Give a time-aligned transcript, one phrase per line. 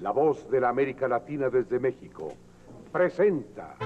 [0.00, 2.28] La voz de la América Latina desde México,
[2.92, 3.76] presenta.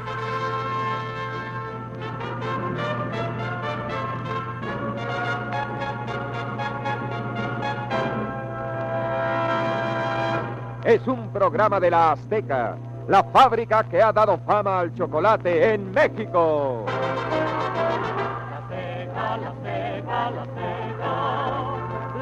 [10.85, 15.93] Es un programa de la Azteca, la fábrica que ha dado fama al chocolate en
[15.93, 16.85] México.
[16.87, 20.43] La Azteca, la Azteca, la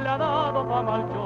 [0.03, 1.26] le ha dado fama al chocolate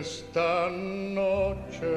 [0.00, 1.92] Esta noche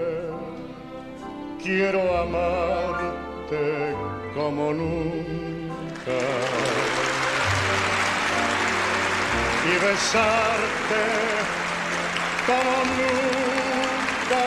[1.64, 3.96] quiero amarte
[4.36, 6.20] como nunca
[9.66, 11.04] y besarte
[12.46, 14.44] como nunca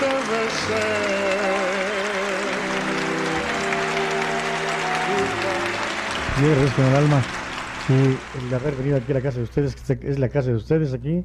[0.00, 0.86] te besé.
[6.42, 7.22] Yo agradezco con el alma
[7.88, 10.56] sí, el haber venido aquí a la casa de ustedes, que es la casa de
[10.56, 11.24] ustedes aquí.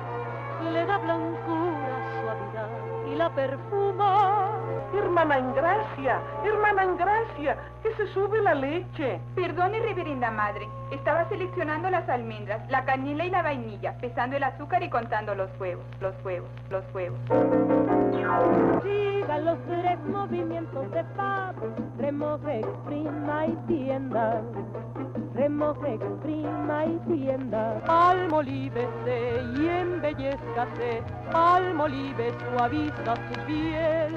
[0.69, 4.49] le da blancura, suavidad y la perfuma.
[4.93, 9.19] Hermana Ingracia, hermana Ingracia, que se sube la leche.
[9.35, 10.67] Perdone, reverenda madre.
[10.91, 15.49] Estaba seleccionando las almendras, la canela y la vainilla, pesando el azúcar y contando los
[15.59, 17.19] huevos, los huevos, los huevos.
[18.83, 21.55] Siga los tres movimientos de paz,
[21.97, 24.41] remoje, exprima y tienda.
[25.33, 27.81] Remoje, exprima y tienda.
[27.87, 31.01] Almolívese y embellezcase,
[31.33, 34.13] almolive suaviza su piel.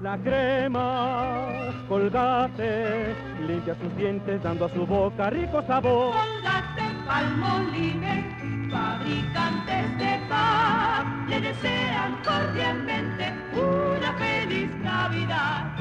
[0.00, 3.14] La crema colgate
[3.46, 6.14] limpia sus dientes dando a su boca rico sabor.
[6.14, 15.76] Colgate, Palmolive, fabricantes de paz, le desean cordialmente una feliz Navidad.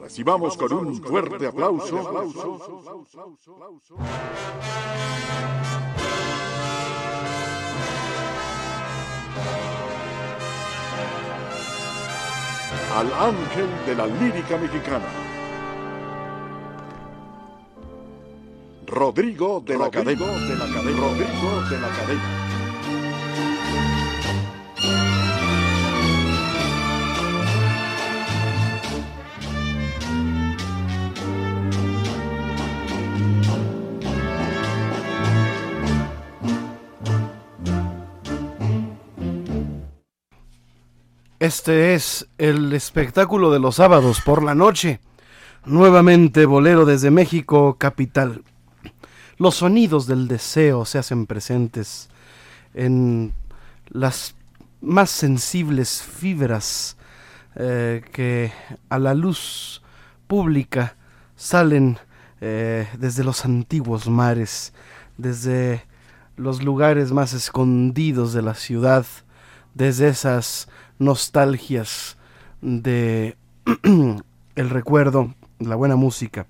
[0.00, 1.96] Recibamos con un fuerte aplauso
[12.94, 15.04] al ángel de la lírica mexicana.
[18.86, 20.24] Rodrigo de la Cadena.
[20.24, 21.00] De la Cadena.
[21.00, 22.43] Rodrigo de la Cadena.
[41.44, 45.00] Este es el espectáculo de los sábados por la noche.
[45.66, 48.42] Nuevamente bolero desde México, capital.
[49.36, 52.08] Los sonidos del deseo se hacen presentes
[52.72, 53.34] en
[53.90, 54.36] las
[54.80, 56.96] más sensibles fibras
[57.56, 58.50] eh, que
[58.88, 59.82] a la luz
[60.26, 60.96] pública
[61.36, 61.98] salen
[62.40, 64.72] eh, desde los antiguos mares,
[65.18, 65.84] desde
[66.36, 69.04] los lugares más escondidos de la ciudad,
[69.74, 70.68] desde esas
[70.98, 72.16] nostalgias
[72.60, 73.36] de
[74.54, 76.46] el recuerdo, la buena música.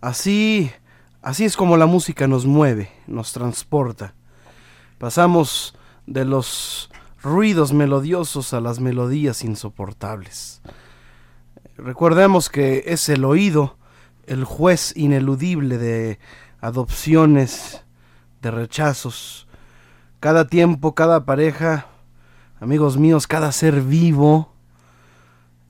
[0.00, 0.70] Así,
[1.22, 4.14] así es como la música nos mueve, nos transporta.
[4.98, 5.74] Pasamos
[6.06, 6.90] de los
[7.22, 10.62] ruidos melodiosos a las melodías insoportables.
[11.76, 13.78] Recordemos que es el oído
[14.28, 16.18] el juez ineludible de
[16.60, 17.82] adopciones,
[18.42, 19.48] de rechazos.
[20.20, 21.86] Cada tiempo, cada pareja,
[22.60, 24.52] amigos míos, cada ser vivo,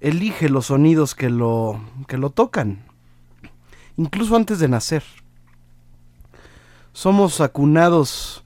[0.01, 2.85] elige los sonidos que lo, que lo tocan,
[3.97, 5.03] incluso antes de nacer.
[6.93, 8.45] Somos acunados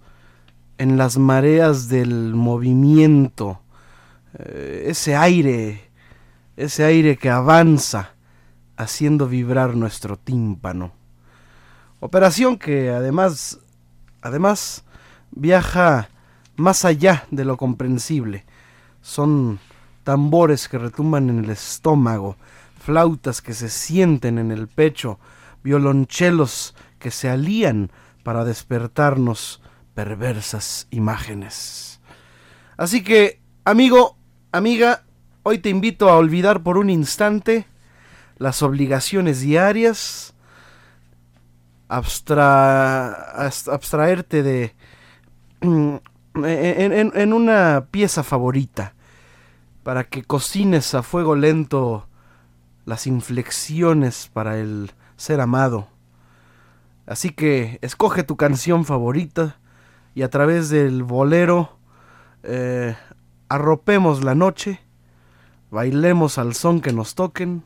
[0.78, 3.60] en las mareas del movimiento,
[4.38, 5.90] eh, ese aire,
[6.56, 8.14] ese aire que avanza
[8.76, 10.92] haciendo vibrar nuestro tímpano.
[12.00, 13.60] Operación que además,
[14.22, 14.84] además
[15.30, 16.08] viaja
[16.56, 18.44] más allá de lo comprensible.
[19.00, 19.58] Son
[20.04, 22.36] tambores que retumban en el estómago,
[22.78, 25.18] flautas que se sienten en el pecho,
[25.62, 27.90] violonchelos que se alían
[28.22, 29.60] para despertarnos
[29.94, 32.00] perversas imágenes.
[32.76, 34.16] Así que, amigo,
[34.50, 35.04] amiga,
[35.42, 37.66] hoy te invito a olvidar por un instante
[38.38, 40.34] las obligaciones diarias,
[41.88, 44.72] abstraerte de
[46.34, 48.94] en, una pieza favorita
[49.82, 52.06] para que cocines a fuego lento
[52.84, 55.88] las inflexiones para el ser amado.
[57.06, 59.56] Así que escoge tu canción favorita
[60.14, 61.78] y a través del bolero
[62.42, 62.96] eh,
[63.48, 64.80] arropemos la noche,
[65.70, 67.64] bailemos al son que nos toquen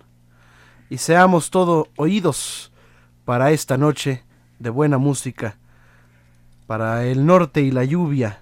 [0.88, 2.72] y seamos todo oídos
[3.24, 4.24] para esta noche
[4.58, 5.58] de buena música,
[6.66, 8.40] para el norte y la lluvia,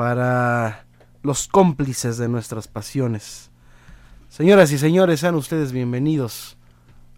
[0.00, 0.86] para
[1.22, 3.50] los cómplices de nuestras pasiones.
[4.30, 6.56] Señoras y señores, sean ustedes bienvenidos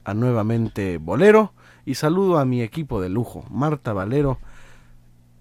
[0.02, 1.52] a nuevamente Bolero
[1.87, 4.40] y saludo a mi equipo de lujo, Marta Valero.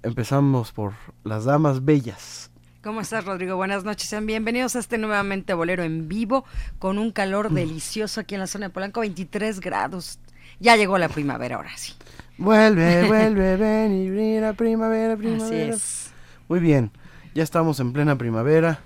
[0.04, 0.94] Empezamos por
[1.24, 2.52] las damas bellas.
[2.84, 3.56] ¿Cómo estás, Rodrigo?
[3.56, 4.08] Buenas noches.
[4.08, 6.46] Sean bienvenidos a este nuevamente bolero en vivo
[6.78, 7.56] con un calor mm.
[7.56, 10.20] delicioso aquí en la zona de Polanco, 23 grados.
[10.60, 11.94] Ya llegó la primavera, ahora sí.
[12.38, 15.46] Vuelve, vuelve, ven y brilla primavera, primavera.
[15.48, 16.12] Así es.
[16.48, 16.92] Muy bien,
[17.34, 18.82] ya estamos en plena primavera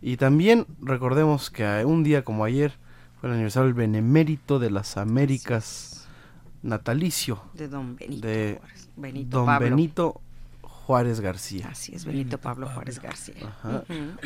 [0.00, 2.72] y también recordemos que un día como ayer
[3.20, 6.06] fue el aniversario del Benemérito de las Américas
[6.62, 8.26] natalicio de Don Benito.
[8.26, 8.60] De
[8.96, 10.20] Benito Don Benito
[10.62, 11.68] Juárez García.
[11.70, 13.34] Así es, Benito Pablo Juárez García.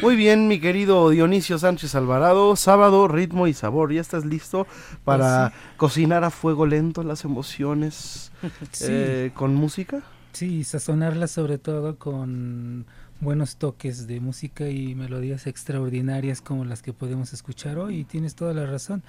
[0.00, 3.92] Muy bien, mi querido Dionisio Sánchez Alvarado, sábado, ritmo y sabor.
[3.92, 4.68] ¿Ya estás listo
[5.04, 8.30] para pues cocinar a fuego lento las emociones
[8.82, 10.02] eh, con música?
[10.32, 12.86] Sí, sazonarlas sobre todo con
[13.22, 18.00] buenos toques de música y melodías extraordinarias como las que podemos escuchar hoy.
[18.00, 19.04] Y tienes toda la razón.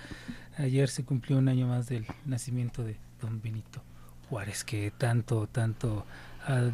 [0.57, 3.81] Ayer se cumplió un año más del nacimiento de don Benito
[4.29, 6.05] Juárez, que tanto, tanto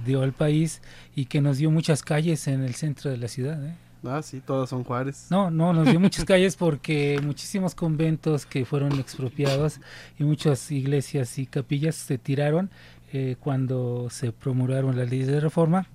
[0.06, 0.82] dio al país
[1.16, 3.66] y que nos dio muchas calles en el centro de la ciudad.
[3.66, 3.74] ¿eh?
[4.04, 5.28] Ah, sí, todas son Juárez.
[5.30, 9.80] No, no, nos dio muchas calles porque muchísimos conventos que fueron expropiados
[10.18, 12.70] y muchas iglesias y capillas se tiraron
[13.14, 15.88] eh, cuando se promulgaron las leyes de reforma.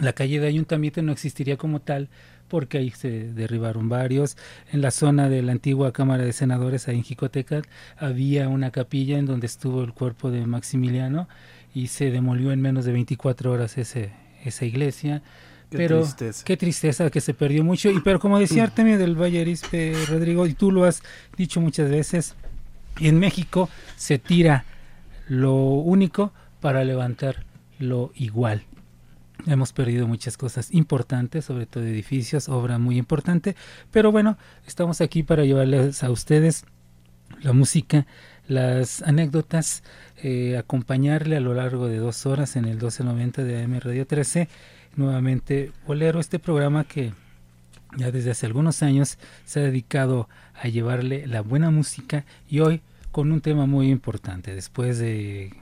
[0.00, 2.08] La calle de ayuntamiento no existiría como tal
[2.48, 4.36] porque ahí se derribaron varios.
[4.72, 7.62] En la zona de la antigua Cámara de Senadores, ahí en Jicoteca,
[7.96, 11.28] había una capilla en donde estuvo el cuerpo de Maximiliano
[11.74, 14.12] y se demolió en menos de 24 horas ese,
[14.44, 15.22] esa iglesia.
[15.70, 16.44] Qué pero tristeza.
[16.44, 17.90] qué tristeza que se perdió mucho.
[17.90, 21.02] Y pero como decía Artemio del Valle Arispe, Rodrigo, y tú lo has
[21.36, 22.34] dicho muchas veces,
[22.98, 24.64] en México se tira
[25.28, 27.44] lo único para levantar
[27.78, 28.64] lo igual.
[29.46, 33.56] Hemos perdido muchas cosas importantes, sobre todo edificios, obra muy importante,
[33.90, 36.64] pero bueno, estamos aquí para llevarles a ustedes
[37.42, 38.06] la música,
[38.48, 39.82] las anécdotas,
[40.22, 44.48] eh, acompañarle a lo largo de dos horas en el 1290 de AM Radio 13.
[44.96, 47.12] Nuevamente, Bolero, este programa que
[47.96, 52.82] ya desde hace algunos años se ha dedicado a llevarle la buena música y hoy
[53.10, 54.54] con un tema muy importante.
[54.54, 55.52] Después de,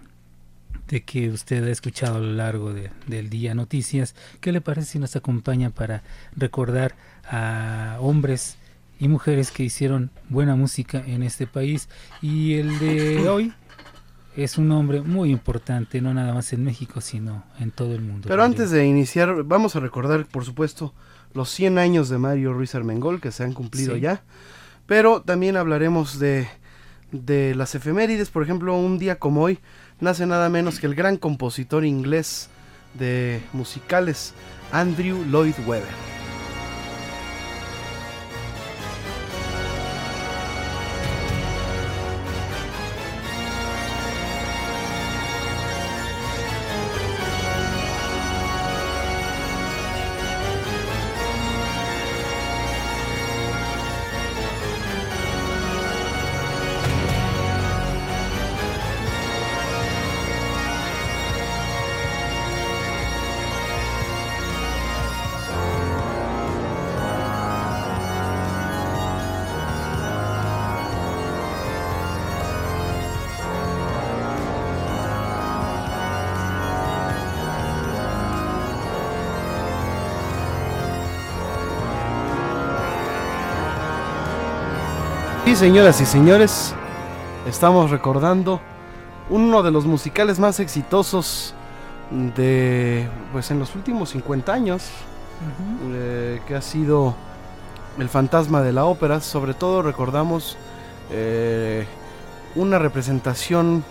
[0.88, 2.72] de que usted ha escuchado a lo largo
[3.06, 6.02] del día noticias, ¿qué le parece si nos acompaña para
[6.36, 6.94] recordar
[7.30, 8.56] a hombres
[8.98, 11.88] y mujeres que hicieron buena música en este país.
[12.20, 13.52] Y el de hoy
[14.36, 18.28] es un hombre muy importante, no nada más en México, sino en todo el mundo.
[18.28, 20.94] Pero antes de iniciar, vamos a recordar, por supuesto,
[21.34, 24.00] los 100 años de Mario Ruiz Armengol, que se han cumplido Sí.
[24.00, 24.22] ya.
[24.86, 26.48] Pero también hablaremos de,
[27.12, 28.30] de las efemérides.
[28.30, 29.58] Por ejemplo, un día como hoy
[30.00, 32.48] nace nada menos que el gran compositor inglés
[32.94, 34.34] de musicales,
[34.72, 36.27] Andrew Lloyd Webber.
[85.58, 86.74] Señoras y señores,
[87.48, 88.60] estamos recordando
[89.28, 91.52] uno de los musicales más exitosos
[92.36, 94.84] de, pues en los últimos 50 años,
[95.92, 97.14] eh, que ha sido
[97.98, 99.20] El fantasma de la ópera.
[99.20, 100.56] Sobre todo recordamos
[101.10, 101.84] eh,
[102.54, 103.82] una representación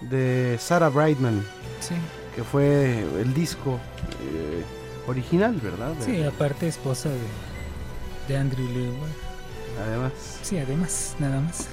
[0.00, 1.44] de Sarah Brightman,
[1.80, 1.94] Sí.
[2.34, 3.78] que fue el disco
[4.22, 4.64] eh,
[5.06, 5.92] original, ¿verdad?
[6.00, 7.18] Sí, aparte esposa de,
[8.28, 9.31] de Andrew Webber.
[9.80, 10.12] Además.
[10.42, 11.68] Sí, además, nada más.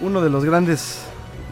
[0.00, 1.00] uno de los grandes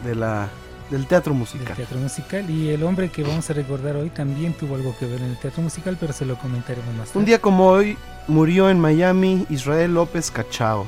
[0.03, 0.49] de la,
[0.89, 1.75] del teatro del musical.
[1.75, 2.49] teatro musical.
[2.49, 5.37] Y el hombre que vamos a recordar hoy también tuvo algo que ver en el
[5.37, 7.19] teatro musical, pero se lo comentaremos más tarde.
[7.19, 7.97] Un día como hoy
[8.27, 10.87] murió en Miami Israel López Cachao.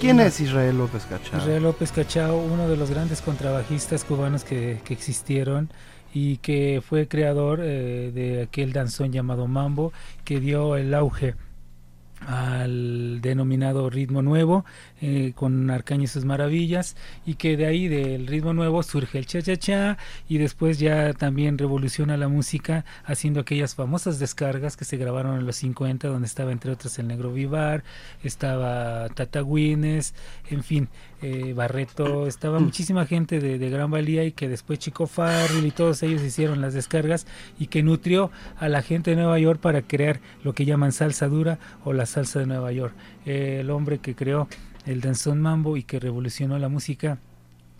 [0.00, 1.38] ¿Quién es Israel López Cachao?
[1.38, 5.70] Israel López Cachao, uno de los grandes contrabajistas cubanos que, que existieron
[6.12, 9.92] y que fue creador eh, de aquel danzón llamado mambo
[10.24, 11.34] que dio el auge
[12.26, 14.64] al denominado ritmo nuevo
[15.00, 19.26] eh, con Arcaño y sus maravillas y que de ahí del ritmo nuevo surge el
[19.26, 19.98] cha cha cha
[20.28, 25.46] y después ya también revoluciona la música haciendo aquellas famosas descargas que se grabaron en
[25.46, 27.84] los 50 donde estaba entre otros el Negro Vivar
[28.22, 30.14] estaba Tata Guinness
[30.50, 30.88] en fin
[31.22, 36.02] eh, Barreto estaba muchísima gente de, gran valía y que después Chico Farrell y todos
[36.02, 37.26] ellos hicieron las descargas
[37.60, 41.28] y que nutrió a la gente de Nueva York para crear lo que llaman salsa
[41.28, 42.94] dura o la salsa de Nueva York.
[43.24, 44.48] Eh, el hombre que creó
[44.84, 47.18] el danzón mambo y que revolucionó la música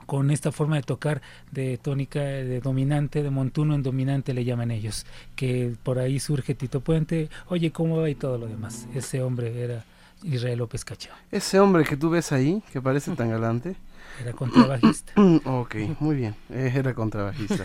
[0.06, 1.20] con esta forma de tocar
[1.50, 6.54] de tónica de dominante, de montuno en dominante le llaman ellos, que por ahí surge
[6.54, 8.86] Tito Puente, oye cómo va y todo lo demás.
[8.94, 9.84] Ese hombre era
[10.24, 13.76] Israel López Cachao, Ese hombre que tú ves ahí, que parece tan galante.
[14.20, 15.12] era contrabajista.
[15.44, 16.34] ok, muy bien.
[16.50, 17.64] eh, era contrabajista.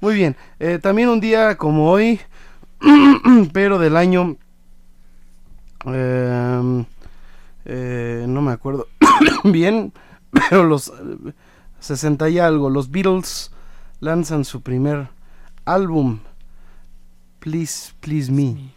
[0.00, 0.36] muy bien.
[0.58, 2.20] eh, también un día como hoy,
[3.52, 4.36] pero del año...
[5.84, 6.84] em,
[7.64, 8.88] eh, no me acuerdo
[9.44, 9.92] bien,
[10.30, 11.32] pero los eh,
[11.80, 13.50] 60 y algo, los Beatles
[14.00, 15.08] lanzan su primer
[15.64, 16.20] álbum,
[17.40, 18.74] Please, Please Me.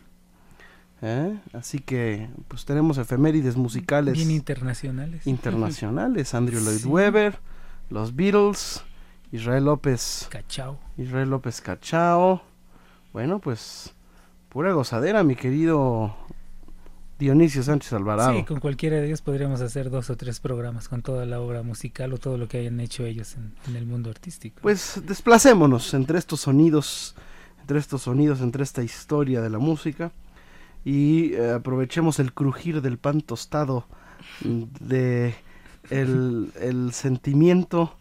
[1.02, 1.38] ¿Eh?
[1.54, 5.26] Así que pues tenemos efemérides musicales Bien internacionales.
[5.26, 6.88] internacionales, Andrew Lloyd Sí.
[6.88, 7.40] Webber,
[7.90, 8.84] los Beatles,
[9.32, 10.78] Israel López Cachao.
[10.98, 12.42] Israel López Cachao.
[13.14, 13.94] Bueno, pues
[14.50, 16.16] pura gozadera, mi querido
[17.18, 18.34] Dionisio Sánchez Alvarado.
[18.34, 21.64] Sí, con cualquiera de ellos podríamos hacer dos o tres programas con toda la obra
[21.64, 24.60] musical o todo lo que hayan hecho ellos en, en el mundo artístico.
[24.62, 27.16] Pues desplacémonos entre estos sonidos,
[27.62, 30.12] entre estos sonidos, entre esta historia de la música
[30.86, 33.86] y eh, aprovechemos el crujir del pan tostado
[34.44, 35.36] mm, de
[35.90, 37.96] el, el sentimiento,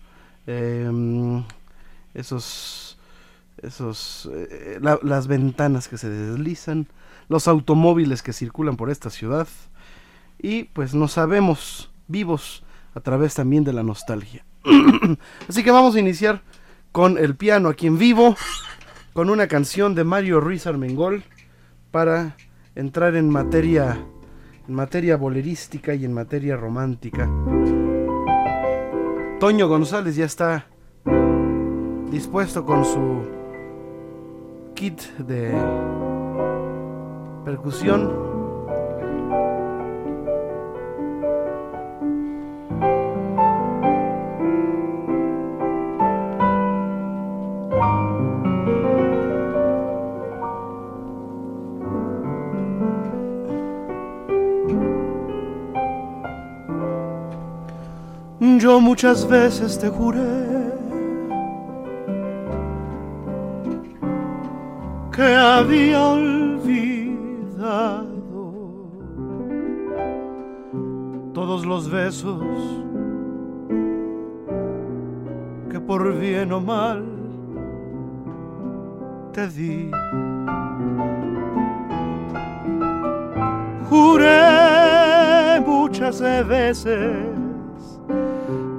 [0.46, 1.42] em,
[2.14, 2.98] esos,
[3.62, 6.86] esos, eh, la- las ventanas que se deslizan,
[7.28, 9.48] los automóviles que circulan por esta ciudad
[10.40, 12.62] y pues nos sabemos vivos
[12.94, 14.44] a través también de la nostalgia.
[15.48, 16.42] Así que vamos a iniciar
[16.92, 18.36] con el piano aquí en vivo,
[19.12, 21.22] con una canción de Mario Ruiz Armengol
[21.90, 22.36] para
[22.78, 23.98] entrar en materia
[24.68, 27.28] en materia bolerística y en materia romántica.
[29.40, 30.66] Toño González ya está
[32.10, 33.22] dispuesto con su
[34.74, 35.52] kit de
[37.44, 38.37] percusión.
[58.58, 60.18] Yo muchas veces te juré
[65.14, 67.62] que había olvidado
[71.32, 72.42] todos los besos
[75.70, 77.04] que por bien o mal
[79.32, 79.88] te di.
[83.88, 87.37] Juré muchas veces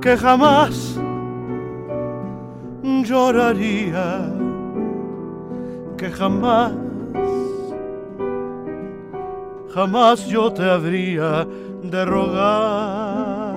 [0.01, 1.00] que jamás
[3.03, 4.31] lloraría,
[5.98, 6.74] que jamás,
[9.74, 11.45] jamás yo te habría
[11.83, 13.55] de rogar.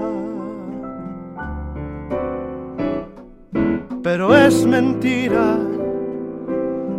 [4.02, 5.58] Pero es mentira,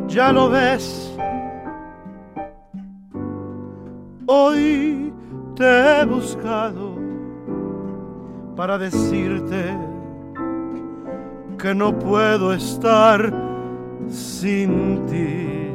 [0.07, 1.15] ya lo ves.
[4.25, 5.13] Hoy
[5.55, 6.92] te he buscado
[8.55, 9.75] para decirte
[11.57, 13.33] que no puedo estar
[14.07, 15.73] sin ti.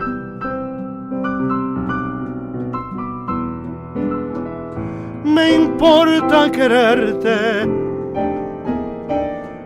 [5.24, 7.68] Me importa quererte,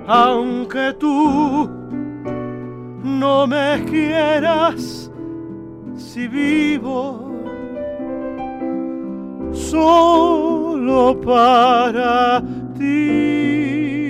[0.06, 1.70] aunque tú
[3.02, 5.10] no me quieras
[5.96, 7.30] si vivo
[9.52, 12.42] solo para
[12.78, 14.01] ti.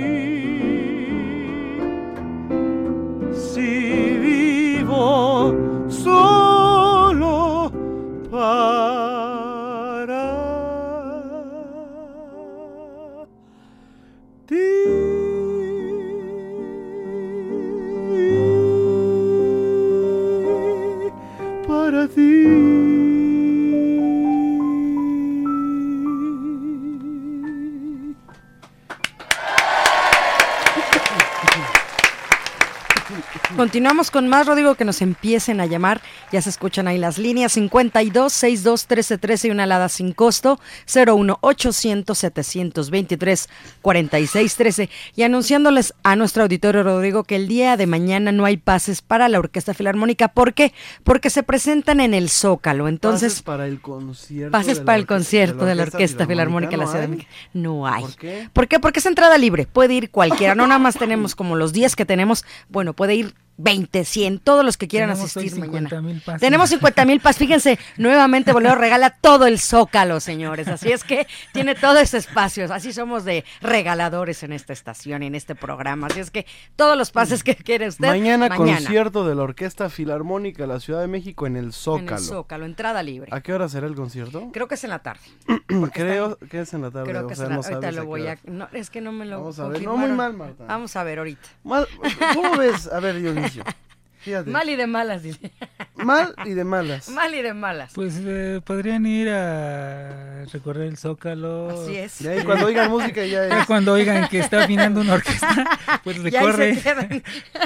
[33.73, 36.03] Continuamos con más, Rodrigo, que nos empiecen a llamar.
[36.31, 40.61] Ya se escuchan ahí las líneas 52 62 13 13 y una alada sin costo
[40.95, 43.49] 01 800 723
[43.81, 44.91] 46 13.
[45.17, 49.31] Y anunciándoles a nuestro auditorio, Rodrigo, que el día de mañana no hay pases para
[49.31, 50.29] la Orquesta Filarmónica.
[50.29, 50.75] ¿Por qué?
[51.03, 52.89] Porque se presentan en el Zócalo.
[52.89, 54.53] Entonces, Pases para el concierto.
[54.53, 57.05] pases de la para el orquesta- concierto de la Orquesta Filarmónica de la ¿no Ciudad
[57.05, 57.09] de?
[57.09, 57.31] México.
[57.55, 58.03] No hay.
[58.03, 58.49] ¿Por qué?
[58.53, 58.81] ¿Por qué?
[58.81, 59.65] Porque es entrada libre.
[59.65, 60.55] Puede ir cualquiera.
[60.55, 62.45] No nada más tenemos como los días que tenemos.
[62.69, 65.89] Bueno, puede ir 20, 100, todos los que quieran Tenemos asistir mañana.
[65.91, 66.41] 50,000 pases.
[66.41, 67.39] Tenemos 50 mil pases.
[67.39, 70.69] Fíjense, nuevamente Bolero regala todo el zócalo, señores.
[70.69, 72.73] Así es que tiene todo ese espacio.
[72.73, 76.07] Así somos de regaladores en esta estación, en este programa.
[76.09, 78.07] Así es que todos los pases que quiere usted.
[78.09, 82.17] Mañana, concierto de la Orquesta Filarmónica de la Ciudad de México en el En Zócalo.
[82.17, 83.29] el zócalo, entrada libre.
[83.33, 84.51] ¿A qué hora será el concierto?
[84.53, 85.21] Creo que es en la tarde.
[85.93, 87.11] Creo que es en la tarde.
[87.11, 88.39] Creo o que es sea, en la- no ahorita lo voy a.
[88.45, 89.39] No, es que no me lo.
[89.41, 89.83] Vamos a ver.
[89.83, 90.65] No, muy mal, Marta.
[90.67, 91.49] Vamos a ver ahorita.
[91.65, 91.87] Mal-
[92.35, 92.87] ¿Cómo ves?
[92.93, 93.21] A ver,
[94.21, 94.51] Fíjate.
[94.51, 95.51] Mal y de malas, dice.
[95.97, 97.09] Mal y de malas.
[97.11, 97.93] Mal y de malas.
[97.93, 101.71] Pues eh, podrían ir a recorrer el Zócalo.
[101.71, 102.21] Así es.
[102.21, 103.67] Y ahí cuando oigan música ya Ya es.
[103.67, 106.81] cuando oigan que está afinando una orquesta, pues le corren.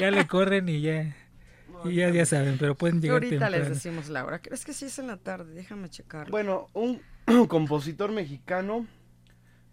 [0.00, 1.14] ya le corren y ya.
[1.84, 3.74] Y ya, ya saben, pero pueden llegar Ahorita les temprano.
[3.74, 4.40] decimos la hora.
[4.50, 6.30] Es que sí es en la tarde, déjame checar.
[6.30, 7.02] Bueno, un
[7.48, 8.86] compositor mexicano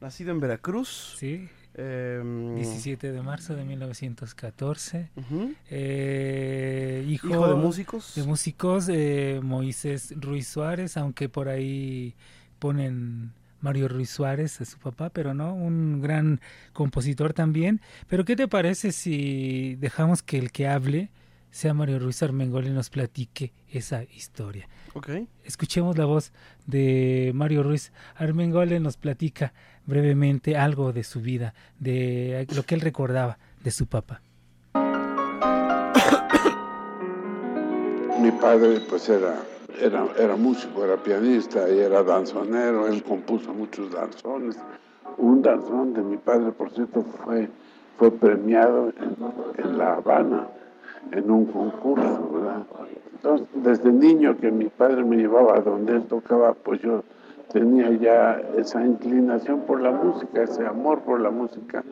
[0.02, 1.16] nacido en Veracruz.
[1.18, 1.48] Sí.
[1.76, 5.10] Em, 17 de marzo de 1914.
[5.16, 5.54] Ujú.
[5.70, 8.16] Eh, hijo, Hijo de músicos.
[8.16, 12.16] De músicos, eh, Moisés Ruiz Suárez, aunque por ahí
[12.60, 13.34] ponen
[13.64, 16.42] Mario Ruiz Suárez a su papá, pero no, un gran
[16.74, 17.82] compositor también.
[18.08, 21.10] Pero ¿qué te parece si dejamos que el que hable
[21.50, 24.68] sea Mario Ruiz Armengol y nos platique esa historia?
[24.94, 25.12] Ok.
[25.46, 26.34] Escuchemos la voz
[26.68, 29.54] de Mario Ruiz Armengol, nos platica
[29.86, 34.22] brevemente algo de su vida, de lo que él recordaba de su papá.
[38.20, 39.36] Mi padre pues era,
[39.82, 44.58] era, era músico, era pianista y era danzonero, él compuso muchos danzones.
[45.18, 47.50] Un danzón de mi padre, por cierto, fue,
[47.98, 50.48] fue premiado en, en La Habana
[51.12, 52.64] en un concurso, ¿verdad?
[53.14, 57.04] Entonces, desde niño que mi padre me llevaba a donde él tocaba, pues yo
[57.54, 61.84] tenía ya esa inclinación por la música, ese amor por la música,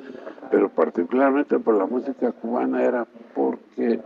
[0.49, 4.01] pero particularmente por la música cubana era porque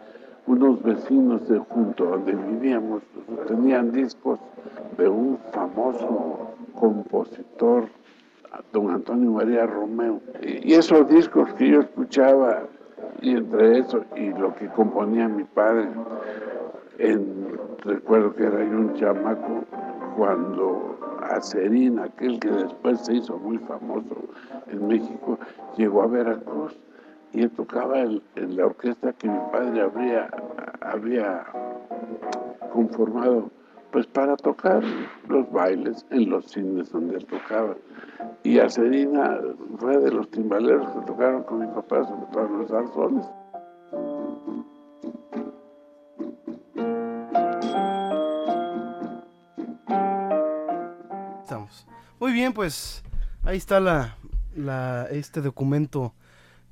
[0.46, 3.02] unos vecinos de junto donde vivíamos
[3.48, 4.40] tenían discos
[4.98, 7.88] de un famoso compositor,
[8.72, 10.22] don Antonio María Romeo.
[10.42, 12.64] Y, y esos discos que yo escuchaba,
[13.22, 15.88] y entre eso y lo que componía mi padre,
[17.00, 19.64] en, recuerdo que era yo un chamaco
[20.18, 24.16] cuando a Serina, aquel que después se hizo muy famoso
[24.68, 25.40] en México,
[25.78, 26.78] llegó a Veracruz
[27.34, 29.82] y tocaba en, la orquesta que mi padre
[30.82, 31.46] había
[32.72, 33.50] conformado
[33.92, 34.84] pues para tocar
[35.30, 37.76] los bailes en los cines donde tocaba.
[38.44, 39.40] Y a Serina
[39.78, 43.26] fue de los timbaleros que tocaron con mi papá, sobre todo los danzones.
[52.36, 53.02] Bien, pues
[53.44, 54.18] ahí está la,
[54.56, 56.14] la, este documento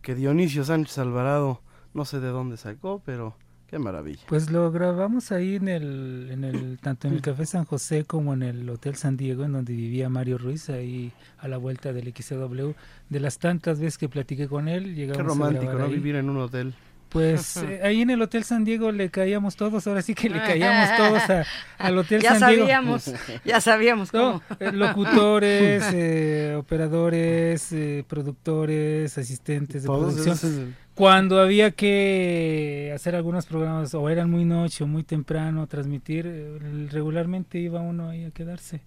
[0.01, 1.61] que Dionisio Sánchez Alvarado,
[1.93, 3.35] no sé de dónde sacó, pero
[3.67, 4.21] qué maravilla.
[4.27, 8.33] Pues lo grabamos ahí en el, en el, tanto en el Café San José como
[8.33, 12.13] en el Hotel San Diego, en donde vivía Mario Ruiz, ahí a la vuelta del
[12.13, 12.71] XW.
[13.09, 15.85] De las tantas veces que platiqué con él, llegamos Qué a romántico, grabar ¿no?
[15.85, 15.93] ahí.
[15.95, 16.75] Vivir en un hotel.
[17.13, 20.39] Pues eh, ahí en el Hotel San Diego le caíamos todos, ahora sí que le
[20.39, 21.45] caíamos todos a-
[21.77, 22.63] al Hotel Ya San Diego.
[22.65, 23.13] sabíamos,
[23.45, 24.41] ya sabíamos cómo.
[24.59, 30.35] eh, locutores, eh, operadores, eh, productores, asistentes de Todos producción.
[30.35, 36.25] esos Cuando había que hacer algunos programas, o eran muy noche o muy temprano, transmitir,
[36.91, 38.81] regularmente iba uno ahí a quedarse.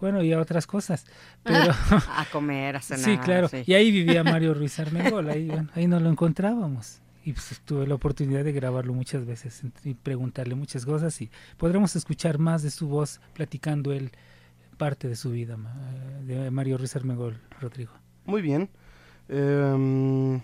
[0.00, 1.04] Bueno, y a otras cosas.
[1.42, 3.04] Pero, a comer, a cenar.
[3.04, 3.48] sí, claro.
[3.48, 3.62] sí.
[3.66, 7.00] Y ahí vivía Mario Ruiz Armengol, ahí, bueno, ahí nos lo encontrábamos.
[7.24, 11.94] Y pues tuve la oportunidad de grabarlo muchas veces y preguntarle muchas cosas y podremos
[11.94, 14.10] escuchar más de su voz platicando él
[14.78, 15.58] parte de su vida,
[16.22, 17.92] de Mario Ruiz Armengol, Rodrigo.
[18.24, 18.70] Muy bien.
[19.28, 20.40] Em,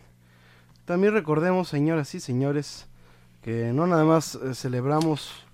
[0.85, 2.87] también recordemos, señoras y señores,
[3.41, 5.47] que no nada más eh, celebramos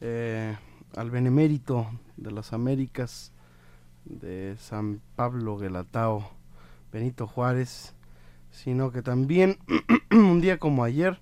[0.00, 0.56] eh,
[0.96, 3.32] al benemérito de las Américas
[4.04, 6.28] de San Pablo Guelatao,
[6.92, 7.94] Benito Juárez,
[8.62, 9.58] sino que también
[10.10, 11.20] un día como ayer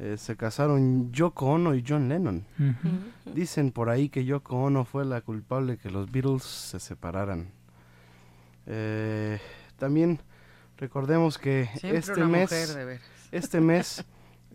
[0.00, 2.44] eh, se casaron Yoko Ono y John Lennon.
[3.32, 7.52] Dicen por ahí que Yoko Ono fue la culpable que los Beatles se separaran.
[8.66, 9.38] Eh,
[9.78, 10.18] también
[10.76, 13.08] recordemos que Siempre este una mes, mujer, de veras.
[13.30, 14.04] este mes,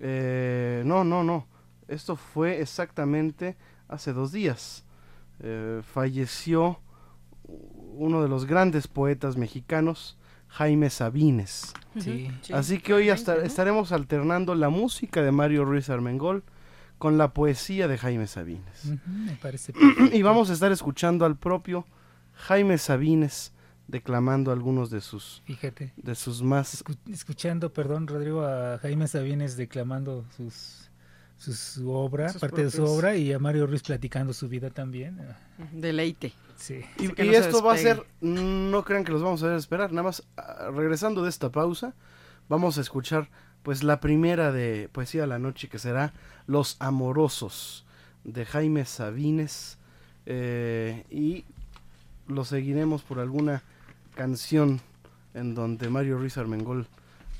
[0.01, 1.47] eh, no, no, no,
[1.87, 3.55] esto fue exactamente
[3.87, 4.83] hace dos días.
[5.39, 6.81] Eh, falleció
[7.45, 10.18] uno de los grandes poetas mexicanos,
[10.49, 11.73] Jaime Sabines.
[11.99, 12.29] Sí.
[12.53, 16.43] Así que hoy hasta estaremos alternando la música de Mario Ruiz Armengol
[16.97, 18.85] con la poesía de Jaime Sabines.
[19.07, 19.73] Me parece
[20.13, 21.85] y vamos a estar escuchando al propio
[22.33, 23.53] Jaime Sabines
[23.87, 25.93] declamando algunos de sus Fíjate.
[25.97, 30.88] de sus más Escu- escuchando, perdón, Rodrigo, a Jaime Sabines declamando sus,
[31.39, 35.19] su obra, Sus parte de su obra, y a Mario Ruiz platicando su vida también.
[35.71, 36.33] Deleite.
[36.57, 36.81] Sí.
[36.99, 40.03] Y, no esto va a ser, no crean que los vamos a ver esperar, nada
[40.03, 41.93] más ah, regresando de esta pausa,
[42.49, 43.29] vamos a escuchar
[43.63, 46.13] pues la primera de Poesía de la Noche que será
[46.47, 47.85] Los Amorosos
[48.23, 49.77] de Jaime Sabines
[50.25, 51.45] eh, y
[52.27, 53.63] lo seguiremos por alguna
[54.15, 54.81] canción
[55.33, 56.87] en donde Mario Ruiz Armengol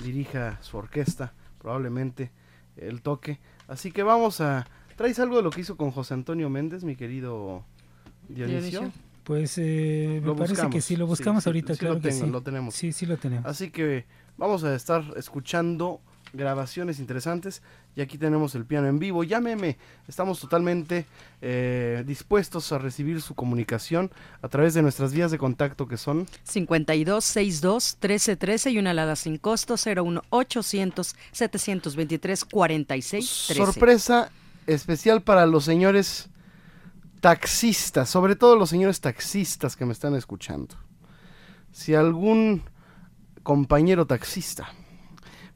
[0.04, 2.32] dirija su orquesta, probablemente
[2.78, 3.40] el toque.
[3.70, 4.68] Así que vamos a...
[4.96, 7.64] ¿Traes algo de lo que hizo con José Antonio Méndez, mi querido
[8.28, 8.82] Dionisio?
[8.82, 9.10] Dionisio.
[9.24, 12.26] Pues eh, me parece que sí, lo buscamos sí, ahorita, sí claro lo que tengo,
[12.26, 12.32] sí.
[12.32, 12.76] lo tenemos.
[12.76, 13.46] Sí, sí lo tenemos.
[13.46, 14.06] Así que
[14.38, 16.02] vamos a estar escuchando
[16.34, 17.62] grabaciones interesantes
[17.96, 19.24] y aquí tenemos el piano en vivo.
[19.24, 21.06] Llámeme, estamos totalmente
[21.42, 24.12] eh, dispuestos a recibir su comunicación
[24.42, 28.92] a través de nuestras vías de contacto que son 52 62 13 13 y una
[28.92, 33.66] alada sin costo 01 800 723 46 13.
[33.66, 34.32] sorpresa
[34.68, 36.30] especial para los señores
[37.20, 40.76] taxistas, sobre todo los señores taxistas que me están escuchando.
[41.72, 42.64] Si algún
[43.44, 44.70] compañero taxista,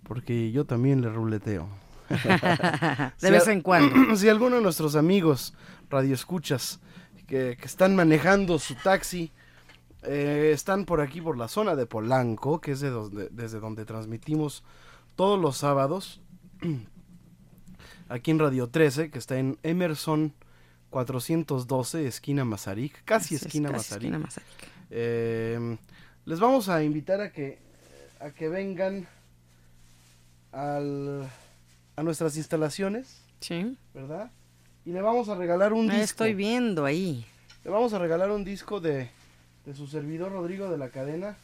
[0.04, 1.68] porque yo también le ruleteo.
[3.22, 3.96] De vez en cuando.
[4.16, 5.54] Si alguno de nuestros amigos
[5.90, 6.80] radioescuchas
[7.28, 9.32] que, que están manejando su taxi,
[10.04, 13.86] eh, están por aquí por la zona de Polanco, que es de donde, desde donde
[13.86, 14.64] transmitimos
[15.16, 16.22] todos los sábados,
[18.10, 20.34] aquí en Radio 13, que está en Emerson
[20.90, 24.04] 412, esquina Mazarik, casi es, esquina casi Mazarik.
[24.04, 24.48] esquina Mazarik.
[24.90, 25.78] Eh,
[26.26, 27.60] les vamos a invitar a que,
[28.20, 29.08] a que vengan
[30.54, 31.28] al,
[31.96, 33.78] a nuestras instalaciones, Sí.
[33.94, 34.32] ¿verdad?
[34.86, 36.04] Y le vamos a regalar un Ah, disco.
[36.24, 37.26] Estoy viendo ahí.
[37.64, 39.10] Le vamos a regalar un disco de,
[39.66, 41.38] de su servidor Rodrigo de la Cadena,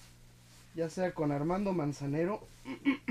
[0.75, 2.41] ya sea con Armando Manzanero.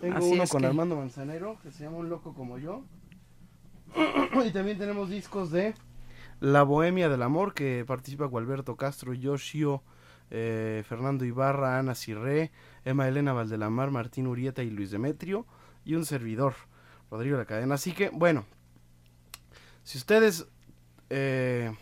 [0.00, 2.82] Tengo Así uno con que- Armando Manzanero, que se llama Un Loco como yo.
[4.46, 5.74] y también tenemos discos de
[6.40, 9.82] La Bohemia del Amor, que participa Gualberto Castro, Yoshio,
[10.36, 12.50] eh, Fernando Ibarra, Ana Cirré,
[12.84, 15.46] Emma Elena Valdelamar, Martín Urieta y Luis Demetrio,
[15.84, 16.54] y un servidor,
[17.10, 17.76] Rodrigo de la Cadena.
[17.76, 18.44] Así que, bueno,
[19.84, 20.46] si ustedes
[21.10, 21.72] eh,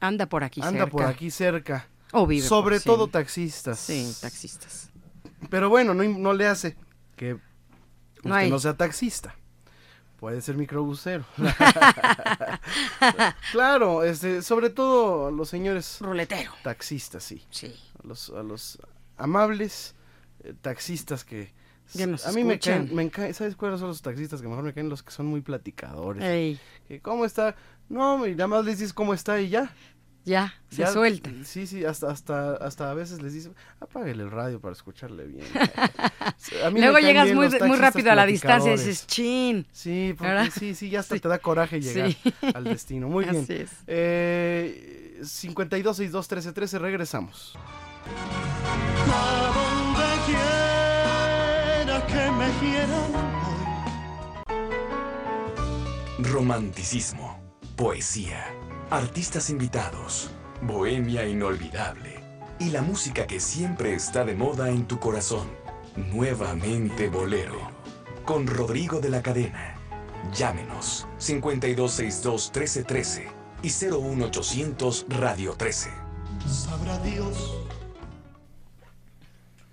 [0.00, 0.90] Anda por aquí anda cerca.
[0.90, 1.86] por aquí cerca.
[2.12, 2.86] O vive Sobre por- sí.
[2.86, 3.78] todo taxistas.
[3.78, 4.90] Sí, taxistas.
[5.50, 6.76] Pero bueno, no, no le hace
[7.16, 7.38] que No
[8.16, 8.50] usted hay.
[8.50, 9.36] no sea taxista.
[10.26, 11.24] Puede ser microbusero.
[13.52, 16.50] claro, este, sobre todo a los señores Ruletero.
[16.64, 17.44] taxistas, sí.
[17.50, 17.72] Sí.
[18.02, 18.76] A los, a los
[19.18, 19.94] amables
[20.42, 21.52] eh, taxistas que...
[21.94, 24.74] Nos a mí me caen, me caen- ¿sabes cuáles son los taxistas que mejor me
[24.74, 24.88] caen?
[24.88, 26.24] Los que son muy platicadores.
[26.24, 26.58] Ey.
[26.88, 27.54] Que, ¿Cómo está?
[27.88, 29.70] No, y nada más les dices cómo está y ya.
[30.26, 31.30] Ya, se Ya, suelta.
[31.44, 35.46] Sí, sí, hasta, hasta, hasta a veces les dices, apáguele el radio para escucharle bien.
[36.64, 39.66] A mí me Luego llegas muy, muy rápido a la distancia y dices, chin.
[39.70, 42.18] Sí, porque sí, sí, ya hasta te da coraje llegar Sí.
[42.54, 43.08] al destino.
[43.08, 43.44] Muy bien.
[43.44, 43.70] Así es.
[43.86, 47.56] Eh, 52 62 13 13, regresamos.
[49.08, 53.12] A donde quiera que me quieran
[56.18, 57.40] Romanticismo,
[57.76, 58.44] poesía,
[58.90, 60.30] artistas invitados,
[60.62, 62.20] bohemia inolvidable
[62.58, 65.48] y la música que siempre está de moda en tu corazón.
[65.96, 67.58] Nuevamente Bolero,
[68.24, 69.74] con Rodrigo de la Cadena.
[70.32, 73.28] Llámenos 5262 1313
[73.62, 75.90] y 01800 Radio 13.
[76.46, 77.66] Sabrá Dios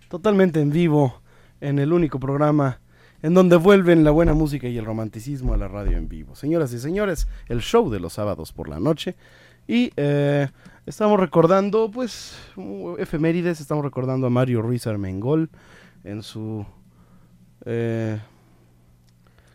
[0.09, 1.21] Totalmente en vivo,
[1.59, 2.79] en el único programa
[3.23, 6.35] en donde vuelven la buena música y el romanticismo a la radio en vivo.
[6.35, 9.15] Señoras y señores, el show de los sábados por la noche.
[9.67, 10.49] Y eh,
[10.85, 12.37] estamos recordando, pues,
[12.99, 15.49] efemérides, estamos recordando a Mario Ruiz Armengol
[16.03, 16.63] en su...
[17.65, 18.19] eh,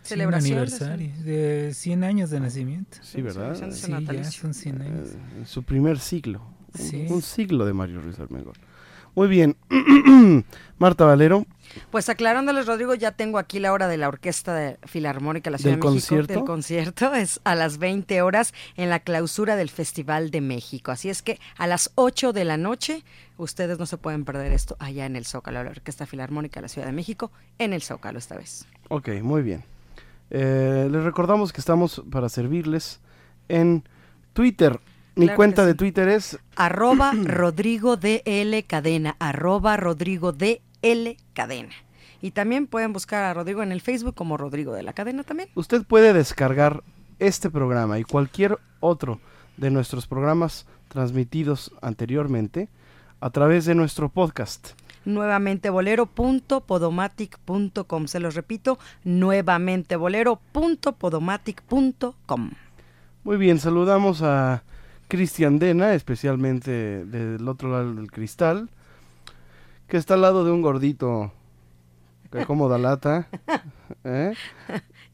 [0.03, 2.97] Celebración aniversario de 100 años de nacimiento.
[3.03, 3.55] Sí, ¿verdad?
[3.55, 5.09] Sí, ya son 100 años.
[5.11, 6.41] eh, en su primer siglo.
[6.41, 7.07] Un- Sí.
[7.09, 8.53] Un, siglo de Mario Ruiz Armengol.
[9.19, 9.57] Muy bien.
[10.79, 11.45] Marta Valero,
[11.91, 15.59] Pues aclarándoles, Rodrigo, ya tengo aquí la hora de la Orquesta de Filarmónica de la
[15.59, 16.09] Ciudad ¿Del de México.
[16.15, 16.33] concierto?
[16.35, 20.93] Del concierto es a las 20 horas en la clausura del Festival de México.
[20.93, 23.03] Así es que a las 8 de la noche
[23.39, 26.69] ustedes no se pueden perder esto allá en el Zócalo, la Orquesta Filarmónica de la
[26.69, 28.67] Ciudad de México, en el Zócalo esta vez.
[28.89, 29.65] Ok, muy bien.
[30.31, 33.01] Eh, les recordamos que estamos para servirles
[33.49, 33.83] en
[34.33, 34.79] Twitter.
[35.19, 35.79] Mi Claro cuenta de sí.
[35.79, 41.75] Twitter es Arroba Rodrigo DL Cadena, arroba Rodrigo DL Cadena.
[42.23, 45.49] Y también pueden buscar a Rodrigo en el Facebook como Rodrigo de la Cadena también.
[45.57, 46.85] Usted puede descargar
[47.19, 49.19] este programa y cualquier otro
[49.57, 52.69] de nuestros programas transmitidos anteriormente
[53.21, 54.69] a través de nuestro podcast.
[55.05, 58.07] nuevamente bolero.podomatic.com.
[58.07, 62.51] Se los repito, nuevamente bolero.podomatic.com.
[63.25, 64.63] Muy bien, saludamos a
[65.09, 68.69] Cristian Dena, especialmente del otro lado del cristal,
[69.89, 71.33] que está al lado de un gordito
[72.31, 73.29] que como da lata.
[74.05, 74.35] ¿eh?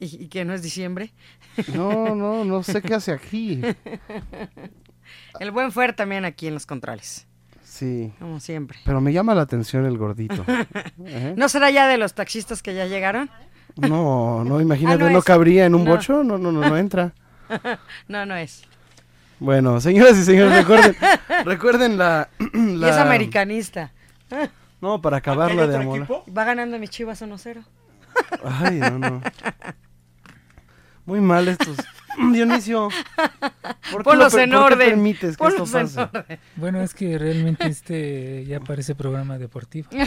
[0.01, 1.13] ¿Y, y que no es diciembre?
[1.75, 3.63] No, no, no sé qué hace aquí.
[5.39, 7.27] El buen Fuer también aquí en los controles,
[7.63, 8.13] Sí.
[8.19, 8.79] como siempre.
[8.85, 10.45] Pero me llama la atención el gordito.
[11.07, 11.35] ¿eh?
[11.37, 13.31] ¿No será ya de los taxistas que ya llegaron?
[13.77, 15.93] No, no, imagínate, Ah, no cabría en un No.
[15.93, 17.13] bocho, no, no, no, no entra.
[18.09, 18.63] no, no es.
[19.41, 20.97] Bueno, señoras y señores, recuerden,
[21.45, 23.93] recuerden la, Y la- es americanista.
[24.81, 26.07] No, para acabarla de amor.
[26.37, 27.65] Va ganando mis chivas 1-0.
[28.45, 29.23] Ay, no, no.
[31.07, 31.77] Muy mal estos.
[32.33, 32.89] Dionisio,
[33.91, 36.01] ¿por qué, Ponlos lo en por qué orden, permites que esto ponlos en pase?
[36.01, 36.39] orden.
[36.55, 39.89] Bueno, es que realmente este ya parece programa deportivo.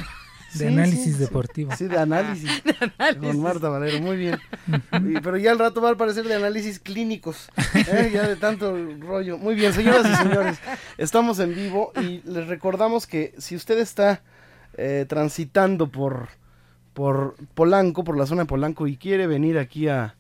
[0.58, 1.76] De Sí, análisis sí, deportivo.
[1.76, 2.50] Sí, de análisis.
[3.20, 4.40] Con Marta Valero, muy bien.
[4.94, 7.50] Y- pero ya al rato va a parecer de análisis clínicos.
[7.76, 8.10] ¿eh?
[8.14, 9.38] Ya de tanto rollo.
[9.38, 10.60] Muy bien, señoras y señores,
[10.98, 14.22] estamos en vivo y les recordamos que si usted está
[14.78, 16.30] eh, transitando por,
[16.94, 20.16] por Polanco, por la zona de Polanco y quiere venir aquí a,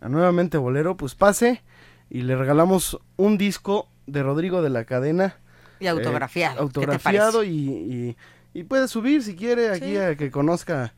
[0.00, 1.62] a Nuevamente Bolero, pues pase
[2.10, 5.36] y le regalamos un disco de Rodrigo de la Cadena.
[5.80, 7.52] Y autografiado, eh, ¿qué te autografiado parece?
[7.52, 8.16] y, y-
[8.54, 9.96] y puede subir si quiere aquí Sí.
[9.96, 10.94] a que conozca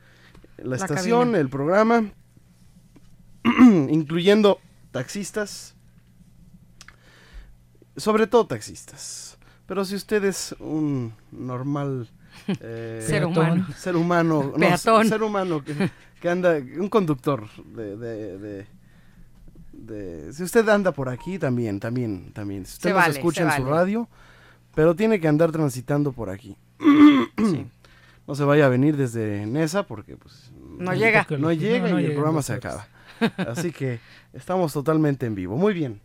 [0.58, 1.38] la, La estación, cabina.
[1.38, 2.10] el programa,
[3.88, 4.58] incluyendo
[4.90, 5.74] taxistas,
[7.96, 9.38] sobre todo taxistas.
[9.66, 12.08] Pero si usted es un normal
[12.60, 13.66] eh, Ser humano.
[13.76, 15.08] ser humano, no, Peatón.
[15.08, 15.90] ser humano que,
[16.20, 18.66] que anda, un conductor de, de- de-
[19.72, 22.64] de- si usted anda por aquí también, también, también.
[22.66, 24.08] Si usted Se nos vale, escucha en su radio,
[24.74, 26.56] pero tiene que andar transitando por aquí.
[28.26, 31.26] No se vaya a venir desde Nesa porque pues No llega.
[31.30, 32.86] no No, llega no y el llegan programa se acaba.
[33.36, 34.00] Así que
[34.32, 35.56] estamos totalmente en vivo.
[35.56, 36.00] Muy bien.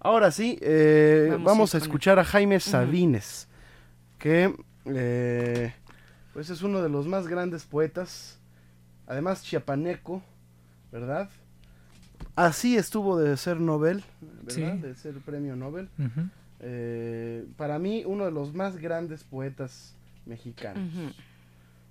[0.00, 3.48] Ahora sí, eh, Vamos vamos, a escuchar a Jaime Sabines,
[4.18, 4.54] que
[4.86, 5.74] eh,
[6.32, 8.38] pues es uno de los más grandes poetas,
[9.06, 10.22] además chiapaneco,
[10.90, 11.28] ¿verdad?
[12.34, 14.02] Así estuvo de ser Nobel,
[14.42, 14.74] ¿verdad?
[14.76, 14.80] Sí.
[14.80, 15.90] De ser premio Nobel.
[16.60, 19.94] Eh, para mí, uno de los más grandes poetas
[20.30, 20.82] mexicanos.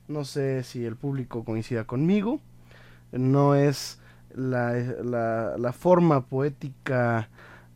[0.08, 2.40] No sé si el público coincida conmigo.
[3.12, 4.00] No es
[4.34, 4.74] la,
[5.04, 7.30] la, la forma poética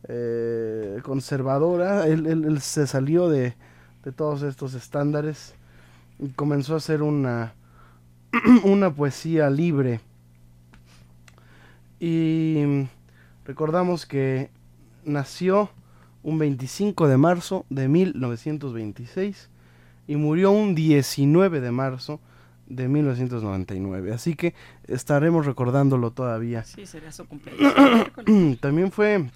[0.08, 2.06] eh, conservadora.
[2.08, 3.54] Él, él- él se salió de,
[4.04, 5.54] de todos estos estándares
[6.18, 7.52] y comenzó a hacer una,
[8.64, 10.00] una poesía libre.
[12.00, 12.86] Y
[13.44, 14.50] recordamos que
[15.04, 15.70] nació
[16.22, 19.48] un 25 de marzo de 1926
[20.06, 22.20] y murió un 19 de marzo
[22.66, 24.12] de 1999.
[24.12, 24.54] Así que
[24.86, 26.64] estaremos recordándolo todavía.
[26.64, 27.72] Sí, sería su cumpleaños.
[28.60, 29.26] También fue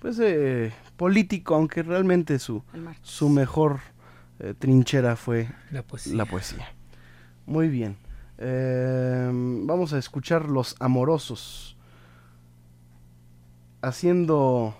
[0.00, 2.62] pues eh, político, aunque realmente su,
[3.02, 3.80] su mejor
[4.38, 6.14] eh, trinchera fue La poesía.
[6.14, 6.68] la poesía.
[7.46, 7.96] Muy bien.
[8.38, 11.76] Eh, vamos a escuchar Los Amorosos.
[13.82, 14.76] Haciendo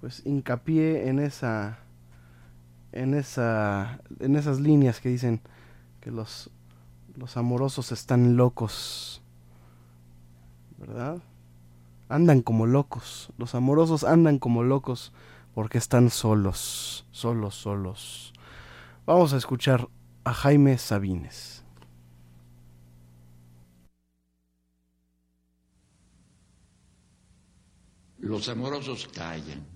[0.00, 1.78] pues hincapié en esa
[2.92, 5.40] en esa en esas líneas que dicen
[6.00, 6.50] que los
[7.16, 9.22] los amorosos están locos.
[10.78, 11.22] ¿Verdad?
[12.08, 13.30] Andan como locos.
[13.38, 15.12] Los amorosos andan como locos
[15.54, 18.32] porque están solos, solos, solos.
[19.06, 19.88] Vamos a escuchar
[20.24, 21.64] a Jaime Sabines.
[28.18, 29.75] Los amorosos callan.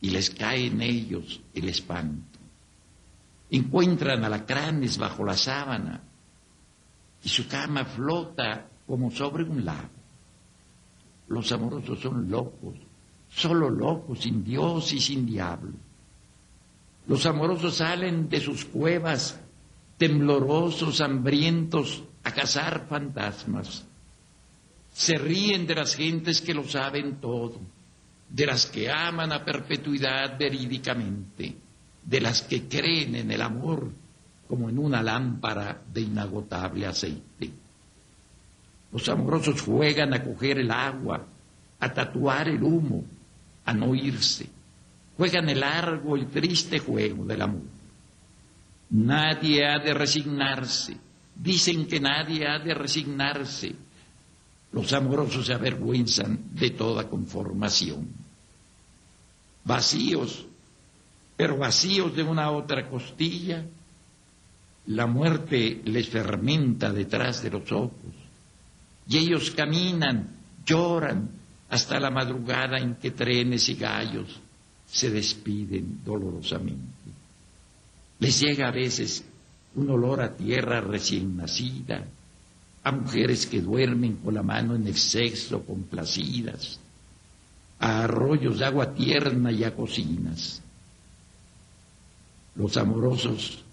[0.00, 2.38] y les cae en ellos el espanto.
[3.50, 6.02] Encuentran alacranes bajo la sábana
[7.22, 9.90] y su cama flota como sobre un lago.
[11.28, 12.74] Los amorosos son locos,
[13.28, 15.74] solo locos, sin Dios y sin diablo.
[17.08, 19.40] Los amorosos salen de sus cuevas
[19.96, 23.86] temblorosos, hambrientos, a cazar fantasmas.
[24.92, 27.60] Se ríen de las gentes que lo saben todo,
[28.28, 31.56] de las que aman a perpetuidad verídicamente,
[32.02, 33.90] de las que creen en el amor
[34.48, 37.50] como en una lámpara de inagotable aceite.
[38.92, 41.26] Los amorosos juegan a coger el agua,
[41.80, 43.04] a tatuar el humo,
[43.64, 44.48] a no irse.
[45.16, 47.62] Juegan el largo y triste juego del amor.
[48.90, 50.96] Nadie ha de resignarse.
[51.34, 53.74] Dicen que nadie ha de resignarse.
[54.76, 58.08] Los amorosos se avergüenzan de toda conformación.
[59.64, 60.44] Vacíos,
[61.34, 63.64] pero vacíos de una otra costilla,
[64.88, 68.12] la muerte les fermenta detrás de los ojos.
[69.08, 71.30] Y ellos caminan, lloran,
[71.70, 74.38] hasta la madrugada en que trenes y gallos
[74.86, 77.08] se despiden dolorosamente.
[78.18, 79.24] Les llega a veces
[79.74, 82.04] un olor a tierra recién nacida,
[82.86, 86.78] a mujeres que duermen con la mano en el sexo complacidas,
[87.80, 90.62] a arroyos de agua tierna y a cocinas.
[92.54, 93.64] Los amorosos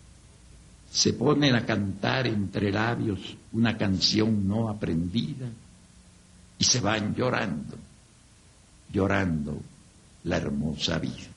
[0.89, 5.45] se ponen a cantar entre labios una canción no aprendida
[6.57, 7.77] y se van llorando,
[8.91, 9.61] llorando
[10.23, 11.29] la hermosa vida.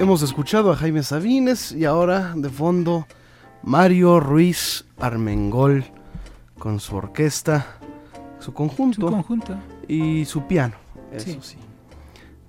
[0.00, 3.06] Hemos escuchado a Jaime Sabines y ahora de fondo
[3.62, 5.84] Mario Ruiz Armengol
[6.58, 7.66] con su orquesta,
[8.38, 9.54] su conjunto, Su conjunto.
[9.88, 10.74] y su piano.
[11.12, 11.38] Eso Sí.
[11.42, 11.56] sí.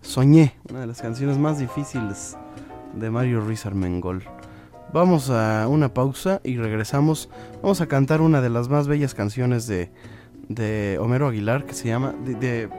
[0.02, 2.36] Soñé, una de las canciones más difíciles
[2.94, 4.24] de Mario Ruiz Armengol.
[4.94, 7.30] Vamos a una pausa y regresamos.
[7.62, 9.92] Vamos a cantar una de las más bellas canciones de,
[10.50, 12.70] de Homero Aguilar que se llama de, de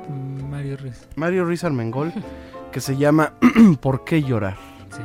[0.50, 1.06] Mario Ruiz.
[1.16, 2.12] Mario Ruiz Armengol
[2.72, 3.34] que se llama
[3.80, 4.56] ¿Por qué llorar?
[4.90, 5.02] Sí.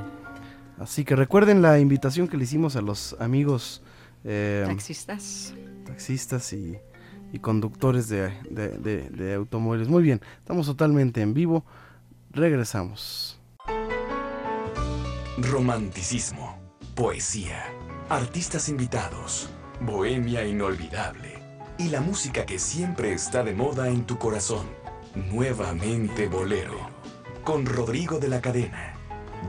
[0.79, 3.83] Así que recuerden la invitación que le hicimos a los amigos
[4.23, 5.53] eh, Taxistas.
[5.85, 6.77] taxistas y,
[7.33, 9.87] y conductores de, de- de- de automóviles.
[9.89, 11.65] Muy bien, estamos totalmente en vivo.
[12.31, 13.39] Regresamos.
[15.37, 16.57] Romanticismo,
[16.95, 17.63] poesía,
[18.09, 19.49] artistas invitados,
[19.81, 21.39] bohemia inolvidable
[21.77, 24.65] y la música que siempre está de moda en tu corazón.
[25.31, 26.96] Nuevamente Bolero.
[27.47, 28.93] Con Rodrigo de la Cadena.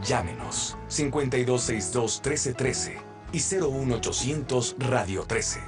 [0.05, 2.93] Llámenos 5262-1313
[3.33, 5.59] y 01800 Radio 13.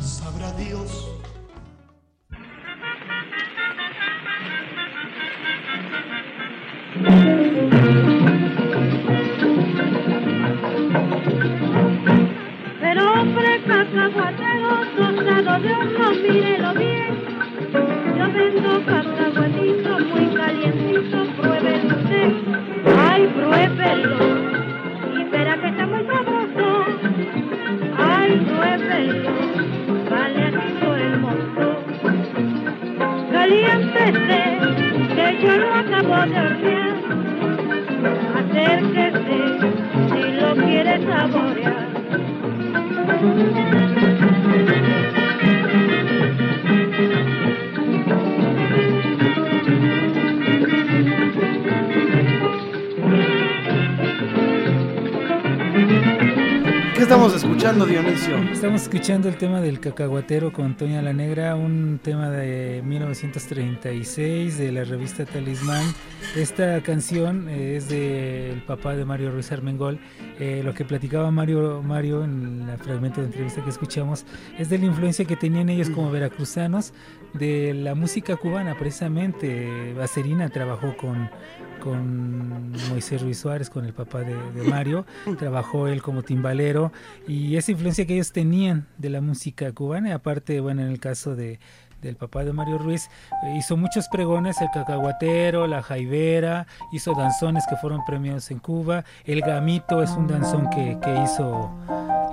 [0.00, 1.10] Sabrá Dios
[12.80, 17.12] Pero hombre cacahuatero, tostado de horno, mírelo bien.
[18.16, 20.71] Yo vendo cacahuatito muy calientito,
[22.14, 24.16] Ay, pruébelo.
[25.18, 26.84] Y verá que está muy sabroso.
[27.96, 29.30] Ay, pruébelo.
[30.10, 30.72] Vale aquí
[31.06, 31.68] el mozo.
[33.32, 34.40] Caliéntese,
[35.14, 36.96] que yo lo acabo de hornear.
[38.38, 39.40] Acérquese,
[40.10, 41.86] si lo quiere saborear.
[57.12, 58.38] Estamos escuchando, Dionisio?
[58.38, 64.72] Estamos escuchando el tema del cacahuatero con Toña la Negra, un tema de 1936 de
[64.72, 65.84] la revista Talismán.
[66.34, 70.00] Esta canción eh, es del papá de Mario Ruiz Armengol.
[70.40, 74.24] Eh, lo que platicaba Mario, Mario en el fragmento de entrevista que escuchamos
[74.58, 76.94] es de la influencia que tenían ellos como veracruzanos
[77.34, 79.92] de la música cubana, precisamente.
[79.92, 81.28] Baserina trabajó con,
[81.82, 84.34] con Moisés Ruiz Suárez, con el papá de,
[84.68, 85.04] Mario,
[85.38, 86.92] trabajó él como timbalero
[87.26, 91.34] y esa influencia que ellos tenían de la música cubana, aparte, bueno, en el caso
[91.34, 91.58] de
[92.00, 93.08] del papá de Mario Ruiz,
[93.44, 99.04] eh, hizo muchos pregones, el cacahuatero, la jaivera, hizo danzones que fueron premiados en Cuba,
[99.24, 101.70] el gamito es un danzón que, hizo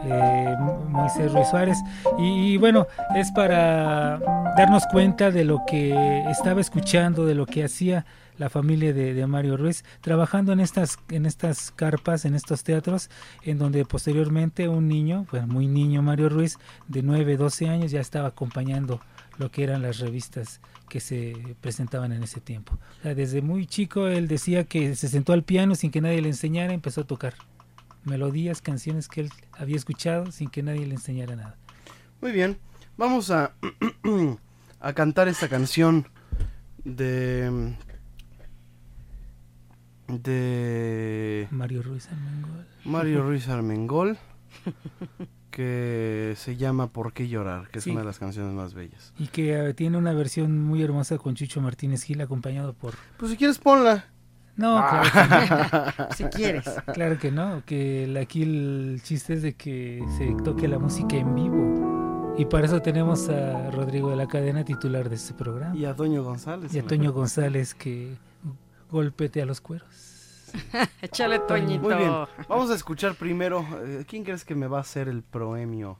[0.06, 0.56] eh,
[0.88, 1.78] Moisés Ruiz Suárez,
[2.18, 4.18] y bueno, es para
[4.58, 8.08] darnos cuenta de lo que estaba escuchando, de lo que hacía
[8.40, 13.10] la familia de, Mario Ruiz, trabajando en estas, en estas carpas, en estos teatros,
[13.44, 18.00] en donde posteriormente un niño, pues muy niño Mario Ruiz, de 9, 12 años, ya
[18.00, 19.02] estaba acompañando
[19.38, 22.78] lo que eran las revistas que se presentaban en ese tiempo.
[23.04, 26.74] Desde muy chico él decía que se sentó al piano sin que nadie le enseñara,
[26.74, 27.36] empezó a tocar
[28.06, 31.58] melodías, canciones que él había escuchado sin que nadie le enseñara nada.
[32.22, 32.58] Muy bien,
[32.98, 33.52] vamos a,
[34.80, 36.08] a cantar esta canción
[36.86, 37.76] de...
[40.18, 41.48] de...
[41.52, 42.66] Mario Ruiz Armengol.
[42.86, 44.18] Mario Ruiz Armengol,
[45.52, 47.70] que se llama ¿Por qué llorar?
[47.70, 47.92] Que es Sí.
[47.92, 49.14] una de las canciones más bellas.
[49.18, 52.94] Y que eh, tiene una versión muy hermosa con Chucho Martínez Gil acompañado por...
[53.18, 54.06] Pues si quieres ponla.
[54.56, 55.04] No, Ah.
[55.12, 56.10] claro que no.
[56.16, 56.66] Si quieres.
[56.94, 61.16] Claro que no, que el- aquí el chiste es de que se toque la música
[61.16, 62.36] en vivo.
[62.38, 65.76] Y para eso tenemos a Rodrigo de la Cadena, titular de este programa.
[65.76, 66.74] Y a Toño González.
[66.74, 68.16] Y a Toño González que
[68.90, 69.88] golpete a los cueros.
[71.02, 71.84] Échale, Toñito.
[71.84, 72.12] Muy bien,
[72.48, 73.66] vamos a escuchar primero.
[73.86, 76.00] eh, ¿Quién crees que me va a hacer el proemio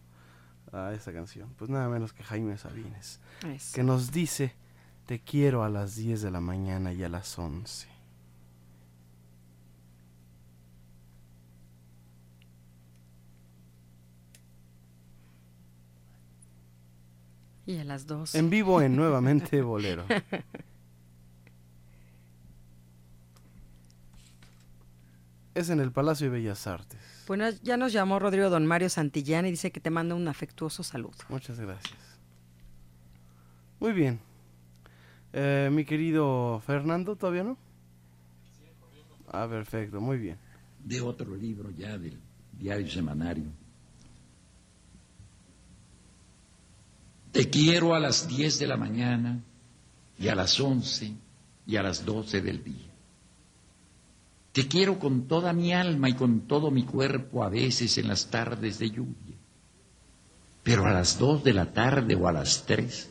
[0.72, 1.54] a esta canción?
[1.58, 3.76] Pues nada menos que Jaime Sabines, Eso.
[3.76, 4.56] que nos dice:
[5.06, 7.88] Te quiero a las 10 de la mañana y a las 11.
[17.66, 18.34] Y a las dos.
[18.36, 20.06] En vivo en Nuevamente Bolero.
[25.60, 26.98] Es en el Palacio de Bellas Artes.
[27.28, 30.84] Bueno, ya nos llamó Rodrigo Don Mario Santillán y dice que te manda un afectuoso
[30.84, 31.18] saludo.
[31.28, 31.98] Muchas gracias.
[33.82, 34.22] Muy bien.
[35.34, 37.58] Eh, mi querido Fernando, ¿todavía no?
[39.28, 40.38] Ah, perfecto, muy bien.
[40.86, 42.18] de otro libro ya del
[42.58, 43.44] diario semanario.
[47.34, 49.44] Te quiero a las 10 de la mañana
[50.18, 51.14] y a las 11
[51.68, 52.89] y a las 12 del día.
[54.60, 58.26] Te quiero con toda mi alma y con todo mi cuerpo a veces en las
[58.26, 59.38] tardes de lluvia.
[60.64, 63.10] Pero a las dos de la tarde o a las tres,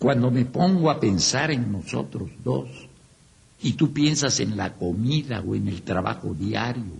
[0.00, 2.68] cuando me pongo a pensar en nosotros dos,
[3.62, 6.98] y tú piensas en la comida o en el trabajo diario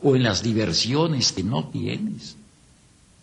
[0.00, 2.36] o en las diversiones que no tienes,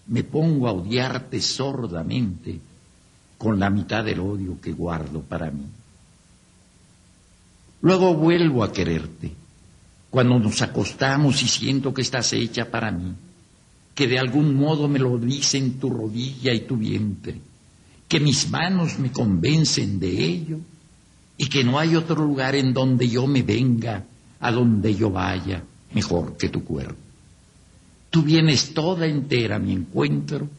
[0.07, 2.59] me pongo a odiarte sordamente
[3.37, 5.63] con la mitad del odio que guardo para mí.
[7.79, 9.39] Luego vuelvo a quererte,
[10.11, 13.13] cuando nos acostamos y siento que estás hecha para mí,
[13.95, 17.39] que de algún modo me lo dicen tu rodilla y tu vientre,
[18.09, 20.59] que mis manos me convencen de ello
[21.37, 24.03] y que no hay otro lugar en donde yo me venga,
[24.41, 26.99] a donde yo vaya, mejor que tu cuerpo.
[28.09, 30.49] Tú vienes toda entera a mi encuentro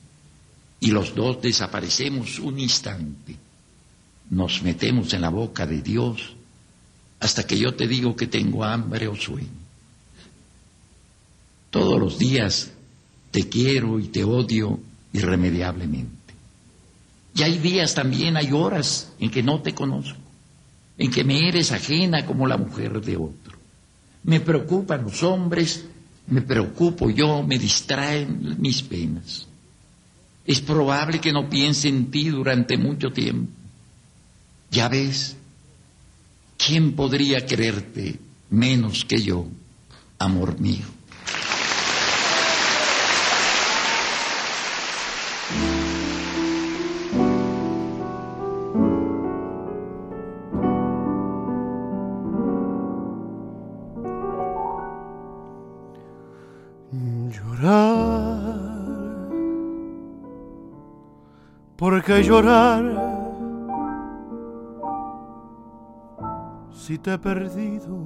[0.81, 3.37] y los dos desaparecemos un instante.
[4.31, 6.37] Nos metemos en la boca de Dios
[7.23, 9.47] hasta que yo te digo que tengo hambre o sueño.
[11.71, 12.73] Todos los días
[13.31, 14.81] te quiero y te odio
[15.13, 16.35] irremediablemente.
[17.37, 20.19] Y hay días también, hay horas en que no te conozco,
[20.99, 23.57] en que me eres ajena como la mujer de otro.
[24.25, 25.85] Me preocupan los hombres,
[26.27, 29.47] me preocupo yo, me distraen mis penas.
[30.45, 33.53] Es probable que no piense en ti durante mucho tiempo.
[34.73, 35.37] Ya ves,
[36.57, 38.19] ¿quién podría quererte
[38.51, 39.47] menos que yo,
[40.19, 40.87] amor mío?
[57.31, 58.59] Llorar,
[61.77, 63.12] porque llorar
[66.93, 67.97] si te he perdido.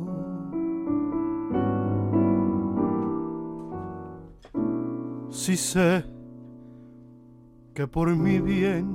[5.29, 6.05] Si sé
[7.75, 8.87] que por mi bien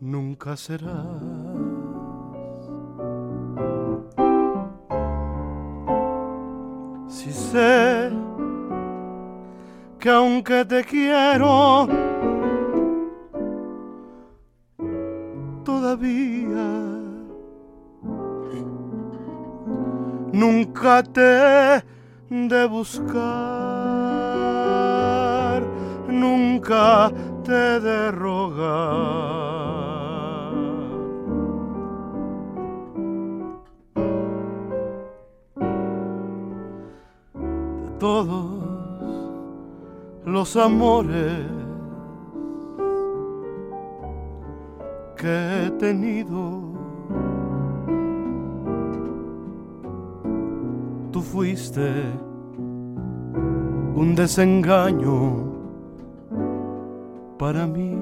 [0.00, 1.22] nunca serás.
[7.06, 8.10] Si sé
[10.00, 11.86] que aunque te quiero,
[22.30, 23.16] de buscar,
[26.08, 27.10] nunca
[27.42, 29.56] te de rogar.
[37.98, 38.46] todos
[40.26, 41.45] los amores
[54.16, 55.56] desengaño
[57.38, 57.94] para mí.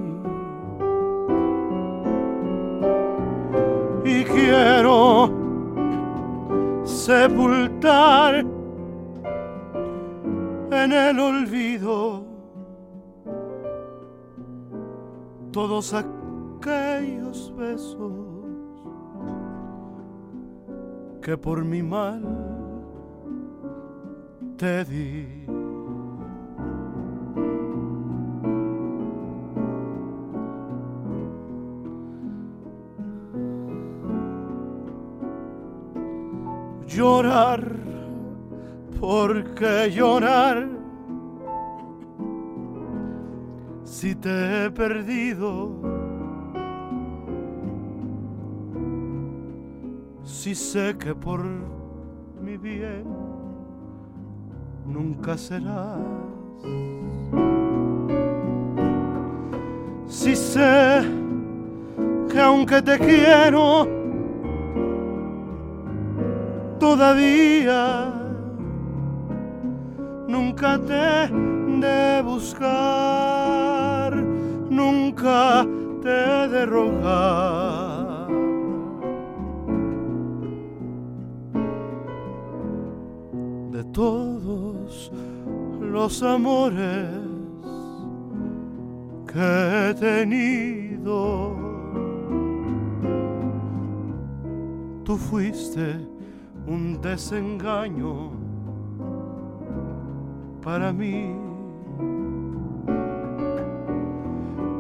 [4.05, 5.31] Y quiero
[6.85, 8.47] sepultar
[10.71, 12.25] en el olvido
[15.51, 18.13] todos aquellos besos
[21.23, 22.23] que por mi mal
[24.57, 24.94] te di.
[44.89, 45.71] Perdido.
[50.23, 51.41] Si sé que por
[52.45, 53.05] mi bien
[54.87, 56.01] nunca serás.
[60.07, 61.03] Si sé
[62.31, 63.89] que aunque te quiero,
[66.79, 68.13] todavía
[70.29, 71.33] nunca te
[71.81, 73.64] de buscar,
[74.75, 75.67] nunca
[76.03, 78.29] te de rogar.
[83.71, 85.13] De todos
[85.81, 87.09] los amores
[89.33, 91.57] que he tenido,
[95.05, 95.97] tú fuiste
[96.67, 98.31] un desengaño
[100.63, 101.54] para mí.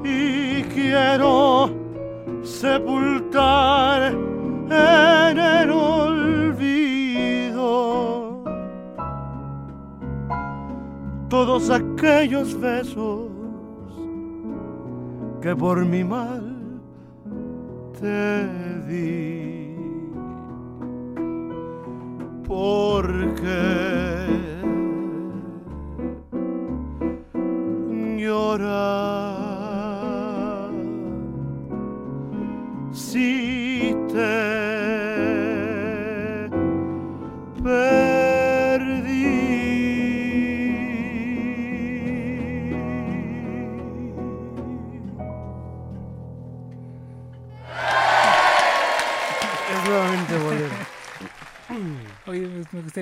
[0.04, 1.70] y quiero
[2.42, 7.64] sepultar en el olvido
[11.28, 13.30] todos aquellos besos
[15.40, 16.54] que por mi mal
[17.98, 18.46] te
[18.86, 19.74] di.
[22.46, 24.04] Porque
[28.18, 29.23] llorar.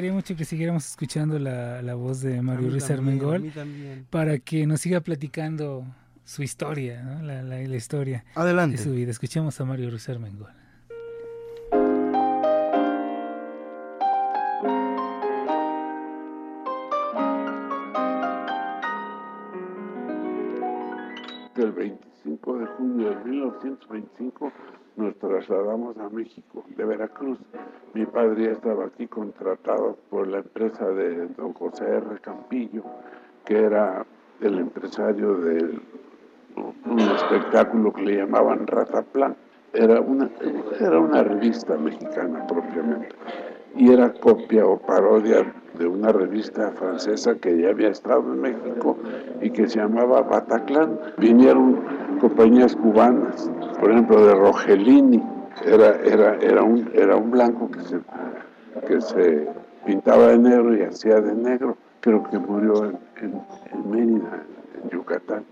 [0.03, 3.53] Gustaría mucho que siguiéramos escuchando la, voz de Mario Ruiz Armengol
[4.11, 5.87] para que nos siga platicando
[6.25, 8.79] su historia, la, la, historia Adelante.
[8.79, 9.13] de su vida.
[9.13, 10.51] Escuchemos a Mario Ruiz Armengol.
[22.77, 24.53] Junio de 1925
[24.97, 27.39] nos trasladamos a México, de Veracruz.
[27.95, 32.21] Mi padre ya estaba aquí contratado por la empresa de don José R.
[32.21, 32.83] Campillo,
[33.45, 34.05] que era
[34.41, 35.81] el empresario de
[36.57, 39.37] un espectáculo que le llamaban Rataplan.
[39.73, 40.31] Era una,
[40.79, 43.17] era una revista mexicana propiamente
[43.77, 48.97] y era copia o parodia de una revista francesa que ya había estado en México
[49.41, 50.99] y que se llamaba Bataclan.
[51.19, 51.81] Vinieron
[52.21, 53.51] compañías cubanas,
[53.81, 55.23] por ejemplo de Rogelini,
[55.65, 58.01] era, era, era, un, era un blanco que se,
[58.87, 59.49] que se
[59.87, 64.43] pintaba de negro y hacía de negro, creo que murió en, en, Mérida,
[64.83, 65.45] en Yucatán.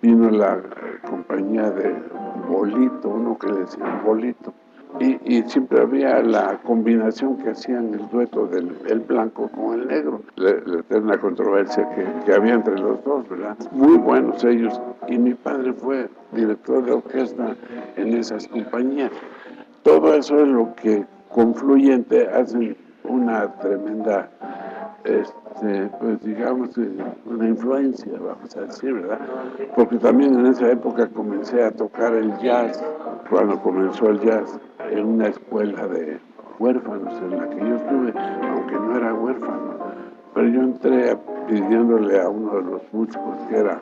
[0.00, 0.60] Vino la
[1.08, 1.94] compañía de
[2.48, 4.52] Bolito, uno que le decían Bolito,
[5.00, 10.50] y, siempre había la combinación que hacían el dueto del blanco con el negro, la,
[10.50, 13.56] eterna controversia que, que, había entre los dos, ¿verdad?
[13.72, 14.80] Muy buenos ellos.
[15.08, 17.56] Y mi padre fue director de orquesta
[17.96, 19.10] en esas compañías.
[19.82, 24.30] Todo eso es lo que confluyente hacen una tremenda
[25.04, 26.70] este, pues digamos,
[27.26, 29.18] una influencia, vamos a decir, ¿verdad?
[29.74, 32.82] Porque también en esa época comencé a tocar el jazz,
[33.28, 34.58] cuando comenzó el jazz,
[34.90, 36.18] en una escuela de
[36.58, 39.72] huérfanos en la que yo estuve, aunque no era huérfano.
[40.34, 41.16] Pero yo entré
[41.48, 43.80] pidiéndole a uno de los músicos que era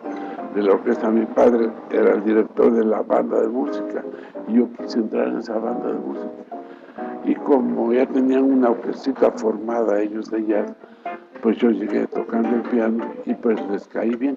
[0.54, 4.02] de la orquesta, mi padre era el director de la banda de música,
[4.48, 6.39] y yo quise entrar en esa banda de música.
[7.24, 10.72] Y como ya tenían una orquesta formada ellos de jazz,
[11.42, 14.36] pues yo llegué tocando el piano y pues les caí bien.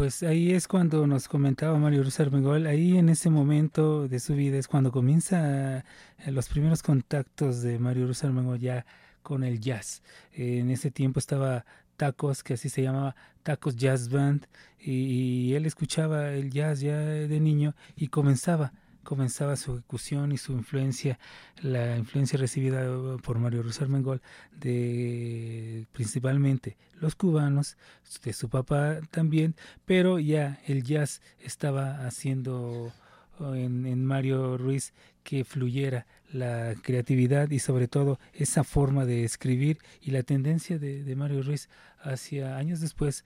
[0.00, 4.34] Pues ahí es cuando nos comentaba Mario Ruiz Armengol, ahí en ese momento de su
[4.34, 5.82] vida es cuando comienza eh,
[6.28, 8.86] los primeros contactos de Mario Ruiz Armengol ya
[9.22, 10.02] con el jazz.
[10.32, 11.64] en ese tiempo estaba
[11.96, 14.46] Tacos, que así se llamaba Tacos Jazz Band,
[14.78, 20.52] y, él escuchaba el jazz ya de niño y comenzaba comenzaba su ejecución y su
[20.52, 21.18] influencia,
[21.62, 22.86] la influencia recibida
[23.22, 24.20] por Mario Ruiz Armengol
[24.52, 27.76] de principalmente los cubanos,
[28.22, 32.92] de su papá también, pero ya el jazz estaba haciendo
[33.40, 34.92] en, en Mario Ruiz
[35.22, 41.14] que fluyera la creatividad y sobre todo esa forma de escribir y la tendencia de,
[41.16, 41.68] Mario Ruiz
[42.02, 43.24] hacia años después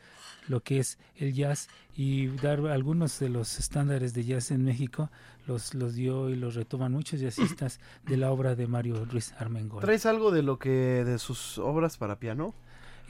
[0.48, 5.10] lo que es el jazz y dar algunos de los estándares de jazz en México
[5.46, 9.82] los, los dio y los retoman muchos jazzistas de la obra de Mario Ruiz Armengol.
[9.82, 12.54] ¿Traes algo de lo que de sus obras para piano?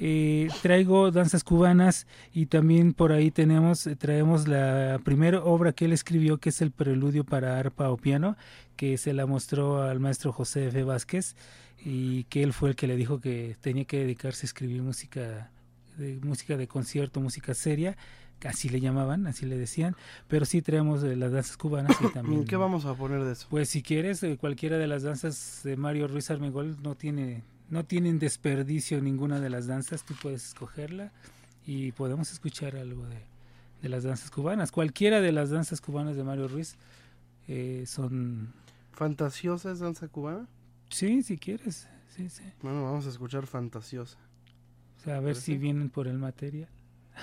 [0.01, 5.93] Eh, traigo danzas cubanas y también por ahí tenemos traemos la primera obra que él
[5.93, 8.37] escribió que es el preludio para arpa o piano
[8.75, 10.83] que se la mostró al maestro José F.
[10.83, 11.37] Vázquez
[11.79, 15.53] y que él fue el que le dijo que tenía que dedicarse a escribir música
[15.97, 17.97] de música de concierto música seria
[18.45, 19.97] así le llamaban, así le decían,
[20.29, 22.45] pero sí traemos las danzas cubanas y también.
[22.45, 23.47] ¿Qué vamos a poner de eso?
[23.51, 27.43] Pues si quieres, eh, cualquiera de las danzas de Mario Ruiz Armengol no tiene
[27.75, 31.11] no tienen desperdicio ninguna de las danzas, tú puedes escogerla
[31.67, 33.19] y podemos escuchar algo de,
[33.83, 34.71] de las danzas cubanas.
[34.71, 36.77] Cualquiera de las danzas cubanas de Mario Ruiz
[37.49, 38.55] eh, son...
[38.93, 40.47] ¿Fantasiosa es danza cubana?
[40.89, 41.89] Sí, si quieres.
[42.15, 42.45] Sí, sí.
[42.63, 44.19] Bueno, vamos a escuchar Fantasiosa.
[44.99, 46.69] O sea, a ver si vienen por el material.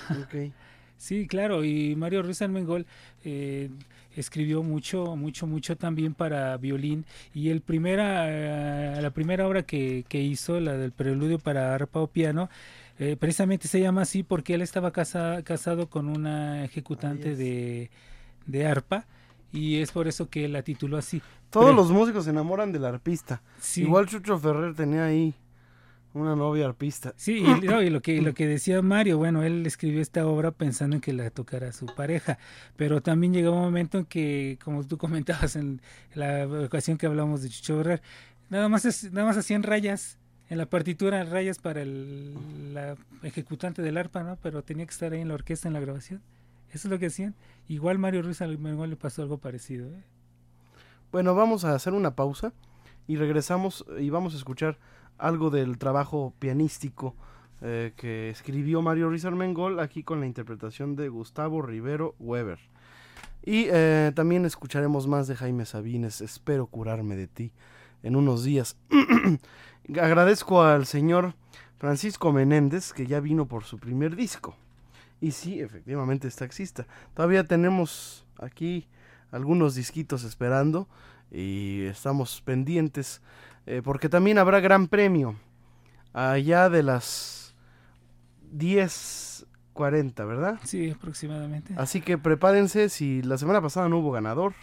[0.09, 0.35] Ok.
[1.01, 2.85] Sí, claro, y Mario Ruiz Almengol
[3.25, 3.71] eh,
[4.15, 10.05] escribió mucho, mucho, mucho también para violín y el primera, eh, la primera obra que,
[10.07, 12.51] que, hizo, la del preludio para arpa o piano,
[12.99, 17.89] eh, precisamente se llama así porque él estaba casado con una ejecutante de,
[18.45, 19.07] de arpa
[19.51, 21.19] y es por eso que la tituló así.
[21.49, 23.41] Todos Pero- los músicos se enamoran del arpista.
[23.59, 23.81] Sí.
[23.81, 25.33] Igual Chucho Ferrer tenía ahí
[26.13, 27.13] una novia arpista.
[27.15, 30.51] Sí, y, no, y lo que lo que decía Mario, bueno, él escribió esta obra
[30.51, 32.37] pensando en que la tocara su pareja,
[32.75, 35.81] pero también llegó un momento en que, como tú comentabas en
[36.13, 38.01] la ocasión que hablamos de Chucho Ferrer,
[38.49, 40.17] nada más es, nada más hacían rayas
[40.49, 44.37] en la partitura, rayas para el la ejecutante del arpa, ¿no?
[44.43, 46.21] Pero tenía que estar ahí en la orquesta en la grabación.
[46.69, 47.35] Eso es lo que hacían.
[47.67, 50.03] Igual Mario Ruiz Almengol le pasó algo parecido, ¿eh?
[51.11, 52.53] Bueno, vamos a hacer una pausa
[53.07, 54.77] y regresamos y vamos a escuchar
[55.21, 57.15] algo del trabajo pianístico
[57.61, 62.59] eh, que escribió Mario Ruiz Armengol aquí con la interpretación de Gustavo Rivero Weber.
[63.43, 67.51] Y eh, también escucharemos más de Jaime Sabines, Espero curarme de ti,
[68.01, 68.77] en unos días.
[70.01, 71.35] Agradezco al señor
[71.77, 74.55] Francisco Menéndez que ya vino por su primer disco.
[75.19, 76.87] Y sí, efectivamente es taxista.
[77.13, 78.87] Todavía tenemos aquí
[79.31, 80.87] algunos disquitos esperando
[81.31, 83.21] y estamos pendientes
[83.65, 85.35] eh, porque también habrá gran premio
[86.13, 87.55] allá de las
[88.53, 90.59] 10.40, ¿verdad?
[90.63, 91.73] Sí, aproximadamente.
[91.77, 94.53] Así que prepárense, si la semana pasada no hubo ganador,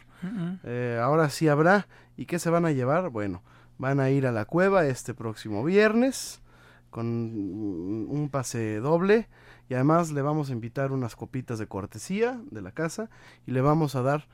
[0.64, 1.86] eh, ahora sí habrá.
[2.16, 3.10] ¿Y qué se van a llevar?
[3.10, 3.42] Bueno,
[3.78, 6.42] van a ir a la cueva este próximo viernes
[6.90, 9.28] con un pase doble
[9.68, 13.10] y además le vamos a invitar unas copitas de cortesía de la casa
[13.46, 14.26] y le vamos a dar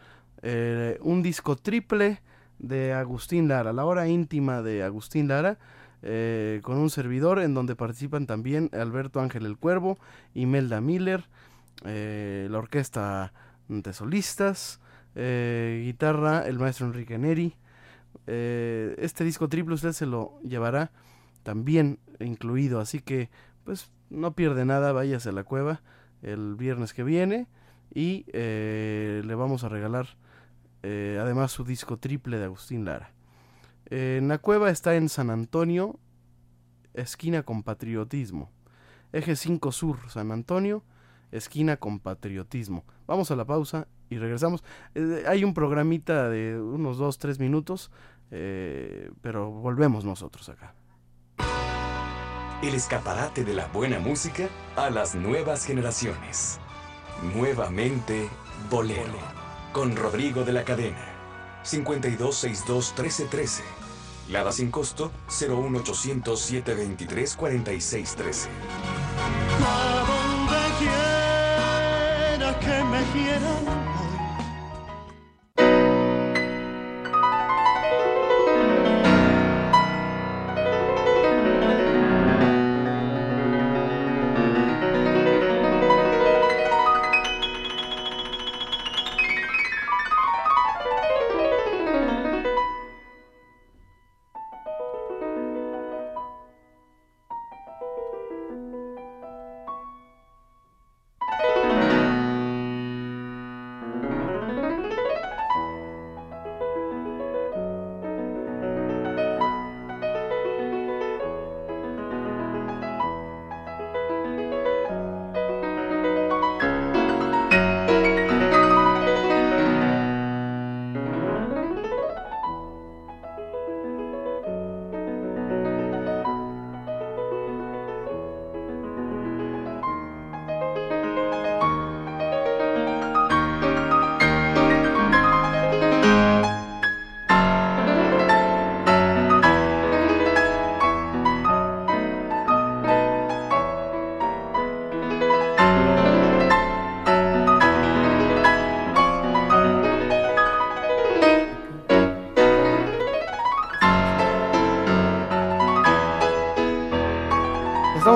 [0.42, 2.22] eh, un disco triple
[2.59, 5.59] de Agustín Lara, la hora íntima de Agustín Lara,
[6.07, 9.96] eh, con un servidor en donde participan también Alberto Ángel el Cuervo,
[10.34, 11.24] Imelda Miller,
[11.84, 13.32] eh, la orquesta
[13.68, 14.80] de solistas,
[15.14, 17.57] eh, guitarra el maestro Enrique Neri.
[18.26, 20.92] Este disco triple usted se lo llevará
[21.42, 23.30] también incluido, así que
[23.64, 25.80] pues no pierde nada, váyase a la cueva
[26.22, 27.48] el viernes que viene
[27.94, 30.07] y le vamos a regalar
[30.85, 33.11] eh, además su disco triple de Agustín Lara.
[33.87, 35.99] Eh, en la cueva está en San Antonio,
[36.93, 38.51] esquina con patriotismo.
[39.12, 40.85] Eje 5 Sur, San Antonio,
[41.32, 42.85] esquina con patriotismo.
[43.07, 44.62] Vamos a la pausa y regresamos.
[44.95, 47.91] Eh, hay un programita de unos 2-3 minutos,
[48.30, 50.74] eh, pero volvemos nosotros acá.
[52.62, 56.61] El escaparate de la buena música a las nuevas generaciones.
[57.35, 58.28] Nuevamente
[58.70, 59.43] Bolero.
[59.75, 61.05] Con Rodrigo de la Cadena.
[61.64, 63.62] 5262-1313.
[64.29, 68.49] Lada sin costo 01800 723 4613.
[69.66, 70.55] A donde
[72.39, 73.93] quiera que me quieran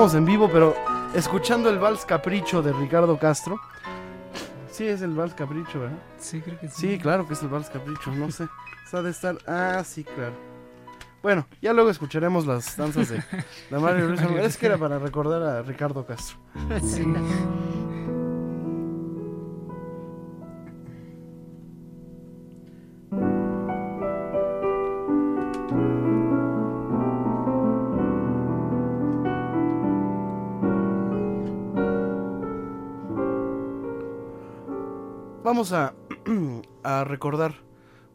[0.09, 0.73] Estamos en vivo, pero
[1.13, 3.59] escuchando el Vals Capricho de Ricardo Castro.
[4.71, 5.99] Sí, es el Vals Capricho, ¿verdad?
[6.17, 6.93] Sí, creo que sí.
[6.93, 8.47] Sí, claro que es el Vals Capricho, no sé.
[8.83, 9.37] Está de estar.
[9.45, 10.33] Ah, sí, claro.
[11.21, 13.17] Bueno, ya luego escucharemos las danzas de,
[13.69, 14.43] de Mario Luis Almagro.
[14.43, 16.39] Es que era para recordar a Ricardo Castro.
[16.81, 17.05] Sí.
[35.59, 35.93] Vamos a,
[36.85, 37.53] a recordar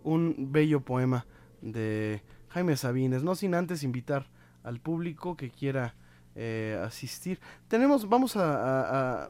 [0.03, 1.27] un bello poema
[1.61, 4.31] de Jaime Sabines, no sin antes invitar
[4.63, 5.95] al público que quiera
[6.37, 7.39] eh, asistir.
[7.69, 9.29] Tenemos, vamos a, a- a-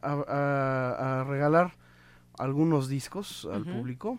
[0.00, 1.74] a- a- a regalar
[2.38, 4.18] algunos discos al público.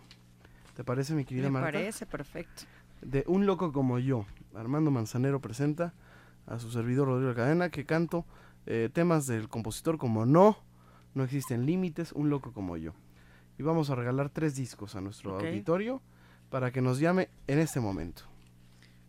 [0.76, 1.72] ¿Te parece, mi querida Me Marta?
[1.72, 2.62] parece perfecto.
[3.00, 4.24] De Un Loco Como Yo.
[4.54, 5.94] Armando Manzanero presenta
[6.46, 8.24] a su servidor Rodrigo Cadena que canto
[8.66, 10.58] eh, temas del compositor como No,
[11.14, 12.92] No Existen Límites, Un Loco Como Yo.
[13.58, 15.44] Y vamos a regalar tres discos a nuestro Ok.
[15.44, 16.00] auditorio
[16.50, 18.22] para que nos llame en este momento.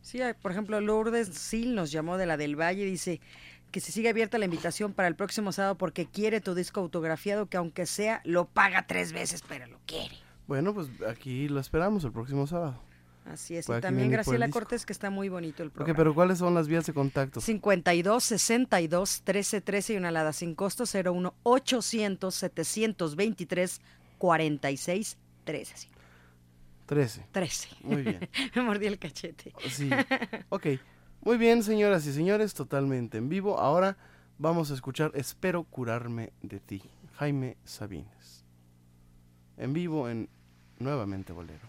[0.02, 3.22] Sí, por ejemplo, Lourdes Sil nos llamó de la del Valle, dice
[3.72, 7.48] que se sigue abierta la invitación para el próximo sábado porque quiere tu disco autografiado,
[7.48, 10.16] que aunque sea, lo paga tres veces, pero lo quiere.
[10.46, 12.80] Bueno, pues aquí lo esperamos el próximo sábado.
[13.26, 13.68] Así es.
[13.70, 14.50] Y aquí también Graciela.
[14.50, 15.98] Cortés, que está muy bonito el Ok, programa.
[15.98, 17.40] pero ¿cuáles son las vías de contacto?
[17.42, 23.82] 52 62 13 13 y una alada sin costo 01 800 723
[24.24, 25.74] 46 13.
[25.74, 25.88] así.
[26.86, 27.26] 13.
[27.34, 27.70] 13.
[27.84, 28.30] Muy bien.
[28.56, 29.52] Me mordí el cachete.
[29.70, 29.90] Sí.
[30.48, 30.68] Ok.
[31.26, 33.60] Muy bien, señoras y señores, totalmente en vivo.
[33.60, 33.98] Ahora
[34.38, 36.82] vamos a escuchar Espero curarme de ti,
[37.18, 38.46] Jaime Sabines.
[39.58, 40.30] En vivo en
[40.80, 41.68] Nuevamente Bolero.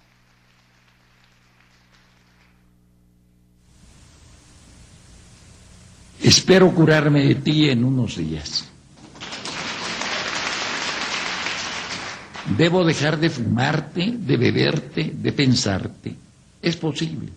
[6.23, 8.74] Espero curarme de ti en unos días.
[12.59, 16.15] Debo dejar de fumarte, de beberte, de pensarte.
[16.61, 17.31] Es posible.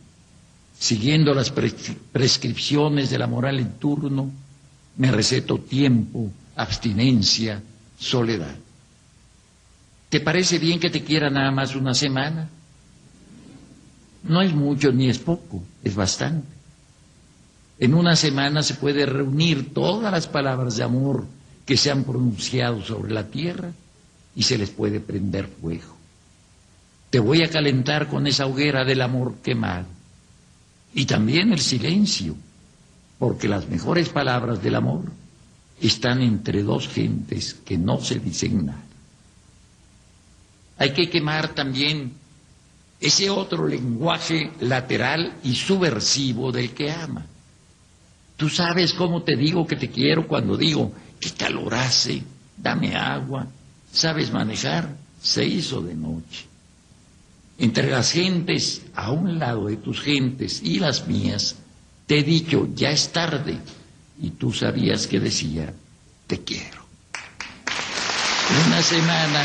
[0.78, 4.30] Siguiendo las pres- prescripciones de la moral en turno,
[4.98, 7.62] me receto tiempo, abstinencia,
[7.98, 8.56] soledad.
[10.10, 12.50] ¿Te parece bien que te quiera nada más una semana?
[14.24, 16.48] No es mucho ni es poco, es bastante.
[17.80, 21.26] En una semana se puede reunir todas las palabras de amor
[21.66, 23.72] que se han pronunciado sobre la tierra
[24.38, 25.98] y se les puede prender fuego.
[27.10, 29.88] Te voy a calentar con esa hoguera del amor quemado.
[30.94, 32.36] Y también el silencio,
[33.18, 35.06] porque las mejores palabras del amor
[35.82, 38.84] están entre dos gentes que no se dicen nada.
[40.78, 42.14] Hay que quemar también
[43.00, 47.26] ese otro lenguaje lateral y subversivo del que ama.
[48.36, 52.22] Tú sabes cómo te digo que te quiero cuando digo que calor hace,
[52.56, 53.48] dame agua,
[53.98, 56.46] sabes manejar, se hizo de noche.
[57.58, 61.56] Entre las gentes, a un lado de tus gentes y las mías,
[62.06, 63.58] te he dicho, ya es tarde,
[64.22, 65.74] y tú sabías que decía,
[66.28, 66.86] te quiero.
[68.68, 69.44] Una semana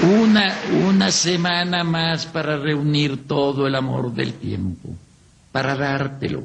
[0.00, 0.54] Una,
[0.86, 4.90] una semana más para reunir todo el amor del tiempo,
[5.50, 6.44] para dártelo,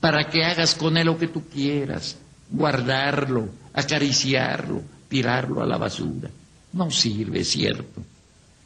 [0.00, 2.18] para que hagas con él lo que tú quieras,
[2.50, 6.30] guardarlo, acariciarlo, tirarlo a la basura.
[6.72, 8.02] No sirve, cierto.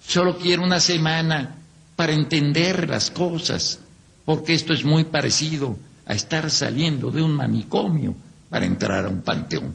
[0.07, 1.57] Solo quiero una semana
[1.97, 3.79] para entender las cosas,
[4.25, 8.15] porque esto es muy parecido a estar saliendo de un manicomio
[8.51, 9.75] para entrar a un panteón.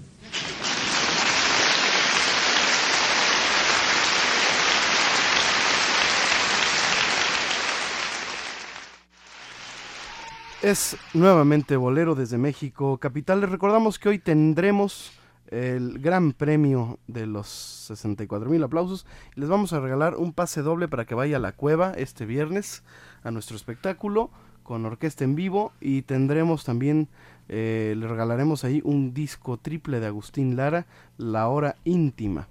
[10.62, 13.39] Es nuevamente Bolero desde México, capital.
[13.39, 15.14] Les recordamos que hoy tendremos
[15.47, 19.05] el gran premio de los 64 mil aplausos.
[19.36, 22.84] Les vamos a regalar un pase doble para que vaya a la cueva este viernes
[23.24, 24.32] a nuestro espectáculo
[24.64, 27.07] con orquesta en vivo y tendremos también,
[27.47, 30.88] eh, le regalaremos ahí un disco triple de Agustín Lara,
[31.18, 32.49] La Hora Íntima.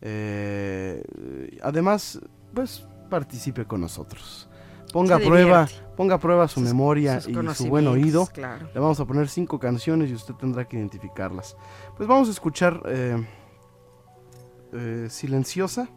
[0.00, 1.00] Eh,
[1.62, 2.20] además,
[2.52, 4.48] pues participe con nosotros.
[4.96, 8.26] Ponga a prueba, ponga a prueba su Sus- memoria sus y su buen oído.
[8.32, 8.66] claro.
[8.72, 11.54] Le vamos a poner cinco canciones y usted tendrá que identificarlas.
[11.98, 13.22] Pues vamos a escuchar eh,
[14.72, 15.88] eh, Silenciosa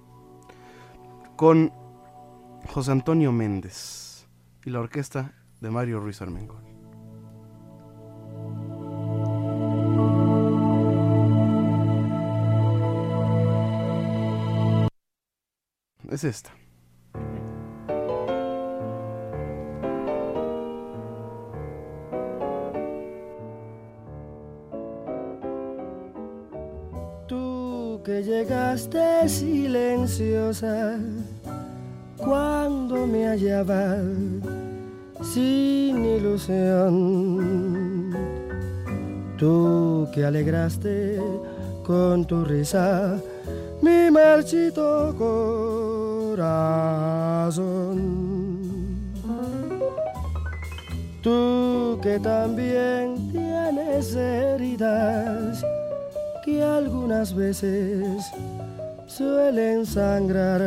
[1.38, 1.72] con
[2.74, 4.28] José Antonio Méndez
[4.66, 6.62] y la orquesta de Mario Ruiz Armengol.
[16.10, 16.52] Es esta.
[28.22, 30.98] Llegaste silenciosa
[32.18, 33.98] cuando me hallaba
[35.22, 37.40] sin ilusión.
[39.38, 41.20] Tú que alegraste
[41.86, 43.20] con tu risa
[43.82, 45.16] mi marchito
[46.38, 46.70] corazón.
[51.22, 55.64] Tú que también tienes heridas
[56.50, 58.24] que algunas veces
[59.06, 60.62] suelen sangrar.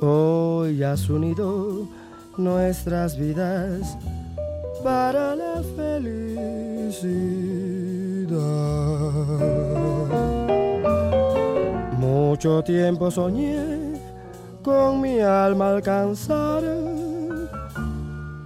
[0.00, 1.86] Hoy has unido
[2.36, 3.96] nuestras vidas
[4.82, 6.78] para la felicidad.
[11.98, 13.94] Mucho tiempo soñé
[14.62, 16.64] con mi alma alcanzar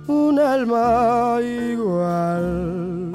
[0.09, 3.12] un alma igual.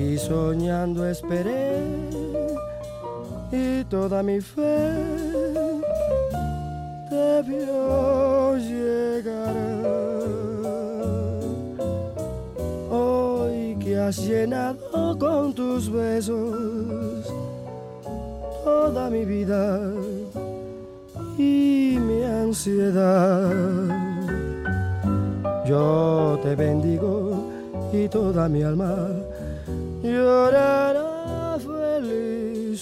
[0.00, 1.84] Y soñando esperé
[3.52, 4.94] y toda mi fe
[7.10, 9.54] te vio llegar.
[12.90, 17.26] Hoy que has llenado con tus besos
[18.64, 19.80] toda mi vida
[21.36, 23.50] y mi ansiedad.
[25.66, 27.44] Yo te bendigo
[27.92, 28.96] y toda mi alma
[30.02, 32.80] llorará felicidad.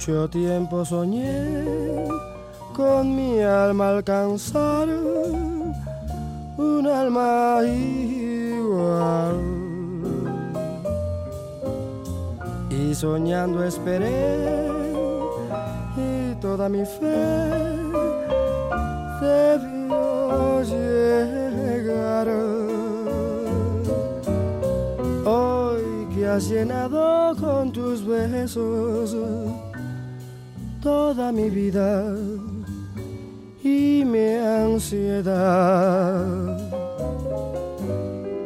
[0.00, 2.08] Mucho tiempo soñé
[2.74, 4.88] con mi alma alcanzar
[6.56, 9.36] un alma igual.
[12.70, 14.70] Y soñando esperé
[15.98, 17.76] y toda mi fe
[19.20, 22.26] vio llegar.
[25.26, 29.14] Hoy que has llenado con tus besos
[30.80, 32.14] toda mi vida
[33.62, 36.24] y mi ansiedad.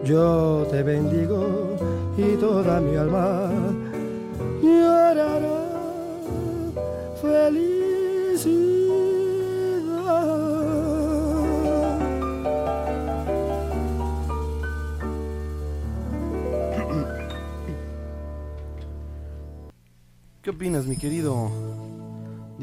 [0.04, 1.76] Yo te bendigo
[2.18, 3.50] y toda mi alma
[4.62, 5.64] llorará
[7.22, 8.74] felicidad.
[20.42, 21.73] ¿Qué opinas, mi querido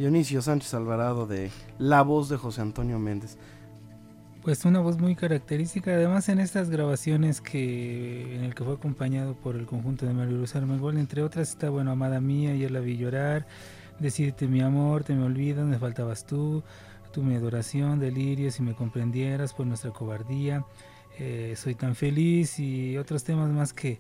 [0.02, 3.38] Dionisio Sánchez Alvarado de la voz de José Antonio Méndez?
[4.41, 9.36] Pues una voz muy característica, además en estas grabaciones que en el que fue acompañado
[9.36, 12.80] por el conjunto de Mario Luis Armengol, entre otras está bueno Amada mía, ya la
[12.80, 13.45] vi llorar,
[13.99, 16.64] Decirte mi amor, te me olvidas, me faltabas tú,
[17.14, 20.66] tu mi adoración, delirio, si me comprendieras por nuestra cobardía,
[21.20, 23.99] eh, soy tan feliz y otros temas más que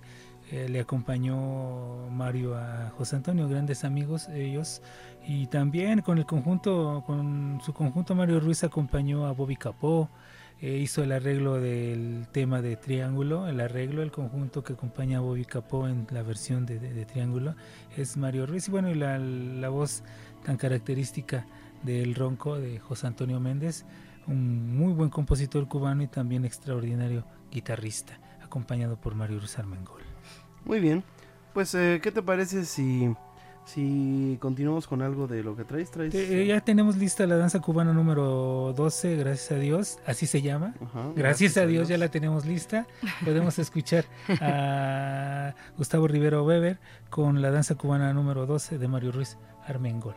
[0.51, 4.81] eh, le acompañó Mario a José Antonio, grandes amigos ellos,
[5.25, 10.09] y también con el conjunto, con su conjunto Mario Ruiz acompañó a Bobby Capó,
[10.59, 15.21] eh, hizo el arreglo del tema de Triángulo, el arreglo, el conjunto que acompaña a
[15.21, 17.55] Bobby Capó en la versión de, de- de Triángulo
[17.97, 20.03] es Mario Ruiz, y bueno, y la, la voz
[20.45, 21.45] tan característica
[21.83, 23.85] del ronco de José Antonio Méndez,
[24.27, 30.01] un muy buen compositor cubano y también extraordinario guitarrista, acompañado por Mario Ruiz Armengol.
[30.63, 31.03] Muy bien,
[31.53, 33.11] pues eh, ¿qué te parece si,
[33.73, 35.91] si continuamos con algo de lo que traes?
[35.91, 36.13] ¿Traes?
[36.13, 40.73] Eh, ya tenemos lista la danza cubana número 12, gracias a Dios, así se llama.
[40.81, 42.85] Ajá, gracias, a Dios, ya la tenemos lista.
[43.23, 44.05] Podemos escuchar
[44.41, 50.15] a Gustavo Rivero Weber con la danza cubana número 12 de Mario Ruiz Armengol.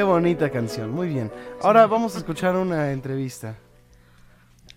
[0.00, 1.30] Qué bonita canción, muy bien.
[1.60, 3.58] Ahora vamos a escuchar una entrevista.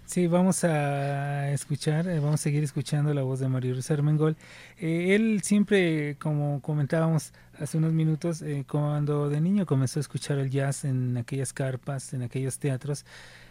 [0.03, 4.35] Sí, vamos a escuchar, eh, vamos a seguir escuchando la voz de Mario Ruiz Armengol.
[4.77, 10.39] Eh, él siempre, como comentábamos hace unos minutos, eh, cuando de niño comenzó a escuchar
[10.39, 13.05] el jazz en aquellas carpas, en aquellos teatros,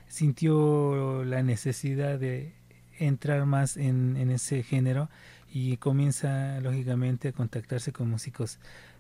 [0.09, 2.53] sintió la necesidad de
[2.99, 5.09] entrar más en, en ese género
[5.51, 8.59] y comienza lógicamente a contactarse con músicos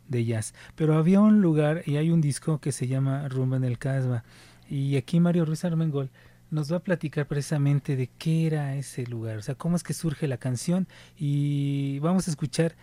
[0.08, 0.54] de jazz.
[0.76, 4.24] Pero había un lugar y hay un disco que se llama Rumba en el Casbah.
[4.68, 6.10] Y aquí Mario Ruiz Armengol
[6.50, 9.94] nos va a platicar precisamente de qué era ese lugar, o sea, cómo es que
[9.94, 10.86] surge la canción.
[11.18, 12.74] Y vamos a escuchar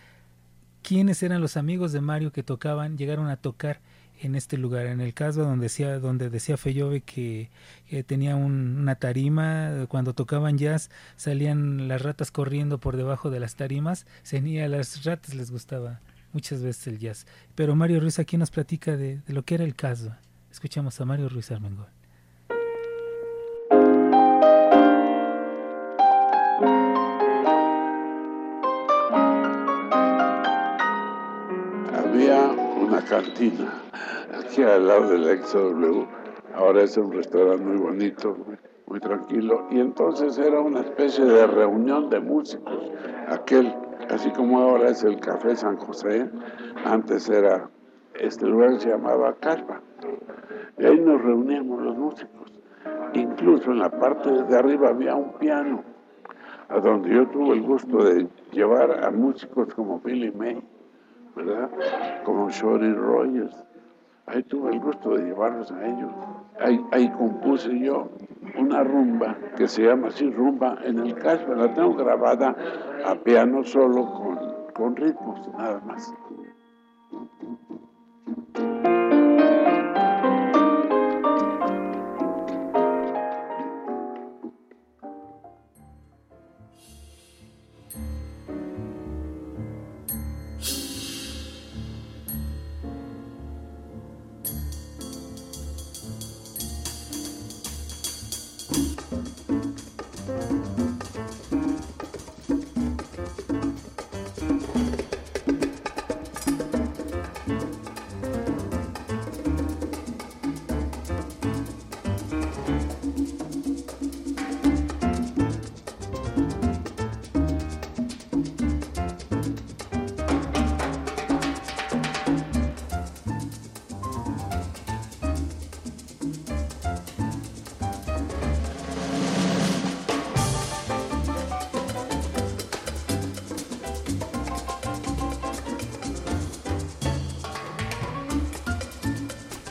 [0.82, 3.80] quiénes eran los amigos de Mario que tocaban, llegaron a tocar
[4.22, 7.48] en este lugar, en el caso donde decía, donde decía Feyove que,
[7.88, 13.40] que tenía un- una tarima, cuando tocaban jazz salían las ratas corriendo por debajo de
[13.40, 16.00] las tarimas, se ni a las ratas les gustaba
[16.32, 17.26] muchas veces el jazz.
[17.54, 20.14] Pero Mario Ruiz aquí nos platica de, lo que era el caso.
[20.50, 21.86] Escuchamos a Mario Ruiz Armengol.
[31.94, 32.50] Había
[32.80, 33.80] una cantina
[34.38, 36.04] aquí al lado del XW.
[36.54, 38.36] Ahora es un restaurante muy bonito,
[38.86, 39.68] muy tranquilo.
[39.70, 42.90] Y entonces era una especie de reunión de músicos.
[43.28, 43.72] Aquel,
[44.08, 46.30] así como ahora es el Café San José,
[46.84, 47.68] antes era,
[48.14, 49.80] este lugar se llamaba Calva.
[50.78, 52.52] Y ahí nos reuníamos los músicos.
[53.12, 55.82] Incluso en la parte de arriba había un piano,
[56.68, 60.62] a donde yo tuve el gusto de llevar a músicos como Billy May.
[61.36, 61.70] ¿verdad?
[62.24, 63.64] Como Shorty Rogers.
[64.32, 66.12] Ahí tuve el gusto de llevarlos a ellos.
[66.92, 68.10] Ahí, compuse yo
[68.56, 71.54] una rumba que se llama así Rumba en el Caspa.
[71.54, 72.54] La tengo grabada
[73.04, 74.38] a piano solo con,
[74.72, 76.14] con ritmos, nada más.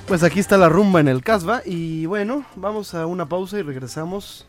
[0.09, 3.61] Pues aquí está la rumba en el Casbah y bueno, vamos a una pausa y
[3.61, 4.47] regresamos.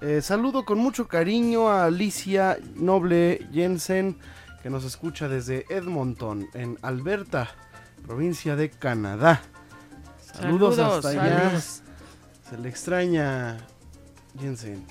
[0.00, 4.16] Eh, saludo con mucho cariño a Alicia Noble Jensen
[4.62, 7.50] que nos escucha desde Edmonton, en Alberta,
[8.06, 9.42] provincia de Canadá.
[10.18, 11.60] Saludos, Saludos, hasta allá.
[11.60, 13.58] Se le extraña
[14.40, 14.82] Jensen.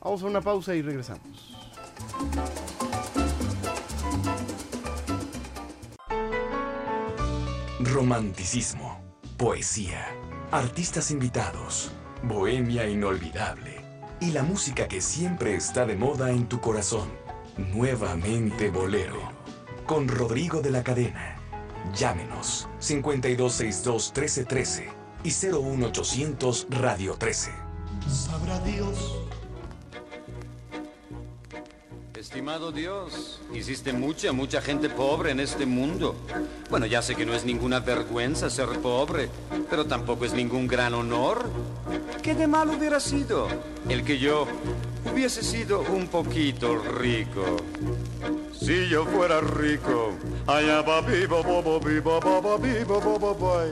[0.00, 1.54] Vamos a una pausa y regresamos.
[7.80, 8.87] Romanticismo,
[9.38, 10.04] poesía,
[10.50, 11.92] artistas invitados,
[12.24, 13.80] bohemia inolvidable
[14.20, 17.08] y la música que siempre está de moda en tu corazón.
[17.56, 19.20] Nuevamente Bolero,
[19.86, 21.36] con Rodrigo de la Cadena.
[21.94, 24.88] Llámenos 5262-1313
[25.22, 27.52] y 01800 Radio 13.
[28.08, 29.27] Sabrá Dios.
[32.18, 36.16] Estimado Dios, hiciste mucha, mucha gente pobre en este mundo.
[36.68, 39.30] Bueno, ya sé que no es ninguna vergüenza ser pobre,
[39.70, 41.48] pero tampoco es ningún gran honor.
[42.20, 43.46] ¿Qué de mal hubiera sido
[43.88, 44.48] el que yo
[45.12, 47.56] hubiese sido un poquito rico?
[48.52, 50.10] Si yo fuera rico,
[50.48, 53.70] allá va vivo, bobo, vivo, bobo, vivo, bobo, boy.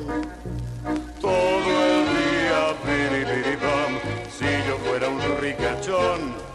[1.20, 3.98] Todo el día, piri, piri, pam.
[4.31, 6.45] Si yo fuera un ricachón,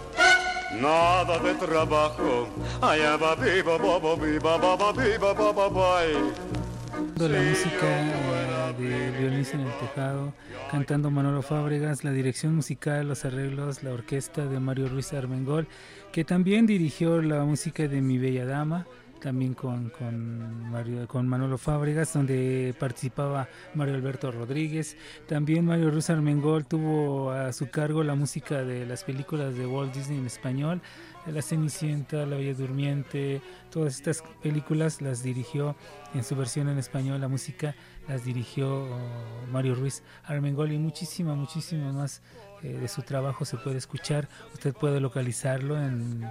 [0.82, 2.48] Nada de trabajo,
[2.82, 7.30] allá va viva, bobo, viva, baba, viva, baba, bye.
[7.30, 10.34] la música eh, de Violines en el Tejado,
[10.72, 15.68] cantando Manolo Fábregas, la dirección musical, los arreglos, la orquesta de Mario Ruiz Armengol,
[16.12, 18.88] que también dirigió la música de Mi Bella Dama,
[19.22, 24.98] también con, con, Mario, con Manolo Fábregas, donde participaba Mario Alberto Rodríguez.
[25.28, 29.94] También Mario Ruiz Armengol tuvo a su cargo la música de las películas de Walt
[29.94, 30.82] Disney en español.
[31.28, 35.76] La Cenicienta, La Bella Durmiente, todas estas películas las dirigió
[36.16, 37.76] en su versión en español, la música
[38.08, 39.00] las dirigió oh,
[39.52, 42.24] Mario Ruiz Armengol y muchísima, muchísima más
[42.64, 44.28] eh, de su trabajo se puede escuchar.
[44.54, 46.28] Usted puede localizarlo en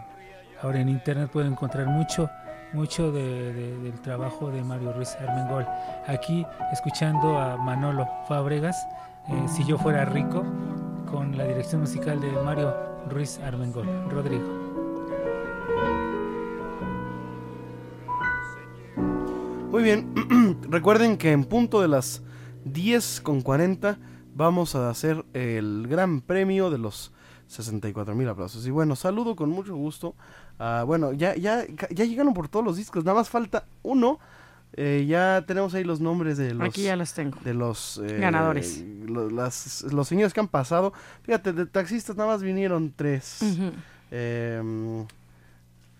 [0.63, 2.29] ahora en internet puede encontrar mucho
[2.73, 5.67] mucho de, del trabajo de Mario Ruiz Armengol.
[6.07, 8.77] Aquí escuchando a Manolo Fábregas,
[9.29, 10.45] eh, si yo fuera rico,
[11.11, 12.75] con la dirección musical de Mario
[13.09, 13.87] Ruiz Armengol.
[14.11, 14.71] Rodrigo.
[19.71, 20.13] Muy bien,
[20.69, 22.23] recuerden que en punto de las
[22.65, 23.99] 10 con 40
[24.35, 27.13] vamos a hacer el gran premio de los
[27.47, 28.67] 64 mil aplausos.
[28.67, 30.15] Y bueno, saludo con mucho gusto.
[30.87, 34.19] Bueno, ya, ya, ya llegaron por todos los discos, nada más falta uno.
[34.75, 36.69] Eh, ya tenemos ahí los nombres de los.
[36.69, 37.39] Aquí ya los tengo.
[37.43, 38.01] De los.
[38.05, 38.85] Eh, Ganadores.
[39.07, 40.93] los señores que han pasado.
[41.23, 43.41] Fíjate, de taxistas nada más vinieron tres.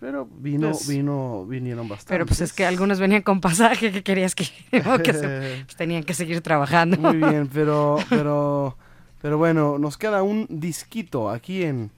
[0.01, 2.09] Pero vino, pues, vino, vinieron bastante.
[2.11, 6.41] Pero pues es que algunos venían con pasaje, que querías que, pues, tenían que seguir
[6.41, 6.97] trabajando.
[6.97, 8.75] Muy bien, pero, pero,
[9.21, 11.91] pero bueno, nos queda un disquito aquí en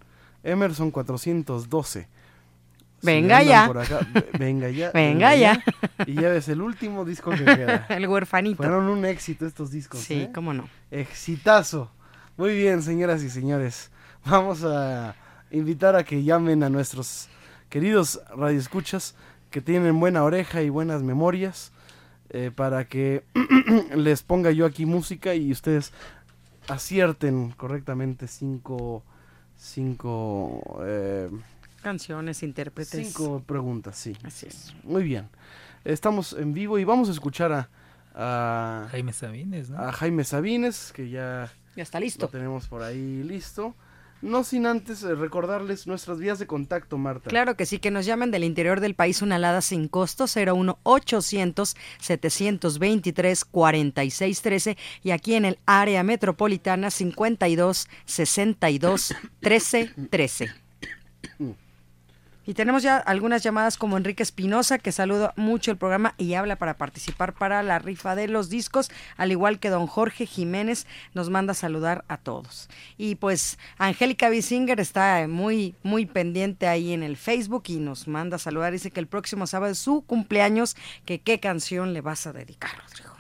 [0.43, 2.09] Emerson 412.
[3.03, 3.71] Venga ya.
[4.39, 4.91] venga ya.
[4.91, 5.63] venga, ya.
[6.05, 7.85] Y ya ves el último disco que queda.
[7.89, 8.57] el huerfanito.
[8.57, 9.99] Fueron un éxito estos discos.
[9.99, 10.31] Sí, ¿eh?
[10.33, 10.69] cómo no.
[10.89, 11.91] Exitazo.
[12.37, 13.91] Muy bien, señoras y señores.
[14.25, 15.15] Vamos a
[15.51, 17.27] invitar a que llamen a nuestros
[17.69, 19.15] queridos radioescuchas
[19.51, 21.71] que tienen buena oreja y buenas memorias,
[22.29, 23.23] eh, para que
[23.95, 25.91] les ponga yo aquí música y ustedes
[26.67, 29.03] acierten correctamente cinco,
[29.55, 31.29] cinco eh,
[31.83, 33.07] canciones, intérpretes.
[33.07, 34.17] Cinco preguntas, sí.
[34.23, 34.73] Así es.
[34.83, 35.29] Muy bien.
[35.83, 37.69] Estamos en vivo y vamos a escuchar a,
[38.15, 39.77] a Jaime Sabines, ¿no?
[39.77, 42.25] A Jaime Sabines, que ya, ya está listo.
[42.25, 43.75] Lo tenemos por ahí listo.
[44.23, 47.29] No sin antes eh, recordarles nuestras vías de contacto, Marta.
[47.29, 51.75] Claro que sí, que nos llamen del interior del país una alada sin costo 01800
[51.99, 60.62] 723 4613 y aquí en el área metropolitana 52 62 13 13.
[62.45, 66.57] Y tenemos ya algunas llamadas como Enrique Espinosa, que saluda mucho el programa y habla
[66.57, 71.29] para participar para la rifa de los discos, al igual que don Jorge Jiménez nos
[71.29, 72.69] manda saludar a todos.
[72.97, 78.37] Y pues Angélica Bisinger está muy, muy pendiente ahí en el Facebook y nos manda
[78.37, 78.73] saludar.
[78.73, 80.75] Dice que el próximo sábado es su cumpleaños,
[81.05, 83.13] que qué canción le vas a dedicar, Rodrigo.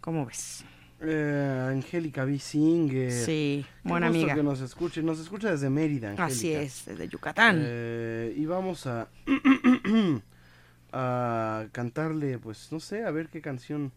[0.00, 0.64] ¿Cómo ves?
[1.02, 2.38] Eh, Angélica B.
[2.38, 3.10] Singer.
[3.10, 4.34] Sí, buena amiga.
[4.34, 5.02] que nos escuche.
[5.02, 6.26] Nos escucha desde Mérida, Angélica.
[6.26, 7.62] Así es, desde Yucatán.
[7.62, 9.08] Eh, y vamos a,
[10.92, 13.92] a cantarle, pues, no sé, a ver qué canción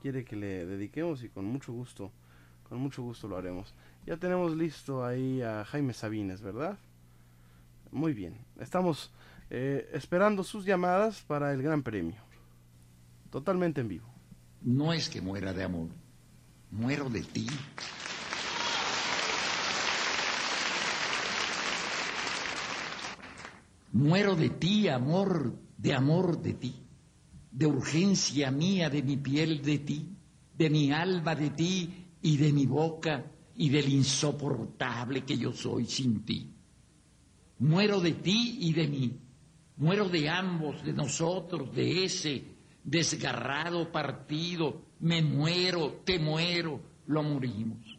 [0.00, 2.10] quiere que le dediquemos y con mucho gusto,
[2.68, 3.74] con mucho gusto lo haremos.
[4.06, 6.78] Ya tenemos listo ahí a Jaime Sabines, ¿verdad?
[7.90, 8.38] Muy bien.
[8.58, 9.12] Estamos
[9.50, 12.20] eh, esperando sus llamadas para el Gran Premio.
[13.30, 14.08] Totalmente en vivo.
[14.62, 16.05] No es que muera de amor
[16.76, 17.46] muero de ti.
[23.92, 26.74] Muero de ti, amor, de amor de ti,
[27.50, 30.06] de urgencia mía, de mi piel de ti,
[30.56, 33.24] de mi alma de ti y de mi boca
[33.56, 36.52] y del insoportable que yo soy sin ti.
[37.58, 39.18] Muero de ti y de mí,
[39.78, 42.55] muero de ambos, de nosotros, de ese
[42.86, 47.98] desgarrado partido me muero, te muero, lo morimos.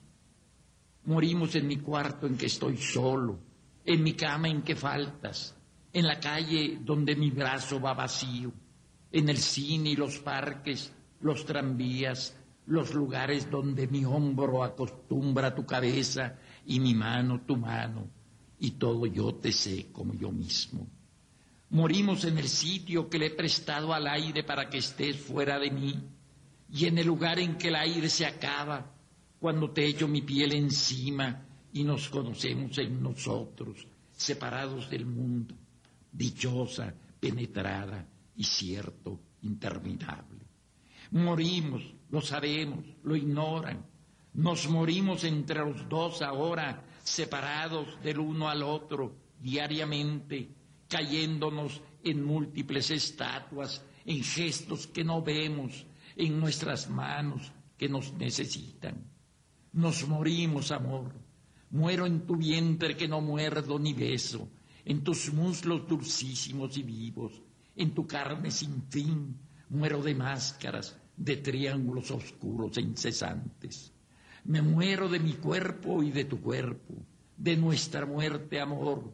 [1.03, 3.37] Morimos en mi cuarto en que estoy solo,
[3.85, 5.55] en mi cama en que faltas,
[5.91, 8.51] en la calle donde mi brazo va vacío,
[9.11, 15.65] en el cine y los parques, los tranvías, los lugares donde mi hombro acostumbra tu
[15.65, 18.07] cabeza y mi mano tu mano,
[18.59, 20.87] y todo yo te sé como yo mismo.
[21.69, 25.69] Morimos en el sitio que le he prestado al aire para que estés fuera de
[25.69, 26.01] mí
[26.71, 28.93] y en el lugar en que el aire se acaba,
[29.39, 35.55] cuando te echo mi piel encima y nos conocemos en nosotros, separados del mundo,
[36.11, 40.45] dichosa, penetrada y cierto, interminable.
[41.11, 43.85] Morimos, lo sabemos, lo ignoran.
[44.33, 50.49] Nos morimos entre los dos ahora, separados del uno al otro, diariamente,
[50.87, 55.85] cayéndonos en múltiples estatuas, en gestos que no vemos,
[56.15, 59.05] en nuestras manos que nos necesitan.
[59.73, 61.13] Nos morimos, amor.
[61.69, 64.49] Muero en tu vientre que no muerdo ni beso,
[64.85, 67.41] en tus muslos dulcísimos y vivos,
[67.75, 69.37] en tu carne sin fin,
[69.69, 73.91] muero de máscaras, de triángulos oscuros e incesantes.
[74.45, 76.95] Me muero de mi cuerpo y de tu cuerpo,
[77.35, 79.13] de nuestra muerte, amor.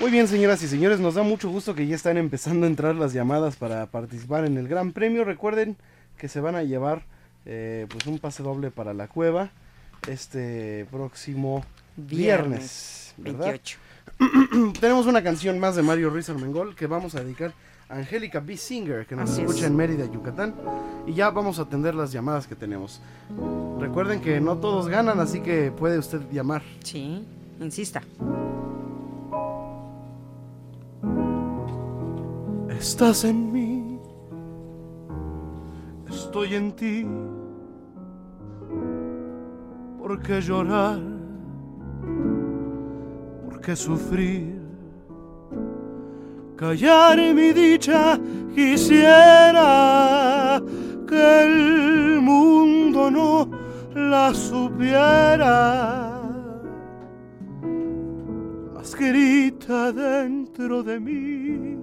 [0.00, 2.94] Muy bien, señoras y señores, nos da mucho gusto que ya están empezando a entrar
[2.96, 5.24] las llamadas para participar en el Gran Premio.
[5.24, 5.76] Recuerden
[6.16, 7.02] que se van a llevar
[7.44, 9.50] eh, pues un pase doble para la cueva
[10.08, 11.64] este próximo
[11.96, 13.48] viernes, ¿verdad?
[13.48, 13.78] 28.
[14.80, 17.52] Tenemos una canción más de Mario Ruiz Armengol que vamos a dedicar
[17.90, 18.56] a Angélica B.
[18.56, 19.66] Singer, que nos Así escucha es.
[19.66, 20.54] en Mérida, Yucatán.
[21.06, 23.02] Y ya vamos a atender las llamadas que tenemos.
[23.78, 26.62] Recuerden que no todos ganan, así que puede usted llamar.
[26.84, 27.22] Sí,
[27.60, 28.02] insista.
[32.80, 34.00] Estás en mí,
[36.08, 37.06] estoy en ti.
[39.98, 40.98] ¿Por qué llorar?
[43.44, 44.62] ¿Por qué sufrir?
[46.56, 48.18] Callar mi dicha
[48.54, 50.62] quisiera
[51.06, 53.50] que el mundo no
[53.94, 56.18] la supiera.
[58.74, 58.94] Mas
[59.92, 61.79] dentro de mí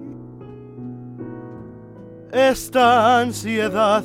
[2.32, 4.04] esta ansiedad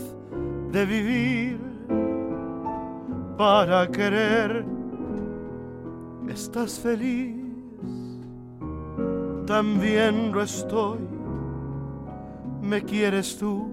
[0.72, 1.60] de vivir
[3.38, 4.66] para querer.
[6.28, 7.36] ¿Estás feliz?
[9.46, 11.00] También lo estoy.
[12.62, 13.68] ¿Me quieres tú?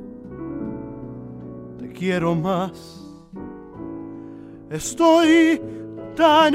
[1.79, 3.07] Te quiero más.
[4.69, 5.63] Estoy
[6.17, 6.55] tan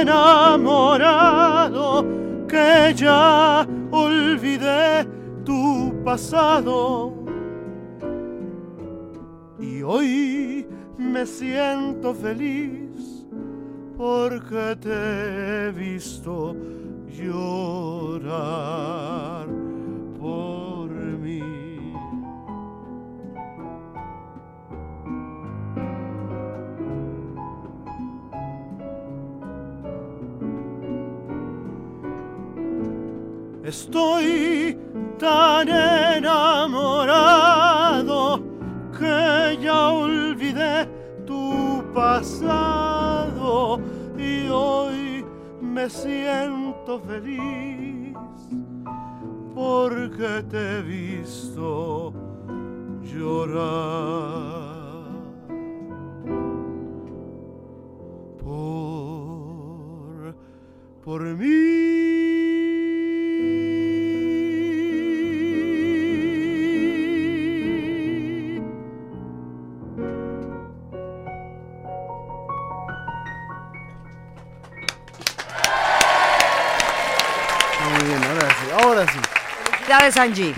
[0.00, 0.86] enamorado
[2.48, 5.06] que ya olvidé
[5.44, 7.25] tu pasado.
[9.88, 10.66] Hoy
[10.98, 13.24] me siento feliz
[13.96, 16.56] porque te he visto
[17.08, 18.26] llorar
[20.18, 21.40] por mí.
[33.62, 34.76] Estoy
[35.16, 37.45] tan enamorado
[42.16, 43.78] pasado
[44.16, 45.22] y hoy
[45.60, 48.16] me siento feliz
[49.54, 52.14] porque te he visto
[53.02, 53.66] llorar
[58.42, 60.34] por,
[61.04, 61.95] por mí.
[80.06, 80.54] Felicidades, Angie.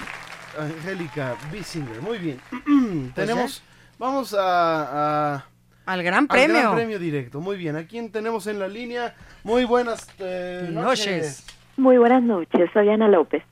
[0.58, 2.40] Angélica Bissinger, muy bien.
[3.14, 3.62] Pues tenemos,
[3.98, 5.44] vamos a, a-
[5.86, 6.56] Al Gran al Premio.
[6.58, 7.76] Gran Premio directo, muy bien.
[7.76, 9.14] ¿A quién tenemos en la línea?
[9.44, 11.06] Muy buenas eh, noches.
[11.06, 11.46] Noches.
[11.76, 13.42] Muy buenas noches, soy Ana López,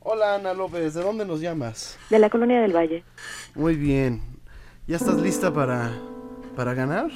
[0.00, 1.98] Hola Ana López, ¿de dónde nos llamas?
[2.10, 3.04] de la Colonia del Valle.
[3.54, 4.20] Muy bien.
[4.86, 5.90] ¿Ya estás lista para,
[6.56, 7.08] para ganar?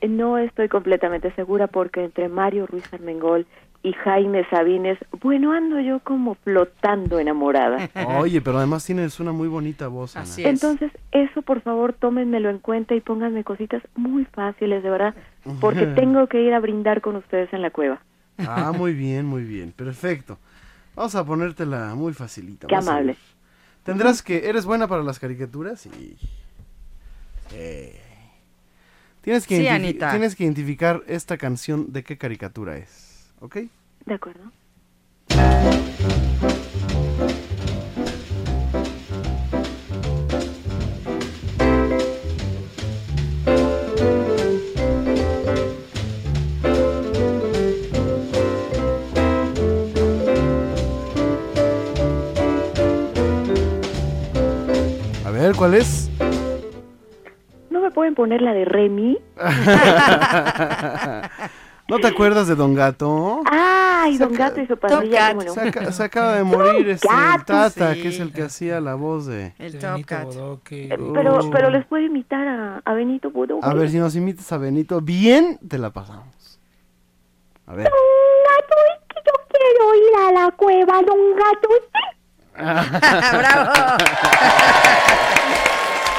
[0.00, 3.46] Eh, No estoy completamente segura porque entre Mario Ruiz Armengol
[3.84, 7.90] y Jaime Sabines, bueno, ando yo como flotando enamorada.
[8.18, 10.26] Oye, pero además tienes una muy bonita voz, Ana.
[10.38, 15.14] Entonces, eso por favor tómenmelo en cuenta y pónganme cositas muy fáciles, de verdad,
[15.60, 18.00] porque tengo que ir a brindar con ustedes en la cueva.
[18.38, 20.38] Ah, muy bien, muy bien, perfecto.
[20.96, 22.66] Vamos a ponértela muy facilita.
[22.66, 23.16] Qué amable.
[23.84, 24.48] Tendrás que...
[24.48, 25.82] ¿Eres buena para las caricaturas?
[25.82, 26.16] Sí.
[27.50, 27.90] Sí.
[29.20, 30.10] Tienes que, Sí, Anita.
[30.10, 33.03] tienes que identificar esta canción de qué caricatura es,
[33.44, 33.56] ¿ok?
[34.06, 34.40] De acuerdo.
[55.26, 56.10] A ver, ¿cuál es?
[57.68, 59.18] No me pueden poner la de Remy?
[61.88, 63.42] ¿No te acuerdas de Don Gato?
[63.50, 65.34] Ay, Don Gato y su pandilla.
[65.52, 68.02] Se, aca- se acaba de morir este, el Gato, Tata, sí.
[68.02, 69.52] que es el que hacía la voz de...
[69.58, 70.28] El Top Cat.
[70.68, 71.50] Pero, Oh.
[71.50, 73.58] pero les puedo imitar a, a Benito Bodo.
[73.62, 76.58] A ver, si nos imitas a Benito, bien te la pasamos.
[77.66, 77.84] A ver.
[77.84, 81.68] Gato, es que yo quiero ir a la cueva, Don Gato.
[83.38, 83.72] ¡Bravo!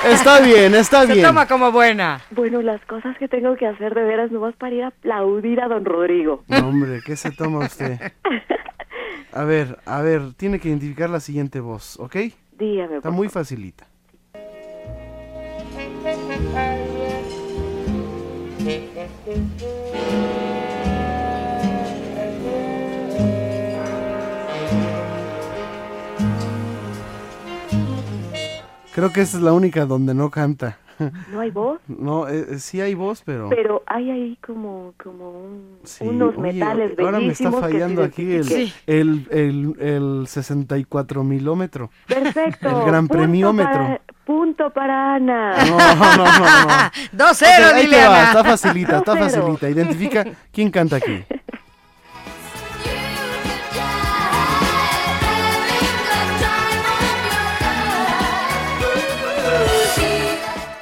[0.06, 1.26] Está bien, está Se bien.
[1.26, 2.22] toma como buena.
[2.32, 5.68] Bueno, las cosas que tengo que hacer de veras nomás para ir a aplaudir a
[5.68, 6.44] Don Rodrigo.
[6.48, 8.00] No, hombre, ¿qué se toma usted?
[9.34, 12.16] A ver, a ver, tiene que identificar la siguiente voz, ¿ok?
[12.58, 13.86] Dígame, Está por muy facilita.
[28.96, 30.78] Creo que esa es la única donde no canta.
[31.30, 31.82] ¿No hay voz?
[31.90, 33.50] No, eh, eh, sí hay voz, pero...
[33.50, 37.62] Pero hay ahí como, como un- Sí, unos oye, metales ahora me está bellísimos que
[37.74, 38.74] fallando se aquí el, identifiquen.
[38.88, 39.76] el, el,
[40.22, 41.90] el 64 milómetro.
[42.08, 42.70] Perfecto.
[42.70, 43.74] El gran Punto premiómetro.
[43.74, 45.54] para- punto para Ana.
[45.66, 46.32] No, no, no, no.
[47.14, 47.44] 2-0, Ok,
[47.76, 48.24] ahí dile te va, Ana.
[48.30, 49.20] está facilita, está 2-0.
[49.20, 49.70] facilita.
[49.70, 51.24] Identifica quién canta aquí.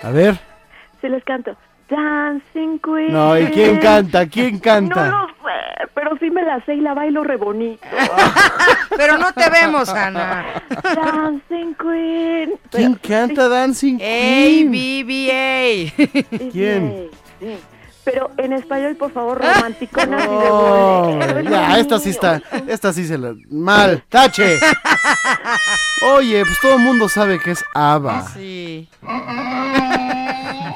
[0.03, 0.39] A ver.
[1.01, 1.55] Si les canto.
[1.89, 3.11] Dancing Queen.
[3.11, 4.27] No, ¿y quién canta?
[4.27, 5.09] ¿Quién canta?
[5.09, 7.85] No lo sé, pero sí me la sé y la bailo re bonito.
[8.95, 10.45] Pero no te vemos, Ana.
[10.83, 12.53] Dancing Queen.
[12.69, 14.71] ¿Quién canta Dancing ¡Ey, Queen?
[14.71, 16.51] BBA!
[16.51, 17.09] ¿Quién?
[17.39, 17.57] Sí.
[18.05, 21.39] Pero en español, por favor, romanticonas y de Oh, bolero.
[21.39, 23.33] Es ya, esta sí está, esta sí se la...
[23.49, 24.59] Mal, tache.
[26.15, 28.27] Oye, pues todo el mundo sabe que es ABBA.
[28.29, 28.89] Sí.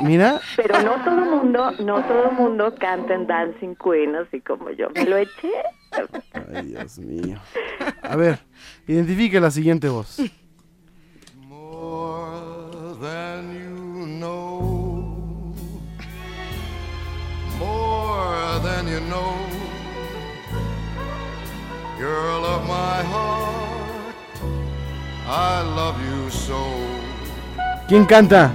[0.02, 4.40] Mira, Pero no todo el mundo, no todo el mundo canta en Dancing Queen, así
[4.42, 4.90] como yo.
[4.96, 5.52] Me lo eché.
[6.54, 7.38] Ay, Dios mío.
[8.04, 8.40] A ver,
[8.88, 10.18] identifique la siguiente voz.
[13.00, 13.57] than
[22.18, 24.16] Girl of my heart,
[25.28, 26.58] I love you so.
[27.88, 28.52] ¿Quién canta?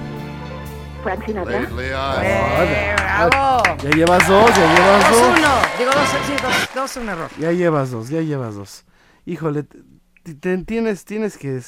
[1.01, 1.61] Frank Sinatra.
[1.61, 3.63] Lately ¡Eh, bravo!
[3.81, 5.39] Ya llevas dos, ya llevas dos.
[5.39, 5.77] 2-1.
[5.77, 7.29] Digo 2 sí, dos, dos, un error.
[7.39, 8.85] Ya llevas dos, ya llevas dos.
[9.25, 9.63] Híjole,
[10.65, 11.61] tienes, tienes que,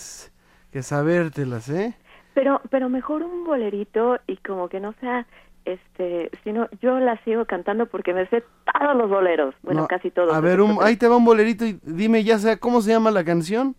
[0.71, 1.97] que sabértelas, ¿eh?
[2.33, 5.27] Pero, pero mejor un bolerito y como que no sea,
[5.65, 8.43] este, sino yo la sigo cantando porque me sé
[8.79, 9.53] todos los boleros.
[9.63, 10.33] Bueno, No, casi todos.
[10.33, 13.11] A ver, un- ahí te va un bolerito y dime ya sea cómo se llama
[13.11, 13.75] la canción.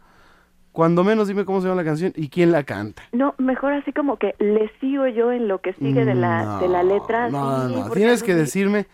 [0.73, 3.03] Cuando menos dime cómo se llama la canción y quién la canta.
[3.13, 6.59] No, mejor así como que le sigo yo en lo que sigue de la, No,
[6.61, 7.31] de la letra.
[7.31, 8.87] No, sí, no, tienes que decirme,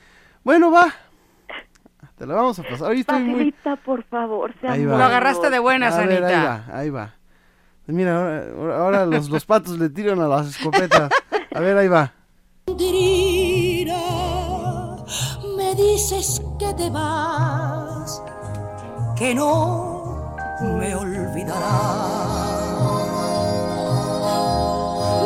[0.45, 0.93] bueno, va.
[2.17, 2.93] Te la vamos a pasar.
[2.93, 3.33] Ahí estoy muy...
[3.33, 4.55] Facilita, por favor.
[4.61, 4.97] sea Ahí va.
[4.97, 7.15] Lo agarraste de buenas, A ver, ahí va, ahí va.
[7.87, 11.11] Mira, ahora, ahora- ahora los, los patos le tiran a las escopetas.
[11.55, 12.13] A ver, ahí va.
[15.57, 18.23] Me dices que te vas,
[19.19, 21.57] que no me olvidarás.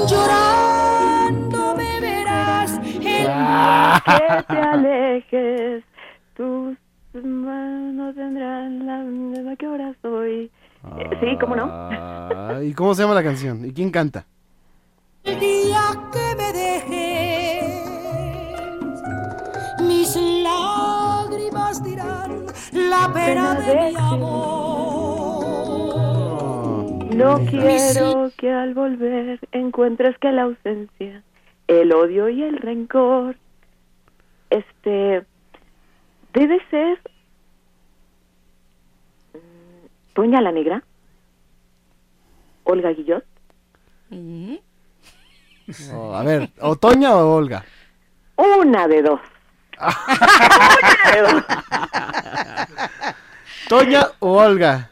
[0.09, 5.85] Llorando me verás en que te alejes,
[6.37, 6.77] tus
[7.25, 10.51] manos tendrán la misma que ahora soy.
[11.21, 11.65] Sí, ¿cómo no?
[11.71, 13.65] Ah, ¿Y cómo se llama la canción?
[13.65, 14.25] ¿Y quién canta?
[15.27, 15.81] el día
[16.13, 17.26] que me dejes.
[22.73, 24.67] La pena de mi amor.
[27.15, 31.23] No quiero que al volver encuentres que la ausencia,
[31.67, 33.37] el odio y el rencor,
[34.51, 35.25] este,
[36.35, 37.01] debe ser
[39.33, 40.83] mm, Toña la Negra,
[42.65, 43.25] Olga Guillot,
[45.93, 47.65] Oh, a ver, ¿Otoña o Olga?
[48.37, 49.21] una de dos.
[53.69, 54.91] ¿Toña o Olga?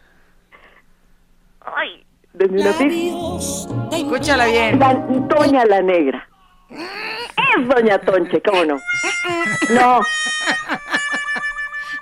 [1.61, 2.05] Ay,
[2.35, 3.97] una pista.
[3.97, 4.79] Escúchala bien.
[4.79, 6.29] La- Toña la Negra.
[6.71, 8.77] Es Doña Tonche, ¿cómo no?
[9.71, 10.01] No,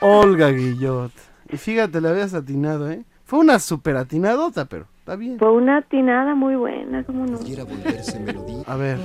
[0.00, 1.12] Olga Guillot.
[1.50, 3.04] Y fíjate, le habías atinado, ¿eh?
[3.24, 5.38] Fue una super atinadota, pero está bien.
[5.38, 7.38] fue una atinada muy buena, ¿cómo no?
[8.66, 8.98] A ver.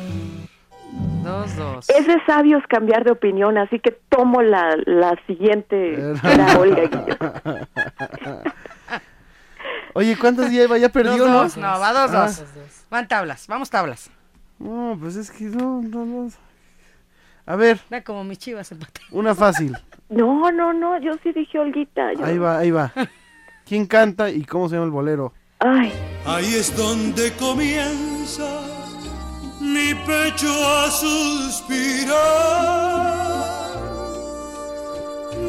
[1.28, 1.90] Dos, dos.
[1.90, 5.94] Es de sabios cambiar de opinión, así que tomo la, la siguiente.
[6.24, 6.90] Era Olga.
[9.94, 10.78] Oye, ¿cuántas lleva?
[10.78, 11.44] Ya perdió, Dos, ¿no?
[11.44, 11.58] dos.
[11.58, 12.26] No, va dos, Ah.
[12.26, 12.44] dos.
[12.90, 14.10] Van tablas, vamos tablas.
[14.60, 16.30] No, pues es que no, no, no.
[17.46, 19.02] A ver, Da como mis chivas empate.
[19.12, 19.76] una fácil.
[20.10, 22.14] No, no, no, yo sí dije Olguita.
[22.14, 22.92] yo- Ahí va, ahí va.
[23.66, 25.34] ¿Quién canta y cómo se llama el bolero?
[25.60, 25.92] Ay,
[26.26, 28.62] Ahí es donde comienza
[29.74, 32.18] mi pecho a suspirar.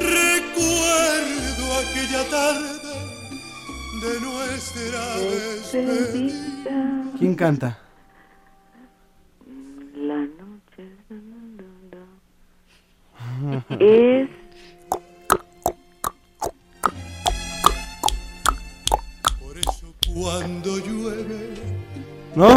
[0.00, 2.92] Recuerdo aquella tarde
[4.02, 6.78] de nuestra despedida.
[7.18, 7.78] ¿Quién canta?
[9.94, 10.84] la noche.
[13.78, 14.28] Es.
[20.14, 21.54] Cuando llueve,
[22.34, 22.48] ¿No?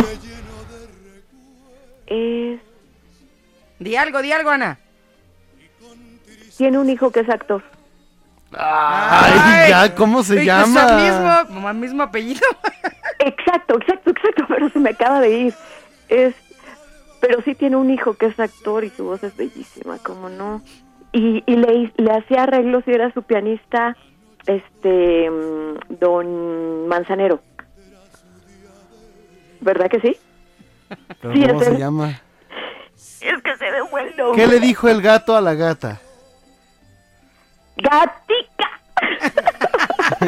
[2.11, 2.59] Es.
[3.79, 4.77] Di algo, di algo, Ana.
[6.57, 7.63] Tiene un hijo que es actor.
[8.53, 10.87] Ay, ya, ¿cómo se llama?
[10.87, 12.41] son mismo, mamá, mismo apellido.
[13.19, 15.53] Exacto, exacto, exacto, pero se me acaba de ir.
[16.09, 16.35] Es.
[17.21, 20.61] Pero sí tiene un hijo que es actor y su voz es bellísima, ¿cómo no?
[21.13, 23.95] Y, y le, le hacía arreglos y era su pianista,
[24.47, 25.29] este.
[25.29, 27.41] mm, Don Manzanero.
[29.61, 30.17] ¿Verdad que sí?
[31.21, 32.21] ¿Pero Sí, ¿Cómo se llama?
[33.21, 34.35] Es que se el nombre.
[34.35, 35.99] ¿Qué le dijo el gato a la gata?
[37.77, 38.69] ¡Gatica!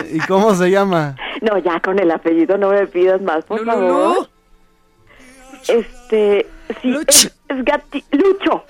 [0.12, 1.16] ¿Y cómo se llama?
[1.42, 4.30] No, ya con el apellido no me pidas más, por favor.
[5.68, 6.48] Este,
[6.82, 8.66] sí, es, es Gati, Lucho.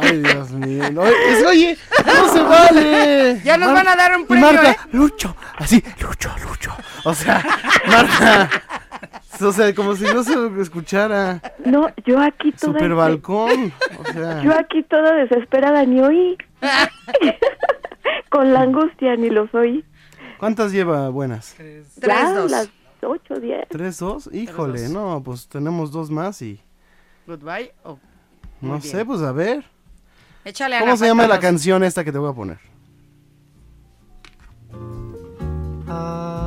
[0.00, 0.90] Ay, Dios mío.
[0.90, 3.40] No, es- oye, no se vale.
[3.44, 4.76] Ya nos van a dar un Y premio, marca, ¿eh?
[4.92, 6.76] Lucho, así, Lucho, Lucho.
[7.04, 7.42] O sea,
[7.86, 8.50] Marta.
[9.40, 10.32] O sea, como si no se
[10.62, 11.42] escuchara.
[11.64, 13.72] No, yo aquí toda Super balcón.
[13.98, 14.42] O sea.
[14.42, 16.38] Yo aquí toda desesperada ni oí.
[18.30, 19.84] Con la angustia ni los oí.
[20.38, 21.54] ¿Cuántas lleva buenas?
[21.96, 22.50] Ya, dos.
[22.50, 22.70] las
[23.02, 23.66] ocho, diez.
[23.68, 24.30] ¿Tres, dos?
[24.32, 24.90] Híjole, dos.
[24.90, 26.60] no, pues tenemos dos más y.
[27.26, 27.72] Goodbye.
[27.84, 27.98] Oh,
[28.60, 29.64] No sé, pues a ver.
[30.44, 32.58] Échale, ¿Cómo Ana, se llama la canción esta que te voy a poner?
[35.88, 36.45] A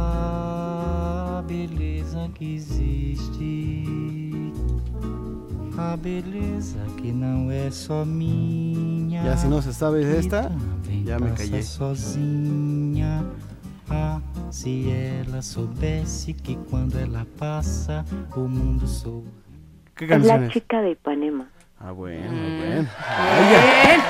[5.80, 9.24] a beleza que não é só minha.
[9.24, 10.52] Ya si no se sabe esta,
[11.06, 11.62] ya me callé.
[11.64, 13.24] sozinha.
[13.90, 14.20] Ah,
[14.52, 19.26] se ela soubesse que quando ela passa, o mundo sou.
[19.96, 21.48] ¿Qué Es canción la chica de Ipanema.
[21.80, 22.90] Ah, bueno, bueno.
[23.50, 24.02] Bien.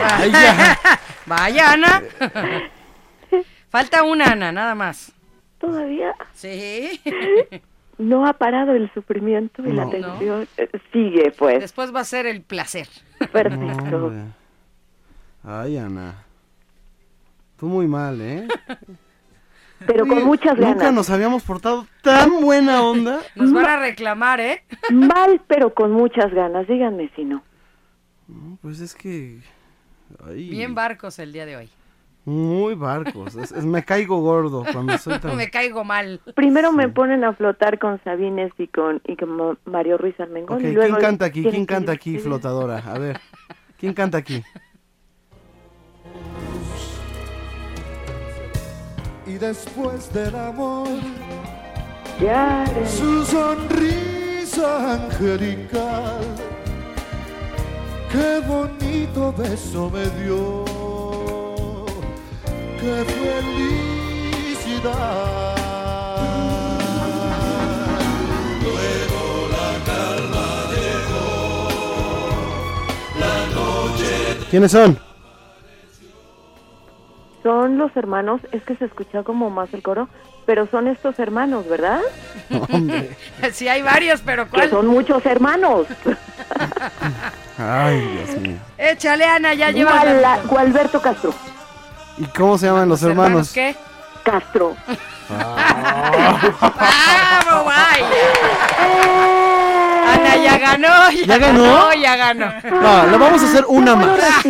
[0.00, 0.78] Vaya.
[1.26, 2.02] Vaya, Ana.
[3.70, 5.10] Falta una, Ana, nada más.
[5.58, 7.00] Todavía Sí.
[7.98, 9.90] no ha parado el sufrimiento y la No.
[9.90, 10.48] tensión.
[10.56, 11.60] Eh, Sigue, pues.
[11.60, 12.88] Después va a ser el placer.
[13.32, 14.12] Perfecto.
[15.42, 16.24] Ay, Ana.
[17.58, 18.48] Tú muy mal, ¿eh?
[19.86, 20.92] Pero con muchas Nunca ganas.
[20.94, 23.20] nos habíamos portado tan buena onda.
[23.34, 24.62] Nos van a reclamar, ¿eh?
[24.90, 26.66] Mal, pero con muchas ganas.
[26.66, 27.42] Díganme si no.
[28.28, 29.40] No, Pues es que.
[30.26, 31.68] ay, Bien barcos el día de hoy.
[32.26, 33.34] Muy barcos.
[33.36, 35.36] Es- es- me caigo gordo cuando soy tan.
[35.36, 36.20] Me caigo mal.
[36.34, 40.56] Primero me ponen a flotar con Sabines y con, y con Ma- Mario Ruiz Armengol.
[40.56, 41.42] Ok, y luego ¿quién canta aquí?
[41.42, 42.78] ¿Quién canta aquí, flotadora?
[42.78, 43.20] A ver.
[43.78, 44.42] ¿Quién canta aquí?
[49.26, 50.86] Y después del amor,
[52.20, 56.20] Ya, su sonrisa angelical.
[58.12, 60.64] Qué bonito beso me dio.
[62.84, 63.04] Qué
[64.44, 65.56] felicidad.
[68.62, 71.24] Luego la calma llegó.
[73.18, 74.12] La noche.
[74.50, 74.98] ¿Quiénes son?
[77.42, 80.08] Son los hermanos, es que se escucha como más el coro,
[80.44, 82.00] pero son estos hermanos, ¿verdad?
[82.70, 83.16] Hombre.
[83.52, 84.70] Sí, hay varios, pero Que ¿cuál?
[84.70, 85.86] son muchos hermanos.
[87.58, 88.56] Ay, Dios mío.
[88.76, 90.02] Échale, Ana, ya lleva.
[90.46, 91.32] Gualberto Castro.
[92.18, 93.52] ¿Y cómo se llaman los hermanos?
[93.52, 93.74] ¿Qué?
[94.22, 94.76] Castro.
[95.28, 98.08] ¡Vamos, vaya!
[100.12, 101.92] Ana ya ganó, ya, ¿Ya ganó?
[101.94, 102.46] ya ganó.
[102.80, 104.44] No, le vamos a hacer una ¿Puedo más.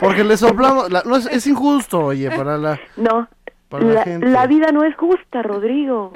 [0.00, 0.90] Porque le soplamos.
[0.90, 2.78] la- no, es, es injusto, oye, para la.
[2.96, 3.28] No,
[3.68, 4.26] Para la la, gente.
[4.26, 6.12] la vida no es justa, Rodrigo.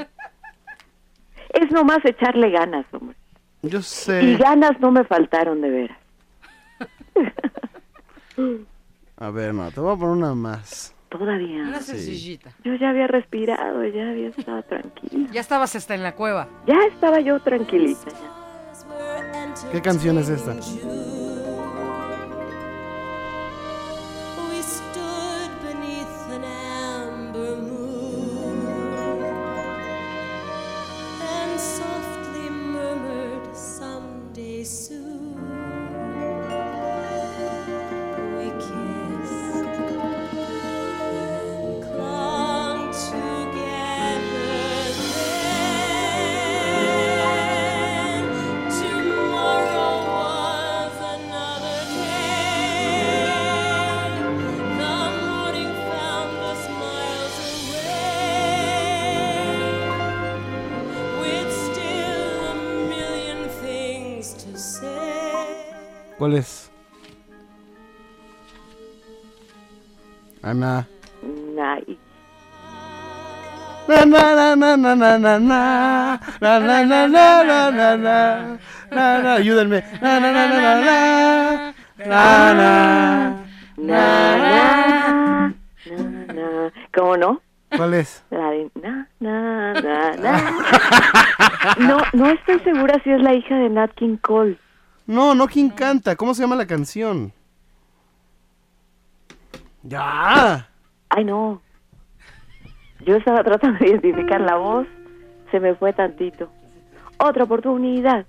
[1.51, 3.17] Es nomás echarle ganas, hombre.
[3.63, 4.37] Yo Y sé.
[4.37, 5.99] ganas no me faltaron de veras.
[9.25, 10.95] A ver, no, te voy a poner una más.
[11.09, 11.63] Todavía.
[11.63, 11.93] Una Sí.
[11.93, 12.51] sencillita.
[12.63, 15.29] Yo ya había respirado, ya había estado tranquila.
[15.33, 16.47] Ya estabas hasta en la cueva.
[16.67, 18.11] Ya estaba yo tranquilita.
[18.11, 19.71] ya.
[19.73, 20.55] ¿Qué canción es esta?
[70.55, 70.87] Ana.
[71.59, 71.99] Ay,
[73.89, 75.61] Na na na na na na na na
[76.41, 78.17] na na na na na na na
[78.95, 80.99] na na ayúdenme na na na na na
[82.07, 82.73] na na
[83.77, 84.05] na
[84.39, 85.53] na.
[86.95, 87.41] ¿Cómo no?
[87.77, 88.23] ¿Cuál es?
[88.31, 90.33] La de na, na, na, na.
[91.79, 94.57] No, no estoy segura si es la hija de Nat King Cole.
[95.07, 96.15] No, no quién canta.
[96.15, 97.33] ¿Cómo se llama la canción?
[99.85, 100.67] Ya.
[101.11, 101.61] Ay, no.
[103.07, 104.87] Yo estaba tratando de identificar la voz.
[105.51, 106.49] Se me fue tantito.
[107.19, 108.27] Otra oportunidad.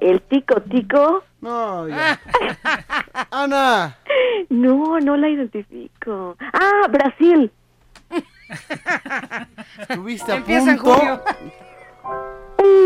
[0.00, 1.24] El tico tico.
[1.40, 2.18] No, ya.
[3.30, 3.96] Ana.
[4.48, 6.36] No, no la identifico.
[6.52, 7.50] Ah, Brasil.
[9.80, 10.94] Estuviste a Empieza en punto.
[10.94, 11.20] julio.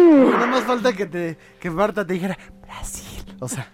[0.03, 3.37] Y Nada más falta que te que Marta te dijera Brasil.
[3.41, 3.67] O sea.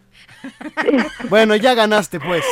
[1.29, 2.45] Bueno, ya ganaste pues.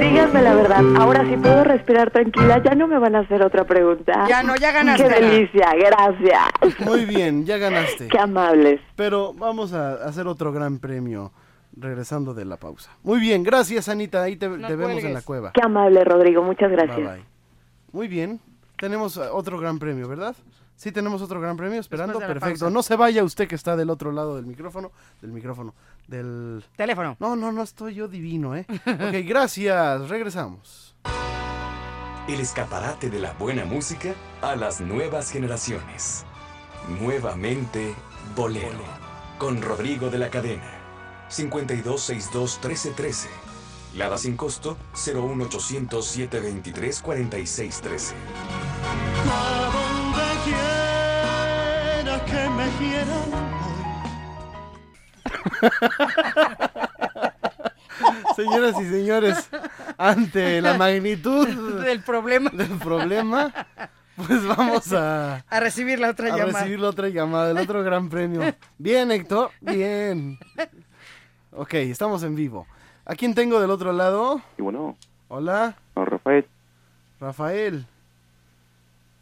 [0.00, 3.64] Díganme la verdad, ahora sí puedo respirar tranquila, ya no me van a hacer otra
[3.64, 4.26] pregunta.
[4.28, 5.04] Ya no, ya ganaste.
[5.04, 6.80] Qué delicia, gracias.
[6.80, 8.08] Muy bien, ya ganaste.
[8.08, 8.80] Qué amables.
[8.96, 11.32] Pero vamos a hacer otro gran premio
[11.76, 12.90] regresando de la pausa.
[13.02, 15.52] Muy bien, gracias Anita, ahí te, te vemos en la cueva.
[15.52, 16.96] Qué amable, Rodrigo, muchas gracias.
[16.96, 17.24] Bye, bye.
[17.92, 18.40] Muy bien,
[18.78, 20.34] tenemos eh, otro gran premio, ¿verdad?
[20.76, 22.18] Sí, tenemos otro gran premio esperando.
[22.18, 22.60] de Perfecto.
[22.60, 22.70] pausa.
[22.70, 24.92] No se vaya usted que está del otro lado del micrófono.
[25.22, 25.74] Del micrófono.
[26.06, 27.16] Del Teléfono.
[27.18, 28.66] No, no, no estoy yo divino, ¿eh?
[28.68, 30.08] Ok, gracias.
[30.08, 30.94] Regresamos.
[32.28, 36.26] El escaparate de la buena música a las nuevas generaciones.
[37.00, 37.94] Nuevamente
[38.34, 38.84] Bolero.
[39.38, 40.72] Con Rodrigo de la Cadena.
[41.30, 43.28] 5262-1313.
[43.96, 48.14] Lada sin costo 01800 723 4613.
[49.30, 53.46] A donde quiera que me quieran
[58.36, 59.48] Señoras y señores,
[59.96, 61.48] ante la magnitud
[61.82, 62.50] Del problema.
[62.50, 63.50] del problema,
[64.16, 66.58] pues vamos a, A recibir la otra a llamada.
[66.60, 68.42] recibir la otra llamada, el otro gran premio.
[68.76, 70.38] Bien, Héctor, bien.
[71.52, 72.66] Ok, estamos en vivo.
[73.06, 74.40] ¿A quién tengo del otro lado?
[74.58, 74.96] Y bueno,
[75.28, 76.46] Hola, no, Rafael,
[77.20, 77.86] Rafael.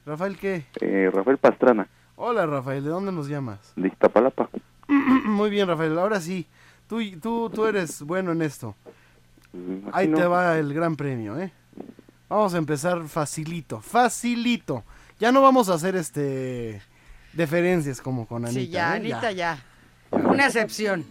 [0.06, 0.65] ¿Rafael qué?
[0.81, 3.59] eh, Rafael Pastrana, Hola, Rafael, ¿de dónde nos llamas?
[3.77, 4.48] de Iztapalapa.
[4.89, 6.47] Muy bien, Rafael, ahora sí.
[6.89, 8.74] Tú, tú, tú eres bueno en esto.
[9.52, 11.51] Mm, Ahí te va el gran premio, ¿eh?
[12.28, 14.85] Vamos a empezar facilito, facilito.
[15.19, 16.82] Ya no vamos a hacer este
[17.32, 18.61] deferencias como con Anita.
[18.61, 18.97] Sí, ya, ¿eh?
[18.97, 19.59] Anita, ya.
[20.11, 21.05] Una excepción.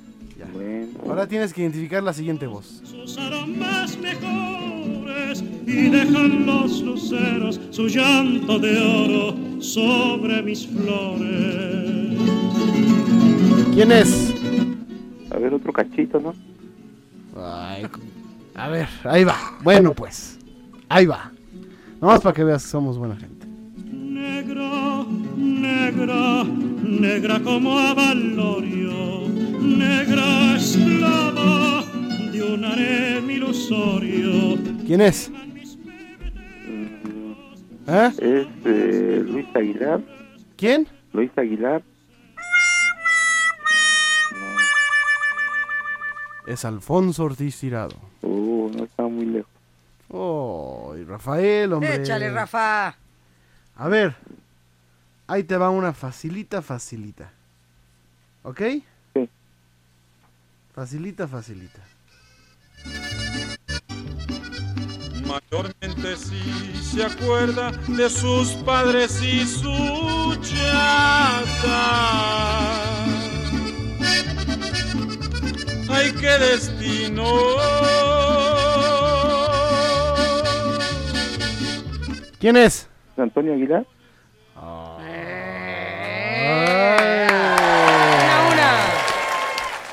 [1.08, 2.82] Ahora tienes que identificar la siguiente voz.
[2.84, 12.20] sus aromas mejores y dejan los luceros su llanto de oro sobre mis flores.
[13.74, 14.34] ¿Quién es?
[15.32, 16.34] A ver, otro cachito, ¿no?
[17.36, 17.86] Ay,
[18.56, 19.38] a ver, ahí va.
[19.64, 20.38] Bueno, pues,
[20.90, 21.32] ahí va.
[22.00, 23.48] Nomás para que veas que somos buena gente.
[23.92, 25.06] Negra,
[25.36, 29.28] negra, negra como Avalorio,
[29.64, 31.84] negra esclava
[32.32, 34.58] de un harem ilusorio.
[34.86, 35.32] ¿Quién es?
[37.88, 38.12] ¿Eh?
[38.18, 40.02] Es eh, Luis Aguilar.
[40.56, 40.88] ¿Quién?
[41.12, 41.84] Luis Aguilar.
[46.48, 47.96] Es Alfonso Ortiz Tirado.
[48.22, 49.52] Uh, no está muy lejos.
[50.10, 51.96] Oh, y Rafael, hombre.
[51.96, 52.96] Échale, Rafa.
[53.76, 54.16] A ver,
[55.28, 57.32] ahí te va una facilita, facilita.
[58.44, 58.62] ¿Ok?
[60.74, 60.80] Sí.
[60.80, 61.80] Facilita, facilita.
[65.28, 66.42] Mayormente si
[66.84, 71.76] se acuerda de sus padres y su chata.
[75.90, 77.24] Ay, qué destino.
[82.40, 82.90] ¿Quién es?
[83.16, 83.86] Antonio Aguilar.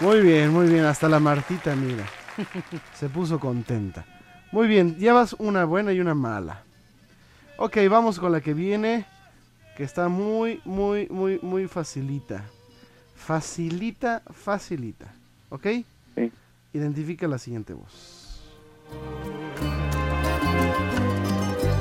[0.01, 0.85] Muy bien, muy bien.
[0.87, 2.07] Hasta la Martita, mira.
[2.99, 4.07] Se puso contenta.
[4.51, 6.65] Muy bien, llevas una buena y una mala.
[7.59, 9.05] Ok, vamos con la que viene.
[9.77, 12.45] Que está muy, muy, muy, muy facilita.
[13.15, 15.13] Facilita, facilita.
[15.51, 15.67] ¿Ok?
[16.15, 16.33] Sí.
[16.73, 18.43] Identifica la siguiente voz.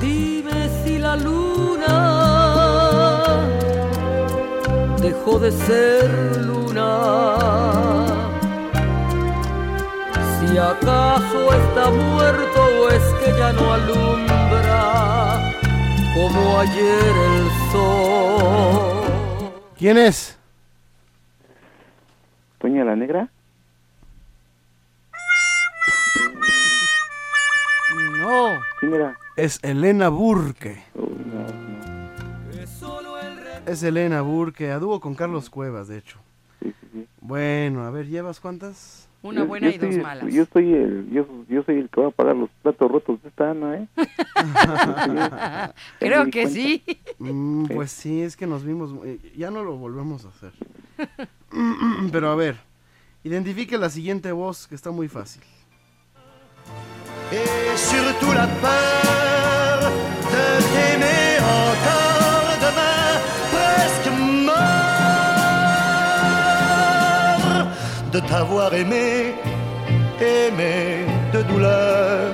[0.00, 2.50] Dime si la luna
[5.00, 7.99] dejó de ser luna.
[10.50, 15.52] Si acaso está muerto o es que ya no alumbra
[16.12, 19.52] como ayer el sol.
[19.78, 20.36] ¿Quién es?
[22.58, 23.28] Toña la Negra.
[28.18, 28.60] No.
[28.80, 29.16] ¿Quién era?
[29.36, 30.82] Es Elena Burke.
[30.94, 32.10] Uy, no, no.
[33.66, 36.18] Es Elena Burke, a dúo con Carlos Cuevas, de hecho.
[36.60, 37.06] Sí, sí, sí.
[37.20, 39.06] Bueno, a ver, ¿llevas cuántas?
[39.22, 40.32] Una Yo- buena yo y dos malas.
[40.32, 43.28] Yo soy el, yo, yo soy el que va a pagar los platos rotos de
[43.28, 43.88] esta Ana, ¿eh?
[45.98, 46.50] Creo que cuenta.
[46.50, 46.82] sí.
[47.22, 50.52] Mm, pues sí, es que nos vimos, eh, ya no lo volvemos a hacer.
[52.12, 52.56] Pero a ver,
[53.24, 55.42] identifique la siguiente voz que está muy fácil.
[57.30, 59.92] Et surtout la peur
[60.32, 62.09] de t'aimer encore
[68.12, 69.34] de t'avoir aimé,
[70.18, 72.32] aimé de douleur.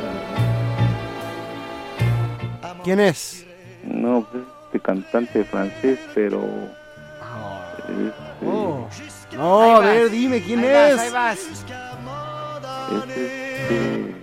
[2.85, 3.45] ¿Quién es?
[3.85, 6.41] No, pues es este cantante francés, pero...
[7.79, 8.13] este,
[8.45, 8.87] Oh.
[9.33, 10.97] No, a ver, dime quién Ahí es.
[10.97, 11.39] vas, ahí vas.
[12.93, 14.15] es este...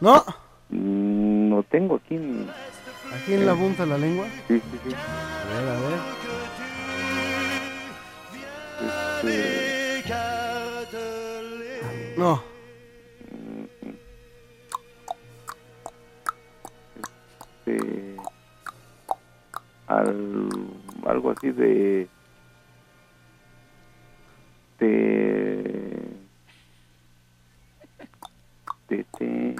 [0.00, 0.24] No,
[0.70, 2.16] mm, No tengo aquí...
[2.16, 4.26] aquí en la punta de la lengua.
[4.46, 4.94] Sí, sí, sí.
[4.94, 6.27] A ver, a ver.
[12.16, 12.42] No,
[17.66, 18.16] este,
[19.86, 20.48] al,
[21.06, 22.08] algo así de
[24.78, 26.08] de
[28.88, 29.54] de, de-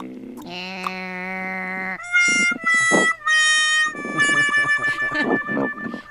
[5.52, 6.07] no, no.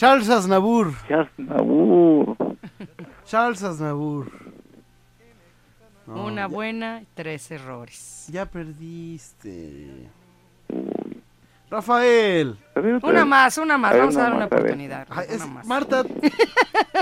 [0.00, 0.94] Charles Aznavour.
[1.06, 2.36] Charles Aznavour.
[3.26, 4.32] Charles Aznavour.
[6.06, 8.26] No, Una ya- buena y tres errores.
[8.32, 10.08] Ya perdiste.
[11.70, 12.56] Rafael.
[13.02, 13.90] Una más, una más.
[13.90, 14.62] A ver, Vamos a una dar una más, a ver.
[14.64, 15.06] oportunidad.
[15.36, 15.66] Una más.
[15.66, 16.02] Marta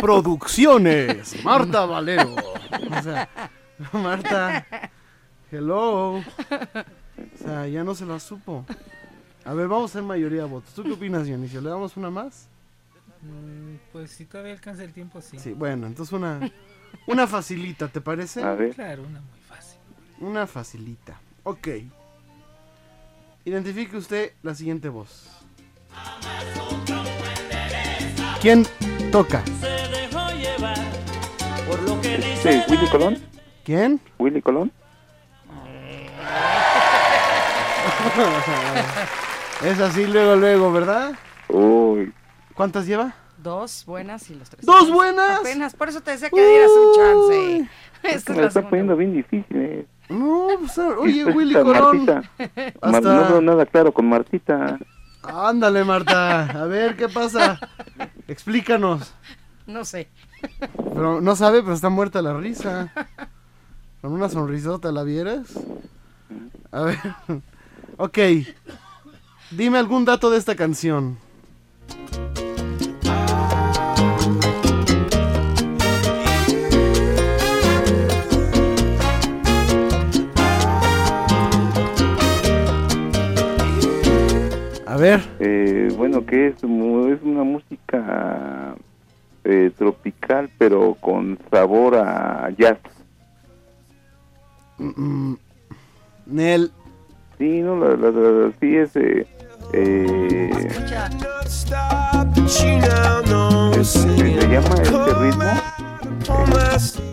[0.01, 1.45] Producciones.
[1.45, 2.35] Marta Valero.
[2.35, 3.29] O sea,
[3.93, 4.67] Marta.
[5.53, 6.17] Hello.
[6.17, 6.23] O
[7.39, 8.67] sea, ya no se la supo.
[9.45, 10.75] A ver, vamos a hacer mayoría de votos.
[10.75, 11.61] ¿Tú qué opinas, Dionisio?
[11.61, 12.49] ¿Le damos una más?
[13.23, 15.39] Mm, Pues si todavía alcanza el tiempo, sí.
[15.39, 16.41] Sí, bueno, entonces una,
[17.07, 18.43] una facilita, ¿te parece?
[18.43, 18.75] A ver.
[18.75, 19.79] Claro, una muy fácil.
[20.21, 21.21] Una facilita.
[21.45, 21.69] Ok.
[23.45, 25.29] Identifique usted la siguiente voz.
[28.41, 28.67] ¿Quién
[29.11, 29.43] toca?
[29.61, 30.77] Se dejó llevar
[31.67, 33.19] por lo que Este, Willy Colón.
[33.65, 34.01] ¿Quién?
[34.19, 34.71] Willy Colón.
[39.65, 41.15] es así luego, luego, ¿verdad?
[41.49, 42.13] Uy.
[42.59, 43.15] ¿Cuántas lleva?
[43.41, 44.67] Dos buenas y los tres.
[44.67, 45.39] ¿Dos buenas?
[45.39, 47.71] Apenas, por eso te decía que dieras un chance.
[48.03, 49.87] Esta me la está poniendo bien difícil, eh.
[50.09, 52.09] No, pues, oye, Esta Willy Colón.
[52.81, 54.77] Hasta- No veo nada claro con Martita.
[55.23, 56.47] Ándale, Marta.
[56.63, 57.61] A ver, ¿qué pasa?
[58.27, 59.13] Explícanos.
[59.69, 60.09] No sé.
[60.95, 62.93] Pero no sabe, pero está muerta la risa.
[64.01, 65.47] Con una sonrisota, ¿la vieras?
[66.73, 66.99] A ver.
[67.99, 68.19] Ok.
[69.53, 71.19] Dime algún dato de esta canción.
[84.99, 85.21] Ver.
[85.41, 88.75] Eh, bueno, que es, mu- es una música
[89.45, 92.79] eh, tropical, pero con sabor a jazz.
[94.79, 95.35] Mm,
[96.27, 96.71] Nel.
[97.39, 98.95] Sí, no, la, la- la- sí es...
[98.97, 99.27] Eh,
[99.73, 100.51] eh,
[103.85, 105.45] ¿Se llama este ritmo?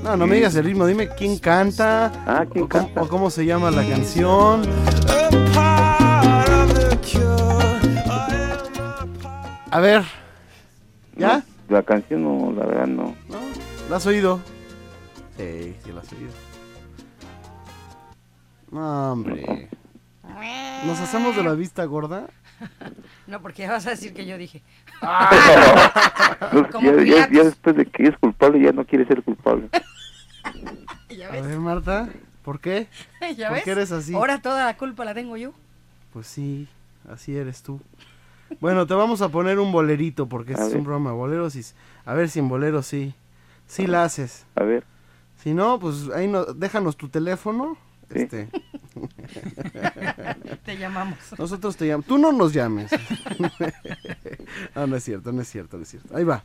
[0.03, 2.11] No, no me digas el ritmo, dime quién canta.
[2.25, 4.61] Ah, ¿quién o cómo, o cómo se llama la canción.
[9.75, 10.03] A ver.
[11.17, 11.43] ¿Ya?
[11.67, 13.13] La canción no, la verdad no.
[13.89, 14.39] ¿La has oído?
[15.35, 16.31] Sí, sí la has oído.
[18.71, 19.67] No, hombre.
[20.85, 22.27] ¿Nos hacemos de la vista gorda?
[23.27, 24.61] No, porque ya vas a decir que yo dije.
[25.01, 27.31] No, ya, ya- Pilatos.
[27.35, 29.67] ya después de que es culpable ya no quiere ser culpable.
[31.09, 31.45] ¿Ya A ves?
[31.47, 32.07] ver, Marta,
[32.45, 32.87] ¿por qué?
[33.35, 33.63] ¿Ya ¿Por ves?
[33.65, 34.13] qué eres así?
[34.15, 35.51] Ahora toda la culpa la tengo yo.
[36.13, 36.69] Pues sí,
[37.11, 37.81] así eres tú.
[38.59, 41.55] Bueno, te vamos a poner un bolerito porque este es un programa de boleros.
[41.55, 41.63] Y,
[42.05, 43.13] a ver si en bolero sí.
[43.67, 44.45] Sí la haces.
[44.55, 44.83] A ver.
[45.43, 47.77] Si no, pues ahí no, déjanos tu teléfono.
[48.11, 48.19] Sí.
[48.19, 48.49] Este.
[50.65, 51.17] Te llamamos.
[51.37, 52.05] Nosotros te llamamos.
[52.05, 52.91] Tú no nos llames.
[54.75, 56.15] no, no es cierto, no es cierto, no es cierto.
[56.15, 56.43] Ahí va.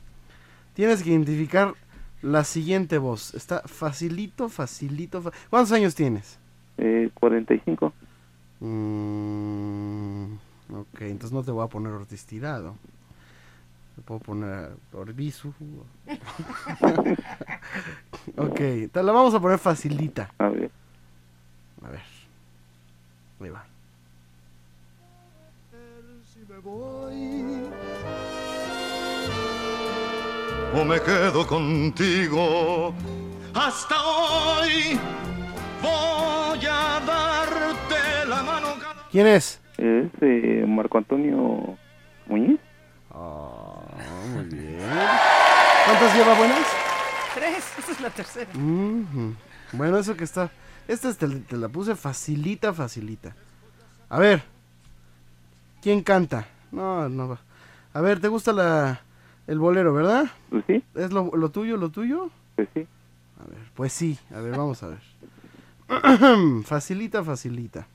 [0.75, 1.75] Tienes que identificar
[2.23, 3.35] la siguiente voz.
[3.35, 5.21] Está facilito, facilito.
[5.23, 6.39] fa- ¿Cuántos años tienes?
[6.79, 7.93] Eh, 45.
[8.61, 10.35] Mm,
[10.73, 12.77] ok, entonces no te voy a poner Ortiz Tirado.
[13.97, 15.53] Te puedo poner Orbizu.
[18.37, 18.61] ok,
[18.93, 20.31] te la vamos a poner facilita.
[20.39, 20.71] A ver.
[21.85, 22.03] A ver.
[23.41, 23.65] Ahí va.
[26.33, 27.65] Si me voy
[30.73, 32.95] o me quedo contigo
[33.55, 34.99] hasta hoy
[35.83, 38.69] voy a darte la mano
[39.11, 39.61] ¿Quién es?
[39.81, 41.79] Es eh, Marco Antonio
[42.27, 42.61] Muñiz.
[43.11, 43.81] Ah,
[44.35, 44.79] muy bien.
[45.87, 46.67] ¿Cuántas lleva buenas?
[47.35, 48.51] Tres, esa es la tercera.
[49.73, 50.51] Bueno, eso que está.
[50.87, 53.35] Esta te, te la puse facilita, facilita.
[54.11, 54.43] A ver.
[55.81, 56.47] ¿Quién canta?
[56.73, 57.41] No, no va.
[57.95, 59.01] A ver, ¿te gusta la
[59.47, 60.27] el bolero, verdad?
[60.51, 60.85] Pues sí.
[60.95, 62.29] ¿Es lo, lo tuyo, lo tuyo?
[62.55, 62.87] Pues sí.
[63.43, 64.19] A ver, pues sí.
[64.35, 65.01] A ver, vamos a ver.
[66.65, 67.87] facilita, facilita.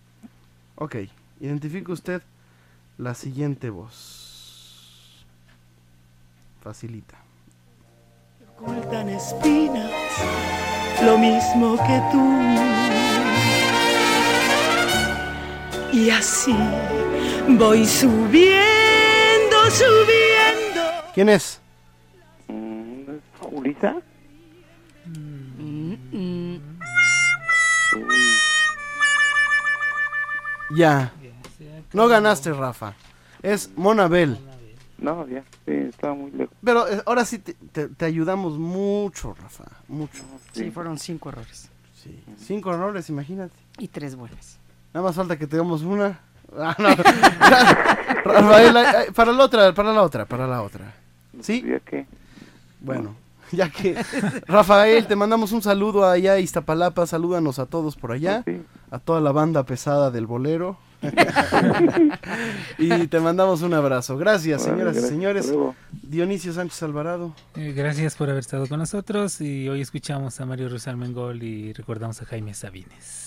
[0.78, 0.95] Ok,
[1.40, 2.22] identifica usted
[2.98, 5.26] la siguiente voz.
[6.62, 7.18] Facilita.
[8.57, 9.91] ocultan espinas,
[11.03, 12.45] lo mismo que tú.
[15.94, 16.56] Y así
[17.48, 20.82] voy subiendo, subiendo.
[21.14, 21.62] ¿Quién es?
[22.48, 23.95] Mm, ¿es Julisa?
[30.76, 31.15] Ya.
[31.95, 32.93] No ganaste, Rafa.
[33.41, 34.38] Es Monabel.
[34.97, 35.43] No, ya.
[35.65, 36.53] Sí, estaba muy lejos.
[36.63, 39.65] Pero eh, ahora sí te, te- te ayudamos mucho, Rafa.
[39.88, 40.23] Mucho.
[40.53, 41.69] Sí, fueron cinco errores.
[42.01, 42.23] Sí.
[42.38, 43.53] Cinco errores, imagínate.
[43.77, 44.57] Y tres buenas.
[44.93, 46.19] Nada más falta que tengamos una.
[46.57, 46.88] Ah, no.
[48.23, 50.93] Rafael, ay, ay, para la otra, para la otra, para la otra.
[51.41, 51.63] ¿Sí?
[51.67, 52.05] ¿Ya qué?
[52.80, 53.15] Bueno,
[53.51, 53.95] ya que.
[54.47, 57.07] Rafael, te mandamos un saludo allá a Iztapalapa.
[57.07, 58.43] Salúdanos a todos por allá.
[58.91, 60.77] A toda la banda pesada del bolero.
[62.77, 64.17] y te mandamos un abrazo.
[64.17, 65.05] Gracias, señoras gracias.
[65.05, 65.53] y señores.
[65.91, 67.35] Dionisio Sánchez Alvarado.
[67.55, 71.73] Eh, gracias por haber estado con nosotros y hoy escuchamos a Mario Rosal Mengol y
[71.73, 73.23] recordamos a Jaime Sabines.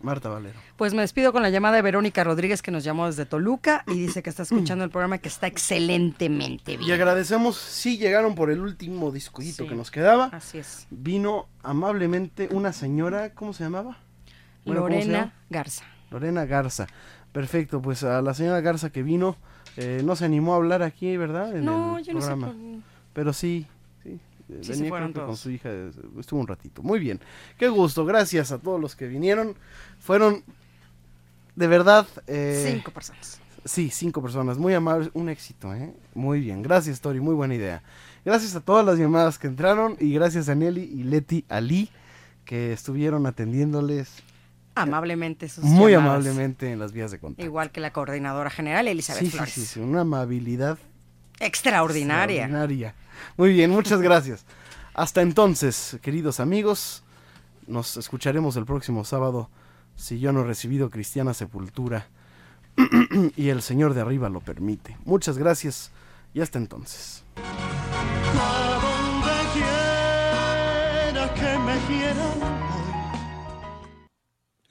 [0.00, 0.58] Marta Valero.
[0.76, 3.92] Pues me despido con la llamada de Verónica Rodríguez que nos llamó desde Toluca y
[3.94, 6.92] dice que está escuchando el programa que está excelentemente Y bien.
[6.92, 10.24] agradecemos, sí llegaron por el último discudito que nos quedaba.
[10.32, 10.88] Así es.
[10.90, 13.98] Vino amablemente una señora, ¿cómo se llamaba?
[14.64, 15.32] Bueno, ¿cómo se Lorena llama?
[15.50, 15.84] Garza.
[16.12, 16.86] Lorena Garza.
[17.32, 19.36] Perfecto, pues a la señora Garza que vino,
[19.76, 21.56] eh, no se animó a hablar aquí, ¿verdad?
[21.56, 22.46] En No, el yo no sé programa.
[22.52, 22.56] por-
[23.14, 23.66] Pero sí,
[24.02, 24.20] sí.
[24.60, 25.40] Sí, se venía con todos.
[25.40, 26.82] su hija, eh, estuvo un ratito.
[26.82, 27.20] Muy bien,
[27.58, 29.54] qué gusto, gracias a todos los que vinieron.
[29.98, 30.42] Fueron,
[31.56, 32.06] de verdad...
[32.26, 33.40] eh, Cinco personas.
[33.64, 35.94] Sí, cinco personas, muy amables, un éxito, ¿eh?
[36.14, 37.82] Muy bien, gracias Tori, muy buena idea.
[38.24, 41.88] Gracias a todas las llamadas que entraron y gracias a Nelly y Leti Ali
[42.44, 44.10] que estuvieron atendiéndoles
[44.74, 46.14] Amablemente sus muy llamadas.
[46.20, 47.44] amablemente en las vías de contacto.
[47.44, 49.52] Igual que la coordinadora general Elizabeth Sí, sí, Flores.
[49.54, 50.78] sí, sí, una amabilidad
[51.40, 52.44] Extraordinaria.
[52.44, 52.94] extraordinaria.
[53.36, 54.44] Muy bien, muchas gracias.
[54.94, 57.02] Hasta entonces, queridos amigos,
[57.66, 59.50] nos escucharemos el próximo sábado,
[59.96, 62.06] si yo no he recibido cristiana sepultura
[63.36, 64.96] y el Señor de arriba lo permite.
[65.04, 65.90] Muchas gracias
[66.34, 67.24] y hasta entonces.
[67.36, 72.71] A donde quiera que me quieran.